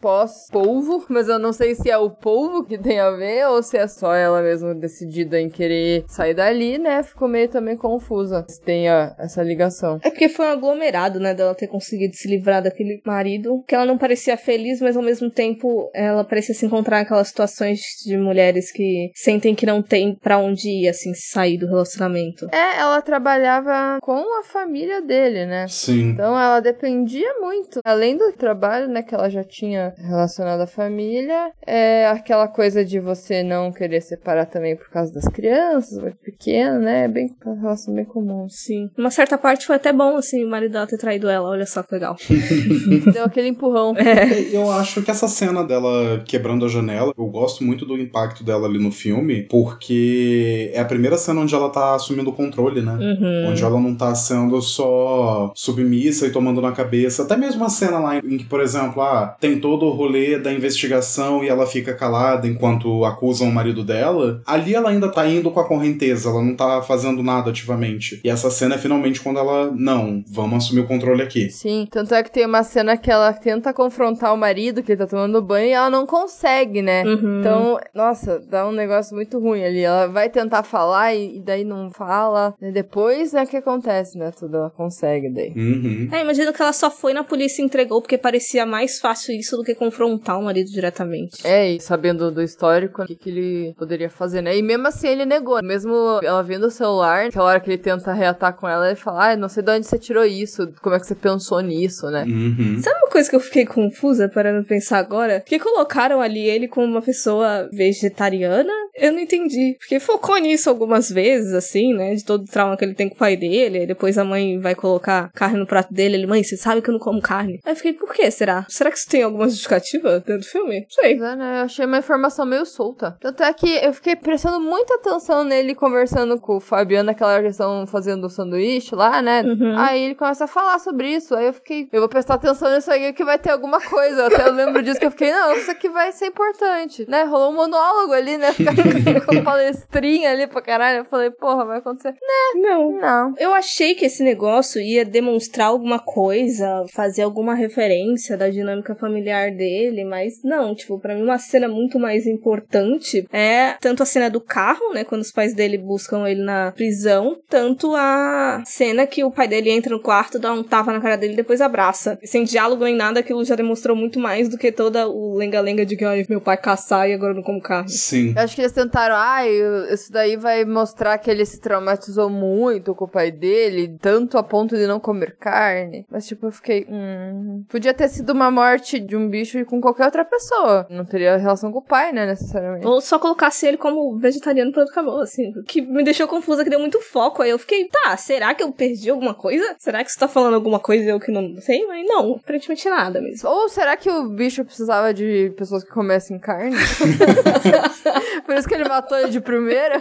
pós-polvo, 0.00 1.04
mas 1.08 1.28
eu 1.28 1.38
não 1.38 1.52
sei 1.52 1.74
se 1.74 1.90
é 1.90 1.96
o 1.98 2.10
polvo 2.10 2.64
que 2.64 2.78
tem 2.78 2.98
a 3.00 3.10
ver 3.10 3.46
ou 3.48 3.62
se 3.62 3.76
é 3.76 3.86
só 3.86 4.14
ela 4.14 4.42
mesma 4.42 4.74
decidida 4.74 5.40
em 5.40 5.48
querer 5.48 6.04
sair 6.08 6.34
dali, 6.34 6.78
né? 6.78 7.02
Ficou 7.02 7.28
meio 7.28 7.48
também 7.48 7.76
confusa 7.76 8.44
se 8.48 8.60
tem 8.60 8.88
a- 8.88 9.14
essa 9.18 9.42
ligação. 9.42 9.98
É 10.02 10.10
porque 10.10 10.28
foi 10.28 10.46
um 10.46 10.50
aglomerado, 10.50 11.18
né, 11.20 11.34
dela 11.34 11.54
ter 11.54 11.66
conseguido 11.68 12.14
se 12.14 12.28
livrar 12.28 12.62
daquele 12.62 13.00
marido, 13.04 13.62
que 13.66 13.74
ela 13.74 13.86
não 13.86 13.98
parecia 13.98 14.36
feliz, 14.36 14.80
mas 14.80 14.96
ao 14.96 15.02
mesmo 15.02 15.30
tempo 15.30 15.90
ela 15.94 16.24
parecia 16.24 16.54
se 16.54 16.66
encontrar 16.66 16.98
naquelas 17.00 17.28
situações 17.28 17.80
de 18.04 18.16
mulheres 18.16 18.70
que 18.70 19.10
sentem 19.14 19.54
que 19.54 19.66
não 19.66 19.82
tem 19.82 20.14
pra 20.16 20.38
onde 20.38 20.68
ir, 20.68 20.88
assim, 20.88 21.12
sair 21.14 21.58
do 21.58 21.66
relacionamento. 21.66 22.46
É, 22.52 22.78
ela 22.80 23.00
trabalhava 23.02 23.98
com 24.00 24.38
a 24.40 24.42
família 24.44 25.00
dele, 25.02 25.46
né? 25.46 25.66
Sim. 25.68 26.10
Então 26.10 26.38
ela 26.38 26.60
dependia 26.60 27.34
muito. 27.40 27.80
Além 27.84 28.16
do 28.16 28.32
trabalho, 28.32 28.88
né, 28.88 29.02
que 29.02 29.13
ela 29.14 29.28
já 29.28 29.44
tinha 29.44 29.94
relacionado 29.96 30.60
à 30.60 30.66
família, 30.66 31.50
é 31.66 32.06
aquela 32.06 32.48
coisa 32.48 32.84
de 32.84 33.00
você 33.00 33.42
não 33.42 33.72
querer 33.72 34.00
separar 34.00 34.46
também 34.46 34.76
por 34.76 34.88
causa 34.90 35.12
das 35.12 35.24
crianças, 35.24 35.98
muito 35.98 36.16
pequeno, 36.18 36.80
né? 36.80 37.04
É 37.04 37.08
bem 37.08 37.34
uma 37.44 37.60
relação 37.60 37.94
bem 37.94 38.04
comum. 38.04 38.48
Sim. 38.48 38.90
Uma 38.96 39.10
certa 39.10 39.36
parte 39.38 39.66
foi 39.66 39.76
até 39.76 39.92
bom, 39.92 40.16
assim, 40.16 40.44
o 40.44 40.50
marido 40.50 40.72
dela 40.72 40.86
ter 40.86 40.98
traído 40.98 41.28
ela, 41.28 41.48
olha 41.48 41.66
só 41.66 41.82
que 41.82 41.94
legal. 41.94 42.16
Deu 43.12 43.24
aquele 43.24 43.48
empurrão. 43.48 43.94
É. 43.96 44.54
Eu 44.54 44.70
acho 44.70 45.02
que 45.02 45.10
essa 45.10 45.28
cena 45.28 45.64
dela 45.64 46.22
quebrando 46.26 46.64
a 46.64 46.68
janela, 46.68 47.12
eu 47.16 47.26
gosto 47.26 47.64
muito 47.64 47.84
do 47.84 47.98
impacto 47.98 48.44
dela 48.44 48.66
ali 48.66 48.78
no 48.78 48.90
filme, 48.90 49.42
porque 49.42 50.70
é 50.72 50.80
a 50.80 50.84
primeira 50.84 51.16
cena 51.16 51.40
onde 51.40 51.54
ela 51.54 51.70
tá 51.70 51.94
assumindo 51.94 52.30
o 52.30 52.32
controle, 52.32 52.82
né? 52.82 52.92
Uhum. 52.92 53.50
Onde 53.50 53.62
ela 53.62 53.80
não 53.80 53.94
tá 53.94 54.14
sendo 54.14 54.60
só 54.60 55.52
submissa 55.54 56.26
e 56.26 56.30
tomando 56.30 56.60
na 56.60 56.72
cabeça. 56.72 57.22
Até 57.22 57.36
mesmo 57.36 57.64
a 57.64 57.68
cena 57.68 57.98
lá 57.98 58.16
em 58.16 58.38
que, 58.38 58.44
por 58.44 58.60
exemplo, 58.60 59.00
ah, 59.04 59.36
tem 59.38 59.60
todo 59.60 59.86
o 59.86 59.90
rolê 59.90 60.38
da 60.38 60.52
investigação 60.52 61.44
e 61.44 61.48
ela 61.48 61.66
fica 61.66 61.94
calada 61.94 62.46
enquanto 62.46 63.04
acusam 63.04 63.48
o 63.48 63.52
marido 63.52 63.84
dela. 63.84 64.42
Ali 64.46 64.74
ela 64.74 64.90
ainda 64.90 65.10
tá 65.10 65.26
indo 65.28 65.50
com 65.50 65.60
a 65.60 65.68
correnteza, 65.68 66.28
ela 66.28 66.42
não 66.42 66.54
tá 66.54 66.82
fazendo 66.82 67.22
nada 67.22 67.50
ativamente. 67.50 68.20
E 68.24 68.28
essa 68.28 68.50
cena 68.50 68.74
é 68.74 68.78
finalmente 68.78 69.20
quando 69.20 69.38
ela, 69.38 69.70
não, 69.74 70.24
vamos 70.28 70.64
assumir 70.64 70.80
o 70.80 70.86
controle 70.86 71.22
aqui. 71.22 71.50
Sim, 71.50 71.86
tanto 71.90 72.14
é 72.14 72.22
que 72.22 72.30
tem 72.30 72.46
uma 72.46 72.62
cena 72.62 72.96
que 72.96 73.10
ela 73.10 73.32
tenta 73.32 73.72
confrontar 73.72 74.32
o 74.32 74.36
marido 74.36 74.82
que 74.82 74.92
ele 74.92 74.98
tá 74.98 75.06
tomando 75.06 75.42
banho 75.42 75.68
e 75.68 75.72
ela 75.72 75.90
não 75.90 76.06
consegue, 76.06 76.82
né? 76.82 77.04
Uhum. 77.04 77.40
Então, 77.40 77.78
nossa, 77.94 78.40
dá 78.40 78.66
um 78.66 78.72
negócio 78.72 79.14
muito 79.14 79.38
ruim 79.38 79.64
ali. 79.64 79.80
Ela 79.80 80.06
vai 80.06 80.28
tentar 80.28 80.62
falar 80.62 81.14
e, 81.14 81.36
e 81.36 81.40
daí 81.40 81.64
não 81.64 81.90
fala. 81.90 82.54
E 82.60 82.70
depois, 82.70 83.32
né, 83.32 83.42
o 83.42 83.46
que 83.46 83.56
acontece, 83.56 84.18
né? 84.18 84.30
Tudo 84.38 84.56
ela 84.56 84.70
consegue 84.70 85.28
daí. 85.28 85.52
Uhum. 85.54 86.08
É, 86.12 86.20
imagino 86.20 86.52
que 86.52 86.62
ela 86.62 86.72
só 86.72 86.90
foi 86.90 87.12
na 87.12 87.24
polícia 87.24 87.62
e 87.62 87.64
entregou 87.64 88.00
porque 88.00 88.18
parecia 88.18 88.64
mais 88.64 88.93
fácil 89.00 89.34
isso 89.34 89.56
do 89.56 89.64
que 89.64 89.74
confrontar 89.74 90.38
o 90.38 90.42
marido 90.42 90.70
diretamente. 90.70 91.46
É, 91.46 91.70
e 91.70 91.80
sabendo 91.80 92.30
do 92.30 92.42
histórico, 92.42 93.02
o 93.02 93.06
que, 93.06 93.14
que 93.14 93.30
ele 93.30 93.74
poderia 93.76 94.10
fazer, 94.10 94.42
né? 94.42 94.56
E 94.56 94.62
mesmo 94.62 94.86
assim 94.88 95.08
ele 95.08 95.24
negou. 95.24 95.62
Mesmo 95.62 96.20
ela 96.22 96.42
vendo 96.42 96.66
o 96.66 96.70
celular, 96.70 97.26
aquela 97.26 97.46
hora 97.46 97.60
que 97.60 97.70
ele 97.70 97.78
tenta 97.78 98.12
reatar 98.12 98.54
com 98.54 98.68
ela, 98.68 98.86
ele 98.86 98.96
fala: 98.96 99.32
Ah, 99.32 99.36
não 99.36 99.48
sei 99.48 99.62
de 99.62 99.70
onde 99.70 99.86
você 99.86 99.98
tirou 99.98 100.24
isso, 100.24 100.72
como 100.82 100.94
é 100.94 101.00
que 101.00 101.06
você 101.06 101.14
pensou 101.14 101.60
nisso, 101.60 102.10
né? 102.10 102.24
Uhum. 102.24 102.80
Sabe 102.82 102.98
uma 102.98 103.10
coisa 103.10 103.28
que 103.28 103.36
eu 103.36 103.40
fiquei 103.40 103.66
confusa 103.66 104.28
parando 104.28 104.66
pensar 104.66 104.98
agora? 104.98 105.40
Que 105.40 105.58
colocaram 105.58 106.20
ali 106.20 106.40
ele 106.40 106.68
como 106.68 106.86
uma 106.86 107.02
pessoa 107.02 107.68
vegetariana? 107.72 108.72
Eu 108.94 109.12
não 109.12 109.18
entendi. 109.18 109.76
Porque 109.78 109.98
focou 109.98 110.36
nisso 110.38 110.70
algumas 110.70 111.10
vezes, 111.10 111.52
assim, 111.52 111.92
né? 111.94 112.14
De 112.14 112.24
todo 112.24 112.42
o 112.42 112.50
trauma 112.50 112.76
que 112.76 112.84
ele 112.84 112.94
tem 112.94 113.08
com 113.08 113.14
o 113.14 113.18
pai 113.18 113.36
dele. 113.36 113.78
Aí 113.78 113.86
depois 113.86 114.16
a 114.18 114.24
mãe 114.24 114.58
vai 114.60 114.74
colocar 114.74 115.30
carne 115.32 115.58
no 115.58 115.66
prato 115.66 115.92
dele. 115.92 116.16
Ele, 116.16 116.26
mãe, 116.26 116.42
você 116.42 116.56
sabe 116.56 116.80
que 116.80 116.90
eu 116.90 116.92
não 116.92 117.00
como 117.00 117.20
carne. 117.20 117.60
Aí 117.64 117.72
eu 117.72 117.76
fiquei, 117.76 117.92
por 117.92 118.12
que 118.12 118.30
será? 118.30 118.66
Será 118.68 118.83
que 118.90 118.98
isso 118.98 119.08
tem 119.08 119.22
alguma 119.22 119.48
justificativa 119.48 120.20
dentro 120.20 120.38
do 120.38 120.46
filme? 120.46 120.80
Não 120.80 120.90
sei. 120.90 121.12
É, 121.14 121.36
né? 121.36 121.60
Eu 121.60 121.64
achei 121.64 121.86
uma 121.86 121.98
informação 121.98 122.44
meio 122.44 122.64
solta. 122.66 123.16
Tanto 123.20 123.42
é 123.42 123.52
que 123.52 123.68
eu 123.84 123.92
fiquei 123.92 124.16
prestando 124.16 124.60
muita 124.60 124.94
atenção 124.94 125.44
nele 125.44 125.74
conversando 125.74 126.40
com 126.40 126.56
o 126.56 126.60
Fabiano, 126.60 127.06
naquela 127.06 127.32
hora 127.32 127.40
que 127.40 127.46
eles 127.46 127.56
estão 127.56 127.86
fazendo 127.86 128.24
o 128.24 128.30
sanduíche 128.30 128.94
lá, 128.94 129.22
né? 129.22 129.42
Uhum. 129.42 129.78
Aí 129.78 130.04
ele 130.04 130.14
começa 130.14 130.44
a 130.44 130.48
falar 130.48 130.78
sobre 130.78 131.08
isso. 131.08 131.34
Aí 131.34 131.46
eu 131.46 131.52
fiquei, 131.52 131.88
eu 131.92 132.00
vou 132.00 132.08
prestar 132.08 132.34
atenção 132.34 132.72
nisso 132.72 132.90
aí 132.90 133.12
que 133.12 133.24
vai 133.24 133.38
ter 133.38 133.50
alguma 133.50 133.80
coisa. 133.80 134.26
Até 134.26 134.48
eu 134.48 134.52
lembro 134.52 134.82
disso 134.82 135.00
que 135.00 135.06
eu 135.06 135.10
fiquei, 135.10 135.32
não, 135.32 135.56
isso 135.56 135.70
aqui 135.70 135.88
vai 135.88 136.12
ser 136.12 136.26
importante, 136.26 137.08
né? 137.08 137.24
Rolou 137.24 137.50
um 137.50 137.56
monólogo 137.56 138.12
ali, 138.12 138.36
né? 138.36 138.52
Ficou 138.52 139.42
palestrinha 139.42 140.30
ali 140.30 140.46
pra 140.46 140.60
caralho. 140.62 140.98
Eu 140.98 141.04
falei, 141.04 141.30
porra, 141.30 141.64
vai 141.64 141.78
acontecer. 141.78 142.14
Não. 142.54 142.92
Não. 142.92 143.34
Eu 143.38 143.54
achei 143.54 143.94
que 143.94 144.04
esse 144.04 144.22
negócio 144.22 144.80
ia 144.80 145.04
demonstrar 145.04 145.68
alguma 145.68 145.98
coisa, 145.98 146.84
fazer 146.92 147.22
alguma 147.22 147.54
referência 147.54 148.36
da 148.36 148.48
dinâmica 148.48 148.73
familiar 148.82 149.50
dele, 149.50 150.04
mas 150.04 150.42
não, 150.42 150.74
tipo, 150.74 150.98
pra 150.98 151.14
mim 151.14 151.22
uma 151.22 151.38
cena 151.38 151.68
muito 151.68 151.98
mais 151.98 152.26
importante 152.26 153.26
é 153.32 153.74
tanto 153.80 154.02
a 154.02 154.06
cena 154.06 154.30
do 154.30 154.40
carro, 154.40 154.92
né, 154.92 155.04
quando 155.04 155.22
os 155.22 155.32
pais 155.32 155.54
dele 155.54 155.78
buscam 155.78 156.26
ele 156.26 156.42
na 156.42 156.72
prisão, 156.72 157.36
tanto 157.48 157.94
a 157.94 158.62
cena 158.64 159.06
que 159.06 159.24
o 159.24 159.30
pai 159.30 159.48
dele 159.48 159.70
entra 159.70 159.94
no 159.94 160.00
quarto, 160.00 160.38
dá 160.38 160.52
um 160.52 160.62
tapa 160.62 160.92
na 160.92 161.00
cara 161.00 161.16
dele 161.16 161.34
e 161.34 161.36
depois 161.36 161.60
abraça. 161.60 162.18
Sem 162.24 162.44
diálogo 162.44 162.84
nem 162.84 162.96
nada, 162.96 163.20
aquilo 163.20 163.44
já 163.44 163.54
demonstrou 163.54 163.96
muito 163.96 164.18
mais 164.18 164.48
do 164.48 164.58
que 164.58 164.72
toda 164.72 165.08
o 165.08 165.36
lenga-lenga 165.36 165.84
de 165.84 165.96
que 165.96 166.04
ai, 166.04 166.24
meu 166.28 166.40
pai 166.40 166.56
caçar 166.56 167.08
e 167.08 167.12
agora 167.12 167.32
eu 167.32 167.36
não 167.36 167.42
como 167.42 167.60
carne. 167.60 167.90
Sim. 167.90 168.32
Eu 168.36 168.42
acho 168.42 168.54
que 168.54 168.62
eles 168.62 168.72
tentaram, 168.72 169.14
ai, 169.16 169.50
isso 169.92 170.10
daí 170.10 170.36
vai 170.36 170.64
mostrar 170.64 171.18
que 171.18 171.30
ele 171.30 171.44
se 171.44 171.60
traumatizou 171.60 172.30
muito 172.30 172.94
com 172.94 173.04
o 173.04 173.08
pai 173.08 173.30
dele, 173.30 173.96
tanto 174.00 174.38
a 174.38 174.42
ponto 174.42 174.76
de 174.76 174.86
não 174.86 174.98
comer 174.98 175.36
carne. 175.38 176.06
Mas, 176.10 176.26
tipo, 176.26 176.46
eu 176.46 176.52
fiquei, 176.52 176.86
hum. 176.88 177.64
Podia 177.68 177.94
ter 177.94 178.08
sido 178.08 178.32
uma 178.32 178.50
morte 178.50 178.63
de 179.06 179.16
um 179.16 179.28
bicho 179.28 179.64
com 179.64 179.80
qualquer 179.80 180.04
outra 180.04 180.24
pessoa. 180.24 180.86
Não 180.90 181.04
teria 181.04 181.36
relação 181.36 181.72
com 181.72 181.78
o 181.78 181.82
pai, 181.82 182.12
né, 182.12 182.26
necessariamente. 182.26 182.86
Ou 182.86 183.00
só 183.00 183.18
colocasse 183.18 183.66
ele 183.66 183.76
como 183.76 184.18
vegetariano 184.18 184.72
pronto, 184.72 184.90
acabou, 184.90 185.20
assim. 185.20 185.52
Que 185.66 185.80
me 185.80 186.02
deixou 186.04 186.28
confusa, 186.28 186.62
que 186.62 186.70
deu 186.70 186.80
muito 186.80 187.00
foco. 187.00 187.42
Aí 187.42 187.50
eu 187.50 187.58
fiquei, 187.58 187.88
tá, 187.88 188.16
será 188.16 188.54
que 188.54 188.62
eu 188.62 188.72
perdi 188.72 189.10
alguma 189.10 189.34
coisa? 189.34 189.74
Será 189.78 190.04
que 190.04 190.10
você 190.10 190.18
tá 190.18 190.28
falando 190.28 190.54
alguma 190.54 190.78
coisa 190.78 191.04
e 191.04 191.08
eu 191.08 191.20
que 191.20 191.32
não 191.32 191.60
sei? 191.60 191.86
Mas 191.86 192.06
não, 192.06 192.34
aparentemente 192.34 192.88
nada 192.88 193.20
mesmo. 193.20 193.48
Ou 193.48 193.68
será 193.68 193.96
que 193.96 194.10
o 194.10 194.28
bicho 194.28 194.64
precisava 194.64 195.14
de 195.14 195.52
pessoas 195.56 195.82
que 195.82 195.90
comessem 195.90 196.38
carne? 196.38 196.76
Por 198.44 198.54
isso 198.54 198.68
que 198.68 198.74
ele 198.74 198.88
matou 198.88 199.18
ele 199.18 199.30
de 199.30 199.40
primeira? 199.40 200.00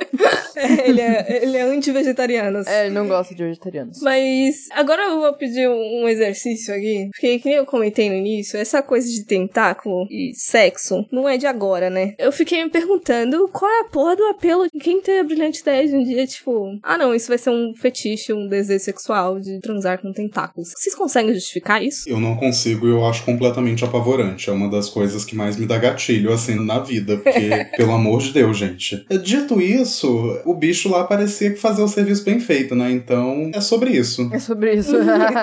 ele 0.85 1.01
é, 1.01 1.43
ele 1.43 1.57
é 1.57 1.61
anti-vegetariano. 1.61 2.63
É, 2.67 2.85
ele 2.85 2.95
não 2.95 3.07
gosta 3.07 3.33
de 3.33 3.43
vegetarianos. 3.43 4.01
Mas 4.01 4.67
agora 4.71 5.03
eu 5.03 5.19
vou 5.19 5.33
pedir 5.33 5.69
um 5.69 5.93
um 5.93 6.07
exercício 6.07 6.73
aqui. 6.73 7.09
Porque, 7.11 7.39
que 7.39 7.49
nem 7.49 7.57
eu 7.57 7.65
comentei 7.65 8.09
no 8.09 8.15
início, 8.15 8.42
essa 8.53 8.81
coisa 8.81 9.09
de 9.09 9.23
tentáculo 9.23 10.07
e 10.09 10.31
sexo 10.35 11.05
não 11.11 11.27
é 11.27 11.37
de 11.37 11.45
agora, 11.45 11.89
né? 11.89 12.15
Eu 12.17 12.31
fiquei 12.31 12.63
me 12.63 12.69
perguntando 12.69 13.47
qual 13.51 13.69
é 13.69 13.81
a 13.81 13.85
porra 13.85 14.15
do 14.15 14.25
apelo 14.25 14.67
de 14.71 14.79
quem 14.79 15.01
tem 15.01 15.19
a 15.19 15.23
brilhante 15.23 15.61
ideia 15.61 15.87
de 15.87 15.95
um 15.95 16.03
dia, 16.03 16.25
tipo, 16.27 16.77
ah 16.83 16.97
não, 16.97 17.13
isso 17.13 17.27
vai 17.27 17.37
ser 17.37 17.49
um 17.49 17.73
fetiche, 17.75 18.33
um 18.33 18.47
desejo 18.47 18.83
sexual 18.83 19.39
de 19.39 19.59
transar 19.59 20.01
com 20.01 20.11
tentáculos. 20.11 20.71
Vocês 20.75 20.95
conseguem 20.95 21.33
justificar 21.33 21.83
isso? 21.83 22.07
Eu 22.07 22.19
não 22.19 22.35
consigo 22.35 22.87
e 22.87 22.91
eu 22.91 23.05
acho 23.05 23.23
completamente 23.23 23.83
apavorante. 23.83 24.49
É 24.49 24.53
uma 24.53 24.69
das 24.69 24.89
coisas 24.89 25.25
que 25.25 25.35
mais 25.35 25.57
me 25.57 25.65
dá 25.65 25.77
gatilho, 25.77 26.31
assim, 26.31 26.55
na 26.65 26.79
vida. 26.79 27.17
Porque, 27.17 27.67
pelo 27.77 27.91
amor 27.91 28.21
de 28.21 28.31
Deus, 28.31 28.57
gente. 28.57 29.05
Dito 29.23 29.61
isso, 29.61 30.41
o 30.45 30.53
bicho 30.53 30.89
lá 30.89 31.03
parecia 31.03 31.51
que 31.51 31.59
fazia 31.59 31.83
o 31.83 31.87
serviço 31.87 32.23
bem 32.23 32.39
feito, 32.39 32.75
né? 32.75 32.91
Então, 32.91 33.51
é 33.53 33.61
sobre 33.61 33.91
isso. 33.91 34.29
É 34.33 34.39
sobre 34.39 34.73
isso. 34.73 34.93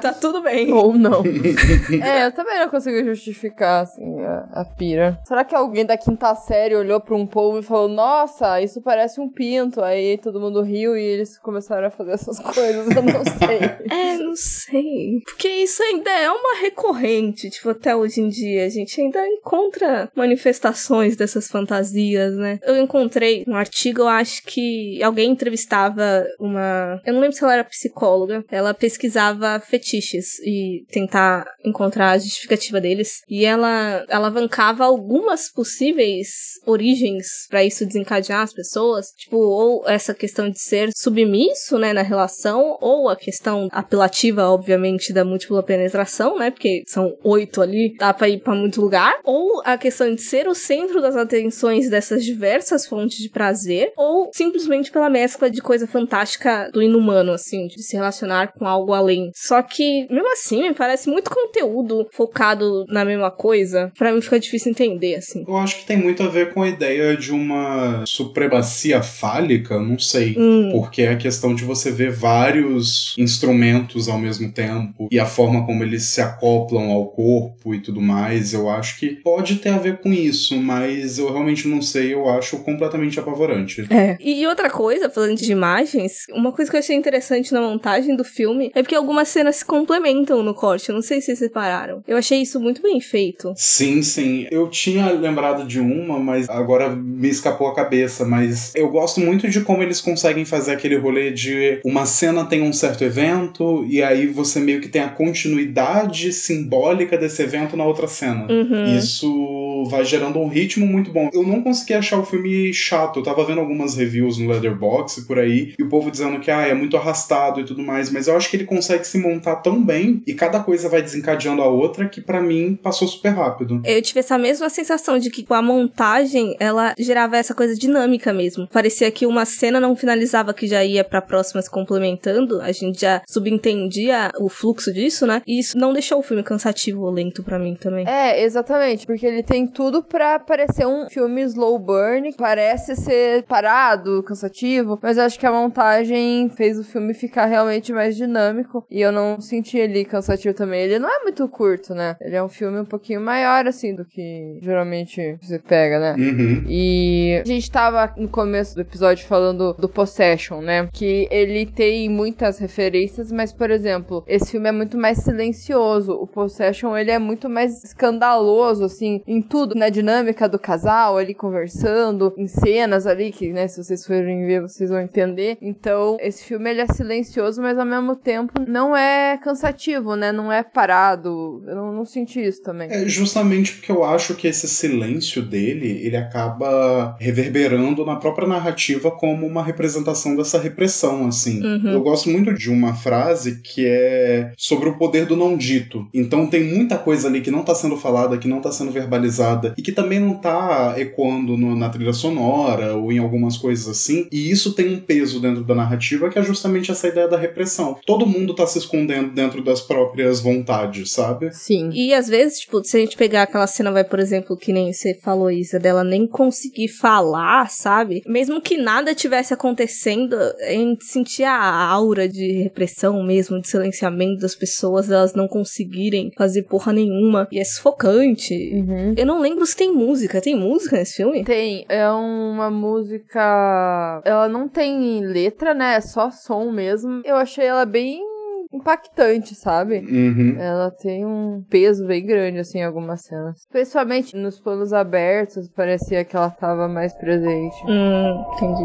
tá 0.01 0.13
tudo 0.13 0.43
bem. 0.43 0.71
Ou 0.73 0.95
não. 0.95 1.23
é, 2.03 2.27
eu 2.27 2.33
também 2.33 2.59
não 2.59 2.69
consigo 2.69 2.90
justificar, 3.05 3.83
assim, 3.83 4.21
a, 4.21 4.49
a 4.61 4.65
pira. 4.65 5.19
Será 5.25 5.45
que 5.45 5.55
alguém 5.55 5.85
da 5.85 5.97
quinta 5.97 6.35
série 6.35 6.75
olhou 6.75 7.01
pra 7.01 7.15
um 7.15 7.27
povo 7.27 7.59
e 7.59 7.63
falou, 7.63 7.89
nossa, 7.89 8.61
isso 8.61 8.81
parece 8.81 9.21
um 9.21 9.29
pinto? 9.29 9.83
Aí 9.83 10.19
todo 10.19 10.41
mundo 10.41 10.63
riu 10.63 10.97
e 10.97 11.03
eles 11.03 11.39
começaram 11.39 11.87
a 11.87 11.91
fazer 11.91 12.13
essas 12.13 12.39
coisas, 12.41 12.89
eu 12.95 13.03
não 13.03 13.25
sei. 13.25 13.61
É, 13.91 14.17
não 14.19 14.37
sei. 14.37 15.21
Porque 15.25 15.49
isso 15.49 15.83
ainda 15.83 16.11
é 16.11 16.31
uma 16.31 16.61
recorrente, 16.61 17.51
tipo, 17.51 17.71
até 17.71 17.95
hoje 17.95 18.21
em 18.21 18.29
dia. 18.29 18.65
A 18.65 18.69
gente 18.69 19.01
ainda 19.01 19.27
encontra 19.27 20.11
manifestações 20.15 21.17
dessas 21.17 21.49
fantasias, 21.49 22.35
né? 22.37 22.59
Eu 22.63 22.77
encontrei 22.77 23.45
um 23.49 23.57
artigo, 23.57 24.03
eu 24.03 24.09
acho 24.09 24.45
que 24.45 25.03
alguém 25.03 25.31
entrevistava 25.31 26.25
uma. 26.39 27.01
Eu 27.05 27.15
não 27.15 27.21
lembro 27.21 27.37
se 27.37 27.43
ela 27.43 27.55
era 27.55 27.65
psicóloga. 27.65 28.45
Ela 28.51 28.73
pesquisava 28.73 29.61
fetiches 29.61 30.39
e 30.41 30.85
tentar 30.91 31.47
encontrar 31.65 32.11
a 32.13 32.19
justificativa 32.19 32.80
deles. 32.81 33.21
E 33.29 33.45
ela 33.45 34.05
alavancava 34.09 34.85
algumas 34.85 35.51
possíveis 35.51 36.29
origens 36.67 37.27
para 37.49 37.65
isso 37.65 37.87
desencadear 37.87 38.43
as 38.43 38.53
pessoas. 38.53 39.07
Tipo, 39.17 39.37
ou 39.37 39.89
essa 39.89 40.15
questão 40.15 40.49
de 40.49 40.61
ser 40.61 40.91
submisso, 40.97 41.79
né, 41.79 41.93
na 41.93 42.03
relação, 42.03 42.77
ou 42.81 43.09
a 43.09 43.17
questão 43.17 43.69
apelativa, 43.71 44.49
obviamente, 44.49 45.13
da 45.13 45.25
múltipla 45.25 45.63
penetração, 45.63 46.39
né? 46.39 46.51
Porque 46.51 46.83
são 46.87 47.15
oito 47.25 47.61
ali, 47.61 47.95
dá 47.99 48.13
pra 48.13 48.29
ir 48.29 48.41
pra 48.41 48.55
muito 48.55 48.81
lugar. 48.81 49.19
Ou 49.25 49.63
a 49.65 49.77
questão 49.77 50.15
de 50.15 50.23
ser 50.23 50.49
o 50.49 50.55
centro 50.55 51.01
das 51.01 51.17
atenções 51.17 51.89
dessas 51.91 52.25
diversas 52.25 52.87
fontes 52.87 53.19
de 53.19 53.29
prazer, 53.29 53.93
ou 53.97 54.31
simplesmente 54.33 54.91
pela 54.91 55.11
mescla 55.11 55.51
de 55.51 55.61
coisa 55.61 55.87
fantástica 55.87 56.71
do 56.73 56.83
inumano, 56.83 57.33
assim, 57.33 57.67
de 57.67 57.83
se 57.83 57.97
relacionar 57.97 58.53
com 58.53 58.67
algo 58.67 58.93
além. 58.93 59.31
Só 59.35 59.63
que, 59.63 60.07
mesmo 60.11 60.33
assim, 60.33 60.63
me 60.63 60.75
parece 60.75 61.09
muito 61.09 61.31
conteúdo 61.31 62.07
focado 62.13 62.70
na 62.89 63.05
mesma 63.05 63.31
coisa. 63.31 63.93
Pra 63.99 64.13
mim 64.13 64.21
fica 64.21 64.39
difícil 64.39 64.71
entender, 64.71 65.17
assim. 65.17 65.45
Eu 65.47 65.57
acho 65.57 65.79
que 65.79 65.87
tem 65.87 65.97
muito 65.97 66.23
a 66.23 66.29
ver 66.29 66.53
com 66.53 66.63
a 66.63 66.69
ideia 66.69 67.17
de 67.17 67.33
uma 67.33 68.05
supremacia 68.07 69.03
fálica, 69.03 69.79
não 69.79 69.99
sei. 69.99 70.35
Hum. 70.39 70.71
Porque 70.73 71.03
é 71.03 71.11
a 71.11 71.17
questão 71.17 71.55
de 71.55 71.65
você 71.65 71.91
ver 71.91 72.11
vários 72.11 73.15
instrumentos 73.19 74.09
ao 74.09 74.19
mesmo 74.19 74.51
tempo 74.53 75.09
e 75.11 75.19
a 75.19 75.27
forma 75.27 75.65
como 75.67 75.83
eles 75.83 76.05
se 76.05 76.21
acoplam 76.21 76.91
ao 76.91 77.09
corpo 77.09 77.75
e 77.75 77.81
tudo 77.81 78.01
mais, 78.01 78.53
eu 78.53 78.69
acho 78.69 78.99
que 78.99 79.17
pode 79.17 79.57
ter 79.57 79.71
a 79.71 79.79
ver 79.79 79.99
com 79.99 80.13
isso, 80.13 80.57
mas 80.57 81.19
eu 81.19 81.33
realmente 81.33 81.69
não 81.69 81.83
sei, 81.83 82.15
eu 82.15 82.29
acho 82.29 82.59
completamente 82.59 83.19
apavorante. 83.19 83.87
É. 83.91 84.17
E 84.21 84.47
outra 84.47 84.71
coisa, 84.71 85.11
falando 85.11 85.37
de 85.37 85.51
imagens, 85.51 86.27
uma 86.33 86.53
coisa 86.53 86.71
que 86.71 86.77
eu 86.77 86.81
achei 86.81 86.97
interessante 86.97 87.53
na 87.53 87.61
montagem 87.61 88.17
do 88.17 88.25
filme 88.25 88.71
é 88.75 88.83
porque 88.83 88.95
algumas 88.95 89.29
cenas 89.29 89.57
se 89.57 89.65
complementam 89.65 90.43
no 90.43 90.55
corte. 90.55 90.89
Eu 90.89 90.95
não 90.95 91.03
sei 91.03 91.21
se 91.21 91.27
vocês 91.27 91.39
separaram. 91.39 92.03
Eu 92.07 92.17
achei 92.17 92.41
isso 92.41 92.60
muito 92.61 92.83
bem 92.83 93.01
feito. 93.01 93.53
Sim, 93.57 94.03
sim. 94.03 94.47
Eu 94.51 94.69
tinha 94.69 95.11
lembrado 95.11 95.67
de 95.67 95.81
uma, 95.81 96.19
mas 96.19 96.49
agora 96.49 96.89
me 96.91 97.29
escapou 97.29 97.69
a 97.69 97.75
cabeça. 97.75 98.25
Mas 98.25 98.75
eu 98.75 98.89
gosto 98.89 99.21
muito 99.21 99.49
de 99.49 99.61
como 99.61 99.83
eles 99.83 100.01
conseguem 100.01 100.45
fazer 100.45 100.73
aquele 100.73 100.97
rolê 100.97 101.31
de 101.31 101.81
uma 101.85 102.07
cena 102.07 102.45
tem 102.45 102.63
um 102.63 102.73
certo 102.73 103.05
evento, 103.05 103.85
e 103.89 104.03
aí 104.03 104.27
você 104.27 104.61
meio 104.61 104.81
que 104.81 104.89
tem 104.89 105.03
a 105.03 105.09
continuidade 105.09 106.33
simbólica 106.33 107.17
desse 107.17 107.43
evento 107.43 107.77
na 107.77 107.85
outra 107.85 108.07
cena. 108.07 108.47
Uhum. 108.51 108.97
Isso 108.97 109.85
vai 109.89 110.05
gerando 110.05 110.39
um 110.39 110.49
ritmo 110.49 110.87
muito 110.87 111.11
bom. 111.11 111.31
Eu 111.33 111.43
não 111.43 111.63
consegui 111.63 111.95
achar 111.95 112.19
o 112.19 112.25
filme 112.25 112.73
chato. 112.73 113.19
Eu 113.19 113.23
tava 113.23 113.45
vendo 113.45 113.61
algumas 113.61 113.97
reviews 113.97 114.39
no 114.39 114.49
Letterboxd 114.49 115.27
por 115.27 115.39
aí, 115.39 115.75
e 115.79 115.83
o 115.83 115.89
povo 115.89 116.11
dizendo 116.11 116.41
que 116.41 116.51
ah, 116.51 116.67
é 116.67 116.75
muito 116.75 116.97
arrastado 116.97 117.61
e 117.61 117.65
tudo 117.65 117.83
mais, 117.83 118.11
mas 118.11 118.27
eu 118.27 118.37
acho 118.37 118.51
que 118.51 118.57
ele 118.57 118.65
consegue 118.65 119.07
se 119.07 119.19
montar 119.19 119.57
tão 119.57 119.83
bem 119.83 120.23
e 120.27 120.35
cada 120.35 120.61
coisa 120.61 120.89
vai 120.89 121.03
desencadeando 121.03 121.63
a 121.63 121.69
outra 121.69 122.09
que 122.09 122.21
para 122.21 122.41
mim 122.41 122.50
passou 122.83 123.07
super 123.09 123.31
rápido. 123.31 123.81
Eu 123.85 124.03
tive 124.03 124.21
essa 124.21 124.39
mesma 124.39 124.69
sensação 124.69 125.19
de 125.19 125.31
que 125.31 125.45
com 125.45 125.55
a 125.55 125.63
montagem 125.63 126.57
ela 126.59 126.95
gerava 126.99 127.37
essa 127.37 127.55
coisa 127.55 127.75
dinâmica 127.75 128.33
mesmo. 128.33 128.69
Parecia 128.69 129.11
que 129.11 129.27
uma 129.27 129.45
cena 129.45 129.81
não 129.81 129.97
finalizava 129.97 130.55
que 130.55 130.67
já 130.67 130.85
ia 130.85 131.05
pra 131.05 131.23
próxima 131.23 131.63
se 131.63 131.71
complementando, 131.71 132.61
a 132.61 132.73
gente 132.73 133.01
já 133.01 133.23
subentendia 133.29 134.31
o 134.39 134.49
fluxo 134.49 134.93
disso, 134.93 135.27
né? 135.27 135.43
E 135.47 135.59
isso 135.59 135.79
não 135.79 135.93
deixou 135.93 136.19
o 136.19 136.23
filme 136.23 136.43
cansativo 136.43 137.03
ou 137.03 137.11
lento 137.11 137.43
para 137.43 137.59
mim 137.59 137.75
também. 137.75 138.07
É, 138.07 138.43
exatamente, 138.43 139.07
porque 139.07 139.27
ele 139.27 139.43
tem 139.43 139.67
tudo 139.67 140.03
pra 140.03 140.39
parecer 140.39 140.87
um 140.87 141.09
filme 141.09 141.43
slow 141.43 141.79
burn, 141.79 142.33
parece 142.37 142.97
ser 142.97 143.45
parado, 143.45 144.23
cansativo, 144.23 144.99
mas 145.03 145.17
eu 145.17 145.25
acho 145.25 145.39
que 145.39 145.47
a 145.47 145.53
montagem 145.53 146.49
fez 146.51 146.79
o 146.79 146.85
filme 146.85 147.15
ficar 147.15 147.47
realmente 147.47 147.93
mais 147.93 148.17
dinâmico 148.17 148.85
e 148.91 149.01
eu 149.01 149.13
não 149.13 149.41
senti 149.41 149.79
ele 149.79 150.05
cansativo 150.05 150.55
também. 150.55 150.83
Ele 150.83 150.99
não 150.99 151.09
é 151.09 151.23
muito 151.23 151.49
curto, 151.49 151.95
né? 151.95 152.17
Ele 152.21 152.37
é 152.37 152.40
um 152.43 152.49
filme 152.49 152.81
um 152.81 152.85
pouquinho 152.85 153.21
maior, 153.21 153.67
assim, 153.67 153.95
do 153.95 154.05
que 154.05 154.59
geralmente 154.63 155.37
você 155.41 155.59
pega, 155.59 155.99
né? 155.99 156.15
Uhum. 156.19 156.65
E 156.69 157.41
a 157.41 157.45
gente 157.45 157.71
tava 157.71 158.13
no 158.17 158.29
começo 158.29 158.75
do 158.75 158.81
episódio 158.81 159.27
falando 159.27 159.75
do 159.75 159.89
Possession, 159.89 160.61
né? 160.61 160.89
Que 160.93 161.29
ele 161.31 161.67
tem 161.67 162.09
muitas 162.09 162.59
referências, 162.59 163.33
mas, 163.33 163.53
por 163.53 163.71
exemplo, 163.71 164.25
esse 164.27 164.53
filme 164.53 164.69
é 164.69 164.73
muito 164.73 164.97
mais 164.97 165.19
silencioso. 165.19 166.13
O 166.13 166.27
Possession, 166.27 166.97
ele 166.97 167.11
é 167.11 167.19
muito 167.19 167.49
mais 167.49 167.83
escandaloso, 167.85 168.85
assim, 168.85 169.23
em 169.27 169.43
tudo, 169.43 169.75
na 169.75 169.89
dinâmica 169.89 170.49
do 170.49 170.59
casal 170.59 171.17
ali 171.17 171.35
conversando, 171.35 172.33
em 172.37 172.47
cenas 172.47 173.07
ali, 173.07 173.33
que, 173.33 173.53
né, 173.53 173.67
se 173.67 173.83
vocês 173.83 174.07
forem 174.07 174.47
ver, 174.47 174.61
vocês 174.61 174.91
vão 174.91 175.01
entender. 175.01 175.59
Então, 175.61 176.17
esse 176.21 176.45
filme, 176.45 176.71
ele 176.71 176.83
é 176.83 176.87
silencioso, 176.87 177.61
mas 177.61 177.79
ao 177.79 177.87
mesmo 177.87 178.15
tempo 178.15 178.53
não 178.67 178.97
é 178.97 179.39
cansativo, 179.39 180.15
né? 180.15 180.31
Não 180.31 180.53
é 180.53 180.63
parado. 180.63 181.63
Eu 181.67 181.75
não, 181.75 181.93
não 181.93 182.05
senti 182.05 182.30
isso 182.39 182.63
também. 182.63 182.89
É 182.91 183.09
justamente 183.09 183.73
porque 183.73 183.91
eu 183.91 184.05
acho 184.05 184.35
que 184.35 184.47
esse 184.47 184.69
silêncio 184.69 185.43
dele, 185.43 186.01
ele 186.05 186.17
acaba 186.17 187.17
reverberando 187.19 188.05
na 188.05 188.17
própria 188.17 188.47
narrativa 188.47 189.11
como 189.11 189.47
uma 189.47 189.63
representação 189.63 190.37
dessa 190.37 190.59
repressão, 190.61 191.27
assim. 191.27 191.63
Uhum. 191.65 191.91
Eu 191.93 192.03
gosto 192.03 192.29
muito 192.29 192.53
de 192.53 192.71
uma 192.71 192.95
frase 192.95 193.61
que 193.63 193.87
é 193.87 194.53
sobre 194.57 194.89
o 194.89 194.99
poder 194.99 195.27
do 195.27 195.37
não 195.37 195.57
dito. 195.57 196.07
Então 196.13 196.47
tem 196.47 196.63
muita 196.63 196.99
coisa 196.99 197.29
ali 197.29 197.41
que 197.41 197.51
não 197.51 197.63
tá 197.63 197.75
sendo 197.75 197.97
falada, 197.97 198.37
que 198.39 198.47
não 198.49 198.61
tá 198.61 198.71
sendo 198.71 198.91
verbalizada 198.93 199.75
e 199.77 199.83
que 199.83 199.93
também 199.93 200.21
não 200.21 200.35
tá 200.35 200.95
ecoando 200.99 201.57
no- 201.57 201.75
na 201.77 201.89
trilha 201.89 202.13
sonora 202.13 202.95
ou 202.95 203.11
em 203.13 203.19
algumas 203.19 203.57
coisas 203.57 203.89
assim. 203.89 204.27
E 204.31 204.51
isso 204.51 204.73
tem 204.75 204.93
um 204.95 205.01
peso 205.01 205.41
dentro 205.41 205.65
da 205.65 205.75
narrativa 205.75 206.29
que 206.29 206.39
é 206.39 206.43
justamente 206.43 206.91
essa 206.91 207.09
ideia 207.09 207.29
da 207.29 207.39
repressão. 207.39 207.97
Todo 208.07 208.27
mundo 208.27 208.55
tá 208.55 208.67
se 208.67 208.79
escondendo 208.79 209.31
dentro 209.33 209.63
das 209.63 209.81
próprias 209.81 210.41
vontades, 210.41 211.11
sabe? 211.13 211.51
Sim. 211.55 211.91
E 211.93 212.10
às 212.15 212.29
vezes, 212.29 212.61
tipo, 212.61 212.83
se 212.85 212.97
a 212.97 213.01
gente 213.01 213.17
pegar 213.17 213.43
aquela 213.43 213.67
cena, 213.67 213.91
vai, 213.91 214.05
por 214.05 214.19
exemplo, 214.19 214.57
que 214.57 214.73
nem 214.73 214.93
você 214.93 215.15
falou, 215.15 215.51
Isa, 215.51 215.79
dela 215.79 216.05
nem 216.05 216.27
conseguir 216.27 216.89
falar, 216.89 217.69
sabe? 217.71 218.23
Mesmo 218.27 218.61
que 218.61 218.77
nada 218.77 219.15
tivesse 219.15 219.53
acontecendo, 219.53 220.35
a 220.35 220.71
gente 220.71 221.05
sentia 221.05 221.51
a 221.51 221.87
aura 221.87 222.29
de 222.29 222.63
repressão 222.63 223.23
mesmo, 223.23 223.61
de 223.61 223.69
silenciamento 223.69 224.41
das 224.41 224.55
pessoas, 224.55 225.11
elas 225.11 225.35
não 225.35 225.49
conseguirem 225.49 226.31
fazer 226.37 226.63
porra 226.65 226.93
nenhuma. 226.93 227.49
E 227.51 227.59
é 227.59 227.65
sufocante. 227.65 228.55
Uhum. 228.55 229.15
Eu 229.17 229.27
não 229.27 229.41
lembro 229.41 229.65
se 229.67 229.77
tem 229.77 229.93
música. 229.93 230.41
Tem 230.41 230.57
música 230.57 230.97
nesse 230.97 231.17
filme? 231.17 231.45
Tem, 231.45 231.85
é 231.89 232.09
uma 232.11 232.71
música. 232.71 234.23
Ela 234.25 234.49
não 234.49 234.69
tem 234.69 235.21
letra, 235.25 235.75
né? 235.75 235.97
É 235.97 236.01
só 236.01 236.31
som 236.31 236.71
mesmo. 236.71 237.23
Eu 237.25 237.37
achei 237.37 237.65
ela 237.65 237.85
bem 237.85 238.30
impactante, 238.73 239.55
sabe? 239.55 239.99
Uhum. 240.01 240.57
Ela 240.59 240.91
tem 240.91 241.25
um 241.25 241.65
peso 241.69 242.07
bem 242.07 242.25
grande, 242.25 242.59
assim, 242.59 242.79
em 242.79 242.85
algumas 242.85 243.23
cenas. 243.23 243.67
Principalmente 243.71 244.37
nos 244.37 244.61
planos 244.61 244.93
abertos, 244.93 245.69
parecia 245.69 246.25
que 246.25 246.37
ela 246.37 246.51
tava 246.51 246.89
mais 246.89 247.13
presente. 247.15 247.77
Hum, 247.87 248.45
entendi. 248.55 248.85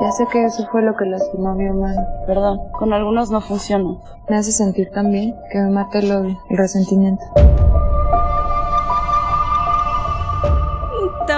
Ya 0.00 0.10
sé 0.10 0.26
que 0.26 0.42
eso 0.42 0.66
fue 0.72 0.82
lo 0.82 0.96
que 0.96 1.04
lastimó 1.04 1.50
a 1.50 1.54
mi 1.54 1.64
hermano. 1.64 2.00
Perdón, 2.26 2.58
con 2.72 2.92
algunos 2.92 3.30
no 3.30 3.40
funciona. 3.40 4.00
Me 4.28 4.36
hace 4.36 4.50
sentir 4.50 4.90
tan 4.90 5.12
bien 5.12 5.34
que 5.50 5.58
me 5.58 5.70
mata 5.70 6.00
el 6.00 6.10
odio, 6.10 6.38
el 6.50 6.56
resentimiento. 6.56 7.22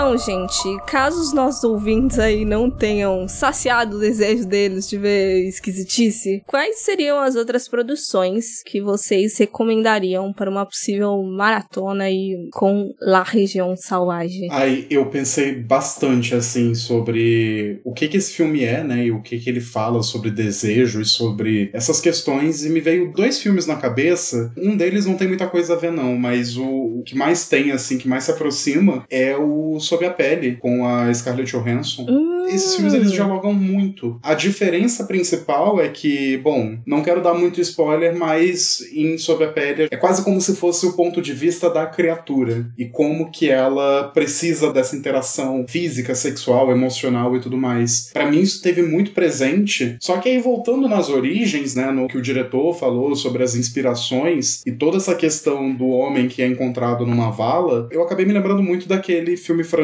Então, 0.05 0.19
gente, 0.19 0.77
caso 0.87 1.19
os 1.19 1.33
nossos 1.33 1.65
ouvintes 1.65 2.19
aí 2.19 2.45
não 2.45 2.71
tenham 2.71 3.27
saciado 3.27 3.97
o 3.97 4.01
desejo 4.01 4.47
deles 4.47 4.87
de 4.87 4.99
ver 4.99 5.49
esquisitice, 5.49 6.43
quais 6.47 6.81
seriam 6.81 7.19
as 7.19 7.37
outras 7.37 7.67
produções 7.67 8.63
que 8.63 8.83
vocês 8.83 9.39
recomendariam 9.39 10.31
para 10.31 10.51
uma 10.51 10.67
possível 10.67 11.23
maratona 11.23 12.05
aí 12.05 12.37
com 12.53 12.93
La 13.01 13.23
Região 13.23 13.75
Salvage? 13.79 14.47
Aí 14.51 14.87
eu 14.91 15.07
pensei 15.07 15.55
bastante 15.55 16.35
assim 16.35 16.75
sobre 16.75 17.81
o 17.83 17.95
que 17.95 18.07
que 18.07 18.19
esse 18.19 18.35
filme 18.35 18.63
é, 18.63 18.85
né, 18.85 19.07
e 19.07 19.11
o 19.11 19.23
que 19.23 19.39
que 19.39 19.49
ele 19.49 19.63
fala 19.63 20.03
sobre 20.03 20.31
desejo 20.31 21.01
e 21.01 21.07
sobre 21.07 21.71
essas 21.73 21.99
questões 21.99 22.63
e 22.63 22.69
me 22.69 22.81
veio 22.81 23.11
dois 23.11 23.41
filmes 23.41 23.67
na 23.67 23.77
cabeça. 23.77 24.53
Um 24.55 24.77
deles 24.77 25.07
não 25.07 25.17
tem 25.17 25.29
muita 25.29 25.47
coisa 25.47 25.73
a 25.73 25.79
ver 25.79 25.93
não, 25.93 26.15
mas 26.15 26.59
o, 26.59 26.67
o 26.99 27.03
que 27.07 27.17
mais 27.17 27.49
tem 27.49 27.73
assim, 27.73 27.97
que 27.97 28.07
mais 28.07 28.25
se 28.25 28.31
aproxima 28.31 29.07
é 29.09 29.35
o 29.35 29.81
Sob 29.95 30.05
a 30.07 30.11
Pele 30.11 30.57
com 30.57 30.85
a 30.85 31.13
Scarlett 31.15 31.53
Johansson. 31.53 32.05
Hum, 32.09 32.47
esses 32.49 32.75
filmes 32.75 32.95
eles 32.95 33.13
dialogam 33.13 33.55
muito. 33.55 34.19
A 34.25 34.35
diferença 34.35 35.05
principal 35.05 35.81
é 35.81 35.89
que, 35.89 36.37
bom, 36.39 36.77
não 36.85 37.01
quero 37.01 37.23
dar 37.23 37.33
muito 37.33 37.61
spoiler, 37.61 38.17
mas 38.17 38.85
em 38.93 39.17
Sob 39.17 39.45
a 39.45 39.53
Pele 39.53 39.87
é 39.89 39.97
quase 39.97 40.25
como 40.25 40.41
se 40.41 40.57
fosse 40.57 40.85
o 40.85 40.95
ponto 40.95 41.23
de 41.23 41.33
vista 41.33 41.71
da 41.71 41.87
criatura 41.87 42.67
e 42.77 42.87
como 42.87 43.31
que 43.31 43.49
ela 43.49 44.09
precisa 44.09 44.73
dessa 44.73 44.97
interação 44.97 45.65
física, 45.69 46.13
sexual, 46.15 46.73
emocional 46.73 47.37
e 47.37 47.41
tudo 47.41 47.57
mais. 47.57 48.11
Para 48.13 48.29
mim 48.29 48.41
isso 48.41 48.61
teve 48.63 48.83
muito 48.83 49.13
presente. 49.13 49.97
Só 50.01 50.19
que 50.19 50.29
aí 50.29 50.41
voltando 50.41 50.89
nas 50.89 51.09
origens, 51.09 51.77
né, 51.77 51.93
no 51.93 52.09
que 52.09 52.19
o 52.19 52.23
diretor 52.23 52.75
falou 52.75 53.15
sobre 53.15 53.45
as 53.45 53.55
inspirações 53.55 54.61
e 54.67 54.73
toda 54.73 54.97
essa 54.97 55.15
questão 55.15 55.73
do 55.73 55.87
homem 55.87 56.27
que 56.27 56.43
é 56.43 56.47
encontrado 56.49 57.07
numa 57.07 57.31
vala, 57.31 57.89
eu 57.93 58.03
acabei 58.03 58.27
me 58.27 58.33
lembrando 58.33 58.63
muito 58.63 58.89
daquele 58.89 59.37
filme 59.37 59.63
francês 59.63 59.84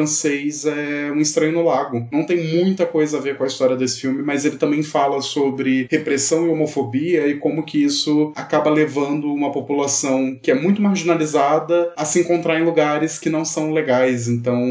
é, 0.65 1.11
Um 1.11 1.19
Estranho 1.19 1.53
no 1.53 1.63
Lago. 1.63 2.07
Não 2.11 2.25
tem 2.25 2.55
muita 2.55 2.85
coisa 2.85 3.17
a 3.17 3.21
ver 3.21 3.37
com 3.37 3.43
a 3.43 3.47
história 3.47 3.75
desse 3.75 4.01
filme, 4.01 4.21
mas 4.23 4.45
ele 4.45 4.57
também 4.57 4.83
fala 4.83 5.21
sobre 5.21 5.87
repressão 5.89 6.45
e 6.45 6.49
homofobia 6.49 7.27
e 7.27 7.37
como 7.37 7.63
que 7.63 7.83
isso 7.83 8.31
acaba 8.35 8.69
levando 8.69 9.31
uma 9.31 9.51
população 9.51 10.37
que 10.41 10.51
é 10.51 10.55
muito 10.55 10.81
marginalizada 10.81 11.91
a 11.95 12.05
se 12.05 12.19
encontrar 12.19 12.59
em 12.59 12.63
lugares 12.63 13.19
que 13.19 13.29
não 13.29 13.45
são 13.45 13.71
legais. 13.71 14.27
Então, 14.27 14.61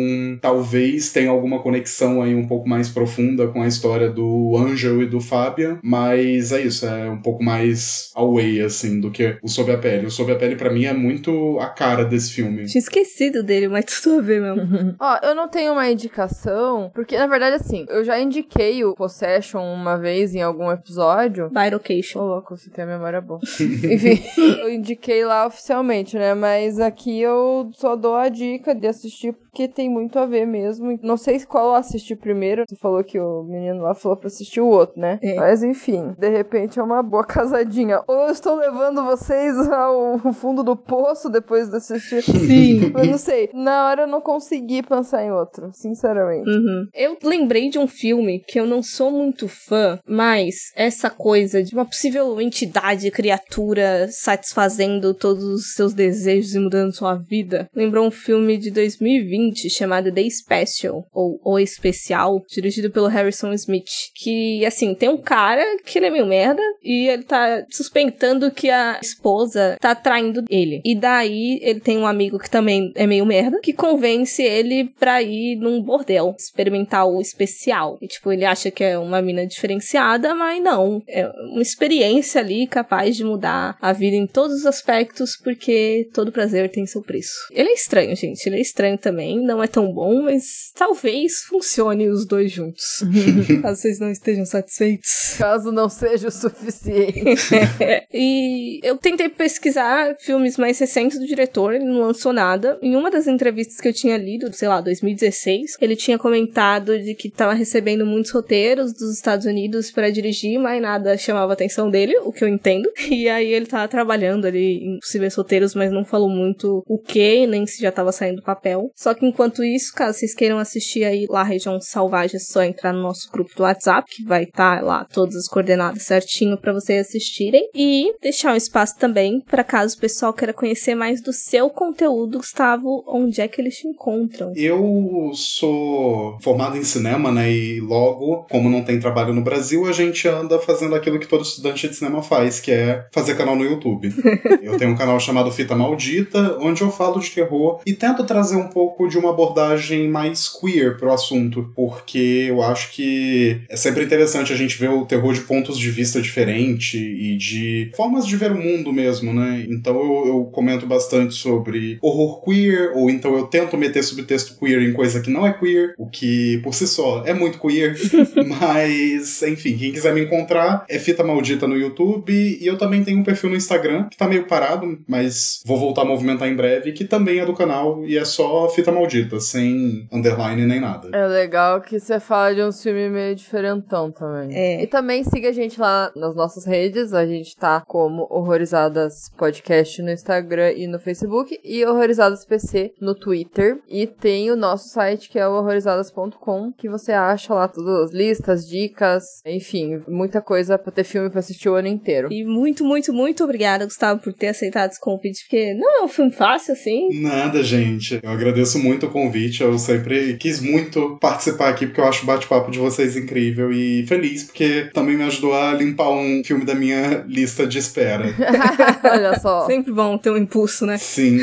talvez 0.40 1.12
tenha 1.12 1.30
alguma 1.30 1.60
conexão 1.60 2.22
aí 2.22 2.34
um 2.34 2.46
pouco 2.46 2.68
mais 2.68 2.88
profunda 2.88 3.48
com 3.48 3.62
a 3.62 3.68
história 3.68 4.10
do 4.10 4.56
Angel 4.56 5.02
e 5.02 5.06
do 5.06 5.20
Fabian, 5.20 5.78
mas 5.82 6.52
é 6.52 6.62
isso, 6.62 6.86
é 6.86 7.10
um 7.10 7.20
pouco 7.20 7.42
mais 7.42 8.10
away, 8.14 8.60
assim, 8.60 9.00
do 9.00 9.10
que 9.10 9.36
o 9.42 9.48
Sob 9.48 9.70
a 9.72 9.78
Pele. 9.78 10.06
O 10.06 10.10
Sob 10.10 10.32
a 10.32 10.36
Pele, 10.36 10.56
para 10.56 10.72
mim, 10.72 10.84
é 10.84 10.92
muito 10.92 11.58
a 11.60 11.68
cara 11.68 12.04
desse 12.04 12.32
filme. 12.32 12.64
Tinha 12.66 12.80
esquecido 12.80 13.42
dele, 13.42 13.68
mas 13.68 13.84
tudo 14.02 14.18
a 14.18 14.22
ver 14.22 14.40
mesmo. 14.40 14.94
Ó, 15.00 15.18
eu 15.22 15.34
não 15.34 15.48
tenho 15.48 15.72
uma 15.72 15.90
indicação, 15.90 16.90
porque 16.94 17.16
na 17.16 17.26
verdade, 17.26 17.56
assim, 17.56 17.86
eu 17.88 18.04
já 18.04 18.18
indiquei 18.18 18.84
o 18.84 18.94
Possession 18.94 19.62
uma 19.62 19.96
vez 19.96 20.34
em 20.34 20.42
algum 20.42 20.70
episódio. 20.70 21.50
Bilocation. 21.50 22.20
Ô, 22.20 22.26
louco, 22.26 22.56
você 22.56 22.70
tem 22.70 22.84
a 22.84 22.86
memória 22.86 23.20
boa. 23.20 23.40
Enfim, 23.60 24.22
eu 24.60 24.70
indiquei 24.70 25.24
lá 25.24 25.46
oficialmente, 25.46 26.16
né? 26.16 26.34
Mas 26.34 26.78
aqui 26.78 27.20
eu 27.20 27.70
só 27.74 27.96
dou 27.96 28.14
a 28.14 28.28
dica 28.28 28.74
de 28.74 28.86
assistir 28.86 29.34
porque 29.50 29.68
tem 29.68 29.90
muito 29.90 30.18
a 30.18 30.26
ver 30.26 30.46
mesmo. 30.46 30.98
Não 31.02 31.16
sei 31.16 31.40
qual 31.40 31.70
eu 31.70 31.74
assisti 31.74 32.14
primeiro. 32.14 32.64
Você 32.68 32.76
falou 32.76 33.02
que 33.02 33.18
o 33.18 33.42
menino 33.42 33.82
lá 33.82 33.94
falou 33.94 34.16
pra 34.16 34.28
assistir 34.28 34.60
o 34.60 34.66
outro, 34.66 34.98
né? 34.98 35.18
É. 35.22 35.34
Mas 35.34 35.62
enfim, 35.62 36.14
de 36.16 36.28
repente 36.28 36.78
é 36.78 36.82
uma 36.82 37.02
boa 37.02 37.24
casadinha. 37.24 38.00
Ou 38.06 38.26
eu 38.26 38.30
estou 38.30 38.54
levando 38.54 39.04
vocês 39.04 39.56
ao 39.70 40.18
fundo 40.32 40.62
do 40.62 40.76
poço 40.76 41.28
depois 41.28 41.68
de 41.68 41.76
assistir. 41.76 42.22
Sim. 42.22 42.92
Eu 43.00 43.06
não 43.06 43.18
sei. 43.18 43.50
Na 43.52 43.86
hora 43.86 44.02
eu 44.02 44.06
não 44.06 44.20
consegui 44.20 44.82
pensar 44.82 45.24
em 45.24 45.32
outro, 45.32 45.70
sinceramente. 45.72 46.48
Uhum. 46.48 46.86
Eu 46.94 47.16
lembrei 47.22 47.68
de 47.68 47.78
um 47.78 47.88
filme 47.88 48.40
que 48.46 48.60
eu 48.60 48.66
não 48.66 48.82
sou 48.82 49.10
muito 49.10 49.48
fã, 49.48 49.98
mas 50.06 50.54
essa 50.76 51.08
coisa 51.08 51.62
de 51.62 51.74
uma 51.74 51.84
possível 51.84 52.40
entidade, 52.40 53.10
criatura 53.10 54.08
satisfazendo 54.10 55.14
todos 55.14 55.42
os 55.44 55.74
seus 55.74 55.94
desejos 55.94 56.54
e 56.54 56.58
mudando 56.58 56.94
sua 56.94 57.14
vida. 57.14 57.68
Lembrou 57.74 58.06
um 58.06 58.10
filme 58.10 58.56
de 58.56 58.70
2020 58.70 59.39
chamado 59.68 60.12
The 60.12 60.28
Special, 60.28 61.06
ou 61.12 61.40
O 61.44 61.58
Especial, 61.58 62.42
dirigido 62.48 62.90
pelo 62.90 63.06
Harrison 63.06 63.52
Smith. 63.52 63.90
Que, 64.14 64.64
assim, 64.64 64.94
tem 64.94 65.08
um 65.08 65.20
cara 65.20 65.64
que 65.84 65.98
ele 65.98 66.06
é 66.06 66.10
meio 66.10 66.26
merda 66.26 66.62
e 66.82 67.08
ele 67.08 67.22
tá 67.22 67.64
suspeitando 67.70 68.50
que 68.50 68.70
a 68.70 68.98
esposa 69.02 69.76
tá 69.80 69.94
traindo 69.94 70.44
ele. 70.48 70.80
E 70.84 70.94
daí 70.94 71.58
ele 71.62 71.80
tem 71.80 71.98
um 71.98 72.06
amigo 72.06 72.38
que 72.38 72.50
também 72.50 72.92
é 72.94 73.06
meio 73.06 73.26
merda, 73.26 73.60
que 73.60 73.72
convence 73.72 74.42
ele 74.42 74.84
pra 74.98 75.22
ir 75.22 75.56
num 75.56 75.82
bordel, 75.82 76.34
experimentar 76.38 77.06
o 77.06 77.20
especial. 77.20 77.98
E, 78.00 78.06
tipo, 78.06 78.32
ele 78.32 78.44
acha 78.44 78.70
que 78.70 78.84
é 78.84 78.98
uma 78.98 79.22
mina 79.22 79.46
diferenciada, 79.46 80.34
mas 80.34 80.62
não. 80.62 81.02
É 81.08 81.26
uma 81.52 81.62
experiência 81.62 82.40
ali 82.40 82.66
capaz 82.66 83.16
de 83.16 83.24
mudar 83.24 83.76
a 83.80 83.92
vida 83.92 84.16
em 84.16 84.26
todos 84.26 84.56
os 84.56 84.66
aspectos, 84.66 85.36
porque 85.42 86.08
todo 86.12 86.32
prazer 86.32 86.70
tem 86.70 86.86
seu 86.86 87.02
preço. 87.02 87.34
Ele 87.52 87.70
é 87.70 87.74
estranho, 87.74 88.14
gente. 88.16 88.46
Ele 88.46 88.56
é 88.56 88.60
estranho 88.60 88.98
também. 88.98 89.29
Não 89.38 89.62
é 89.62 89.66
tão 89.66 89.92
bom, 89.92 90.22
mas 90.22 90.72
talvez 90.74 91.42
funcione 91.42 92.08
os 92.08 92.24
dois 92.24 92.50
juntos. 92.50 93.04
Caso 93.62 93.80
vocês 93.80 93.98
não 93.98 94.10
estejam 94.10 94.44
satisfeitos. 94.44 95.34
Caso 95.38 95.70
não 95.70 95.88
seja 95.88 96.28
o 96.28 96.30
suficiente. 96.30 97.36
e 98.12 98.80
eu 98.82 98.96
tentei 98.96 99.28
pesquisar 99.28 100.14
filmes 100.18 100.56
mais 100.56 100.78
recentes 100.78 101.18
do 101.18 101.26
diretor, 101.26 101.74
ele 101.74 101.84
não 101.84 102.00
lançou 102.00 102.32
nada. 102.32 102.78
Em 102.82 102.96
uma 102.96 103.10
das 103.10 103.26
entrevistas 103.26 103.80
que 103.80 103.88
eu 103.88 103.92
tinha 103.92 104.16
lido, 104.16 104.52
sei 104.52 104.68
lá, 104.68 104.80
2016, 104.80 105.76
ele 105.80 105.96
tinha 105.96 106.18
comentado 106.18 106.98
de 106.98 107.14
que 107.14 107.30
tava 107.30 107.52
recebendo 107.52 108.06
muitos 108.06 108.30
roteiros 108.30 108.92
dos 108.92 109.14
Estados 109.14 109.46
Unidos 109.46 109.90
para 109.90 110.10
dirigir, 110.10 110.58
mas 110.58 110.80
nada 110.80 111.16
chamava 111.16 111.52
a 111.52 111.54
atenção 111.54 111.90
dele, 111.90 112.16
o 112.24 112.32
que 112.32 112.44
eu 112.44 112.48
entendo. 112.48 112.90
E 113.10 113.28
aí 113.28 113.52
ele 113.52 113.66
tava 113.66 113.88
trabalhando 113.88 114.46
ali 114.46 114.78
em 114.84 114.98
possíveis 114.98 115.34
roteiros, 115.34 115.74
mas 115.74 115.92
não 115.92 116.04
falou 116.04 116.28
muito 116.28 116.82
o 116.86 116.98
que, 116.98 117.46
nem 117.46 117.66
se 117.66 117.80
já 117.80 117.92
tava 117.92 118.12
saindo 118.12 118.36
do 118.36 118.42
papel. 118.42 118.90
Só 118.94 119.14
que 119.14 119.19
enquanto 119.26 119.62
isso, 119.64 119.92
caso 119.94 120.18
vocês 120.18 120.34
queiram 120.34 120.58
assistir 120.58 121.04
aí 121.04 121.26
lá 121.28 121.42
região 121.42 121.80
Salvagem, 121.80 122.36
é 122.36 122.38
só 122.38 122.62
entrar 122.62 122.92
no 122.92 123.02
nosso 123.02 123.30
grupo 123.30 123.54
do 123.56 123.62
WhatsApp, 123.62 124.06
que 124.10 124.24
vai 124.24 124.44
estar 124.44 124.82
lá 124.82 125.04
todas 125.12 125.34
as 125.36 125.48
coordenadas 125.48 126.02
certinho 126.02 126.56
para 126.58 126.72
vocês 126.72 127.06
assistirem. 127.06 127.68
E 127.74 128.12
deixar 128.22 128.52
um 128.52 128.56
espaço 128.56 128.96
também 128.98 129.40
para 129.40 129.64
caso 129.64 129.96
o 129.96 130.00
pessoal 130.00 130.32
queira 130.32 130.52
conhecer 130.52 130.94
mais 130.94 131.22
do 131.22 131.32
seu 131.32 131.68
conteúdo, 131.70 132.38
Gustavo, 132.38 133.04
onde 133.06 133.40
é 133.40 133.48
que 133.48 133.60
eles 133.60 133.76
te 133.76 133.88
encontram? 133.88 134.52
Eu 134.54 135.32
sou 135.34 136.38
formado 136.40 136.76
em 136.76 136.84
cinema, 136.84 137.30
né? 137.32 137.50
E 137.50 137.80
logo, 137.80 138.46
como 138.50 138.70
não 138.70 138.82
tem 138.82 139.00
trabalho 139.00 139.34
no 139.34 139.42
Brasil, 139.42 139.86
a 139.86 139.92
gente 139.92 140.26
anda 140.28 140.58
fazendo 140.58 140.94
aquilo 140.94 141.18
que 141.18 141.26
todo 141.26 141.42
estudante 141.42 141.88
de 141.88 141.96
cinema 141.96 142.22
faz, 142.22 142.60
que 142.60 142.70
é 142.70 143.06
fazer 143.12 143.36
canal 143.36 143.56
no 143.56 143.64
YouTube. 143.64 144.12
eu 144.62 144.78
tenho 144.78 144.92
um 144.92 144.96
canal 144.96 145.18
chamado 145.18 145.50
Fita 145.50 145.74
Maldita, 145.74 146.58
onde 146.60 146.82
eu 146.82 146.90
falo 146.90 147.20
de 147.20 147.30
terror 147.30 147.80
e 147.86 147.92
tento 147.92 148.24
trazer 148.24 148.56
um 148.56 148.68
pouco 148.68 149.08
de 149.10 149.18
uma 149.18 149.30
abordagem 149.30 150.08
mais 150.08 150.48
queer 150.48 150.96
pro 150.96 151.12
assunto, 151.12 151.70
porque 151.74 152.46
eu 152.48 152.62
acho 152.62 152.92
que 152.92 153.60
é 153.68 153.76
sempre 153.76 154.04
interessante 154.04 154.52
a 154.52 154.56
gente 154.56 154.78
ver 154.78 154.90
o 154.90 155.04
terror 155.04 155.34
de 155.34 155.40
pontos 155.40 155.78
de 155.78 155.90
vista 155.90 156.20
diferentes 156.22 156.94
e 156.94 157.36
de 157.36 157.90
formas 157.94 158.26
de 158.26 158.36
ver 158.36 158.52
o 158.52 158.56
mundo 158.56 158.92
mesmo, 158.92 159.32
né? 159.32 159.66
Então 159.68 159.98
eu, 159.98 160.26
eu 160.26 160.44
comento 160.46 160.86
bastante 160.86 161.34
sobre 161.34 161.98
horror 162.00 162.42
queer, 162.42 162.92
ou 162.94 163.10
então 163.10 163.34
eu 163.36 163.46
tento 163.46 163.76
meter 163.76 164.02
subtexto 164.02 164.58
queer 164.58 164.82
em 164.82 164.92
coisa 164.92 165.20
que 165.20 165.30
não 165.30 165.46
é 165.46 165.52
queer, 165.52 165.94
o 165.98 166.06
que 166.06 166.58
por 166.62 166.74
si 166.74 166.86
só 166.86 167.24
é 167.26 167.34
muito 167.34 167.58
queer, 167.58 167.96
mas 168.46 169.42
enfim, 169.42 169.76
quem 169.76 169.92
quiser 169.92 170.14
me 170.14 170.22
encontrar 170.22 170.84
é 170.88 170.98
Fita 170.98 171.24
Maldita 171.24 171.66
no 171.66 171.76
YouTube 171.76 172.32
e 172.32 172.64
eu 172.66 172.78
também 172.78 173.02
tenho 173.02 173.18
um 173.18 173.24
perfil 173.24 173.50
no 173.50 173.56
Instagram 173.56 174.08
que 174.08 174.16
tá 174.16 174.28
meio 174.28 174.46
parado, 174.46 174.98
mas 175.06 175.60
vou 175.64 175.78
voltar 175.78 176.02
a 176.02 176.04
movimentar 176.04 176.48
em 176.48 176.54
breve, 176.54 176.92
que 176.92 177.04
também 177.04 177.40
é 177.40 177.46
do 177.46 177.54
canal 177.54 178.04
e 178.06 178.16
é 178.16 178.24
só 178.24 178.68
Fita 178.68 178.92
Maldita, 178.92 178.99
sem 179.40 180.08
underline 180.12 180.66
nem 180.66 180.80
nada. 180.80 181.08
É 181.12 181.26
legal 181.26 181.80
que 181.80 181.98
você 181.98 182.18
fala 182.18 182.54
de 182.54 182.62
um 182.62 182.72
filme 182.72 183.08
meio 183.08 183.34
diferentão 183.34 184.10
também. 184.10 184.56
É. 184.56 184.82
E 184.82 184.86
também 184.86 185.24
siga 185.24 185.48
a 185.48 185.52
gente 185.52 185.80
lá 185.80 186.10
nas 186.16 186.34
nossas 186.34 186.64
redes. 186.64 187.12
A 187.12 187.26
gente 187.26 187.56
tá 187.56 187.82
como 187.86 188.26
Horrorizadas 188.30 189.30
Podcast 189.36 190.02
no 190.02 190.10
Instagram 190.10 190.72
e 190.72 190.86
no 190.86 190.98
Facebook. 190.98 191.58
E 191.64 191.84
Horrorizadas 191.84 192.44
PC 192.44 192.92
no 193.00 193.14
Twitter. 193.14 193.78
E 193.88 194.06
tem 194.06 194.50
o 194.50 194.56
nosso 194.56 194.88
site 194.88 195.28
que 195.28 195.38
é 195.38 195.46
o 195.46 195.52
horrorizadas.com, 195.52 196.72
que 196.72 196.88
você 196.88 197.12
acha 197.12 197.54
lá 197.54 197.68
todas 197.68 198.06
as 198.06 198.12
listas, 198.12 198.66
dicas, 198.66 199.24
enfim, 199.46 200.00
muita 200.08 200.40
coisa 200.40 200.78
pra 200.78 200.92
ter 200.92 201.04
filme 201.04 201.30
pra 201.30 201.40
assistir 201.40 201.68
o 201.68 201.74
ano 201.74 201.88
inteiro. 201.88 202.28
E 202.32 202.44
muito, 202.44 202.84
muito, 202.84 203.12
muito 203.12 203.44
obrigada, 203.44 203.84
Gustavo, 203.84 204.20
por 204.20 204.32
ter 204.32 204.48
aceitado 204.48 204.90
esse 204.90 205.00
convite, 205.00 205.44
porque 205.44 205.74
não 205.74 206.00
é 206.00 206.04
um 206.04 206.08
filme 206.08 206.32
fácil 206.32 206.72
assim. 206.72 207.20
Nada, 207.20 207.62
gente. 207.62 208.20
Eu 208.22 208.30
agradeço 208.30 208.78
muito 208.78 208.89
o 208.94 209.10
convite. 209.10 209.62
Eu 209.62 209.78
sempre 209.78 210.36
quis 210.36 210.60
muito 210.60 211.18
participar 211.20 211.68
aqui, 211.70 211.86
porque 211.86 212.00
eu 212.00 212.04
acho 212.04 212.22
o 212.22 212.26
bate-papo 212.26 212.70
de 212.70 212.78
vocês 212.78 213.16
incrível 213.16 213.72
e 213.72 214.06
feliz, 214.06 214.44
porque 214.44 214.90
também 214.92 215.16
me 215.16 215.24
ajudou 215.24 215.54
a 215.54 215.72
limpar 215.72 216.10
um 216.10 216.42
filme 216.44 216.64
da 216.64 216.74
minha 216.74 217.24
lista 217.26 217.66
de 217.66 217.78
espera. 217.78 218.34
Olha 219.04 219.38
só. 219.38 219.66
Sempre 219.66 219.92
bom 219.92 220.16
ter 220.18 220.30
um 220.30 220.36
impulso, 220.36 220.86
né? 220.86 220.98
Sim. 220.98 221.40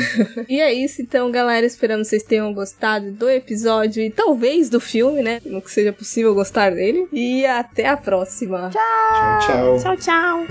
E 0.48 0.60
é 0.60 0.72
isso, 0.72 1.02
então, 1.02 1.30
galera. 1.30 1.66
Esperamos 1.66 2.08
que 2.08 2.10
vocês 2.10 2.22
tenham 2.22 2.52
gostado 2.52 3.10
do 3.12 3.28
episódio 3.28 4.02
e 4.02 4.10
talvez 4.10 4.68
do 4.70 4.80
filme, 4.80 5.22
né? 5.22 5.40
No 5.44 5.60
que 5.60 5.70
seja 5.70 5.92
possível 5.92 6.34
gostar 6.34 6.70
dele. 6.70 7.06
E 7.12 7.44
até 7.46 7.86
a 7.88 7.96
próxima. 7.96 8.70
Tchau, 8.70 9.38
tchau. 9.46 9.78
Tchau, 9.78 9.96
tchau. 9.96 10.46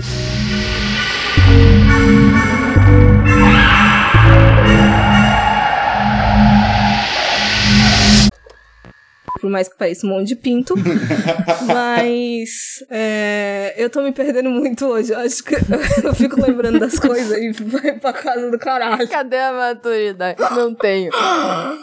Por 9.40 9.50
mais 9.50 9.68
que 9.68 9.76
pareça 9.76 10.06
um 10.06 10.10
monte 10.10 10.28
de 10.28 10.36
pinto. 10.36 10.74
Mas 11.66 12.84
é, 12.90 13.74
eu 13.76 13.90
tô 13.90 14.02
me 14.02 14.12
perdendo 14.12 14.50
muito 14.50 14.86
hoje. 14.86 15.12
Eu 15.12 15.18
acho 15.18 15.42
que 15.42 15.54
eu 16.04 16.14
fico 16.14 16.40
lembrando 16.40 16.78
das 16.78 16.98
coisas 16.98 17.36
e 17.38 17.52
vai 17.64 17.92
pra 17.98 18.12
casa 18.12 18.50
do 18.50 18.58
caralho. 18.58 19.08
Cadê 19.08 19.38
a 19.38 19.52
maturidade? 19.52 20.40
Não 20.54 20.74
tenho. 20.74 21.10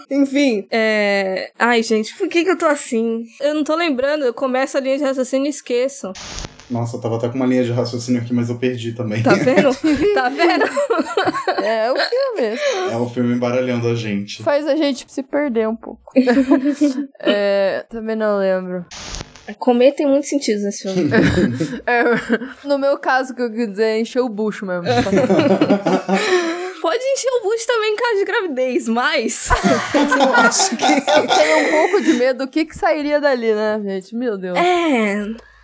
Enfim, 0.09 0.67
é. 0.71 1.51
Ai, 1.57 1.83
gente, 1.83 2.15
por 2.15 2.27
que, 2.27 2.43
que 2.43 2.51
eu 2.51 2.57
tô 2.57 2.65
assim? 2.65 3.25
Eu 3.39 3.53
não 3.53 3.63
tô 3.63 3.75
lembrando, 3.75 4.25
eu 4.25 4.33
começo 4.33 4.77
a 4.77 4.79
linha 4.79 4.97
de 4.97 5.03
raciocínio 5.03 5.47
e 5.47 5.49
esqueço. 5.49 6.11
Nossa, 6.69 6.97
eu 6.97 7.01
tava 7.01 7.17
até 7.17 7.29
com 7.29 7.35
uma 7.35 7.45
linha 7.45 7.63
de 7.63 7.71
raciocínio 7.71 8.21
aqui, 8.21 8.33
mas 8.33 8.49
eu 8.49 8.57
perdi 8.57 8.93
também. 8.93 9.21
Tá 9.21 9.33
vendo? 9.33 9.69
tá 10.13 10.29
vendo? 10.29 10.65
É 11.65 11.91
o 11.91 11.95
filme. 11.95 12.59
É 12.91 12.97
o 12.97 13.09
filme 13.09 13.33
embaralhando 13.33 13.87
a 13.87 13.95
gente. 13.95 14.43
Faz 14.43 14.67
a 14.67 14.75
gente 14.75 15.05
se 15.07 15.23
perder 15.23 15.67
um 15.67 15.75
pouco. 15.75 16.11
é, 17.19 17.83
também 17.89 18.15
não 18.15 18.37
lembro. 18.37 18.85
Comer 19.57 19.93
tem 19.93 20.05
muitos 20.07 20.29
sentidos 20.29 20.63
nesse 20.63 20.83
filme. 20.83 21.09
É, 21.85 22.67
no 22.67 22.77
meu 22.77 22.99
caso, 22.99 23.33
o 23.33 23.35
que 23.35 23.41
eu 23.41 23.51
quis 23.51 23.69
dizer 23.69 23.83
é 23.83 23.99
encher 23.99 24.19
o 24.21 24.29
bucho 24.29 24.65
mesmo. 24.65 24.83
Pode 26.81 27.03
encher 27.03 27.29
o 27.29 27.43
bucho 27.43 27.65
também 27.65 27.93
em 27.93 27.95
caso 27.95 28.17
de 28.19 28.25
gravidez, 28.25 28.87
mas 28.87 29.49
eu 29.95 30.33
acho 30.35 30.77
que. 30.77 30.83
Eu 30.83 31.27
tenho 31.27 31.67
um 31.67 31.71
pouco 31.71 32.01
de 32.03 32.13
medo 32.13 32.45
do 32.45 32.51
que, 32.51 32.65
que 32.65 32.77
sairia 32.77 33.19
dali, 33.19 33.53
né, 33.53 33.81
gente? 33.83 34.15
Meu 34.15 34.37
Deus. 34.37 34.57
É. 34.57 35.54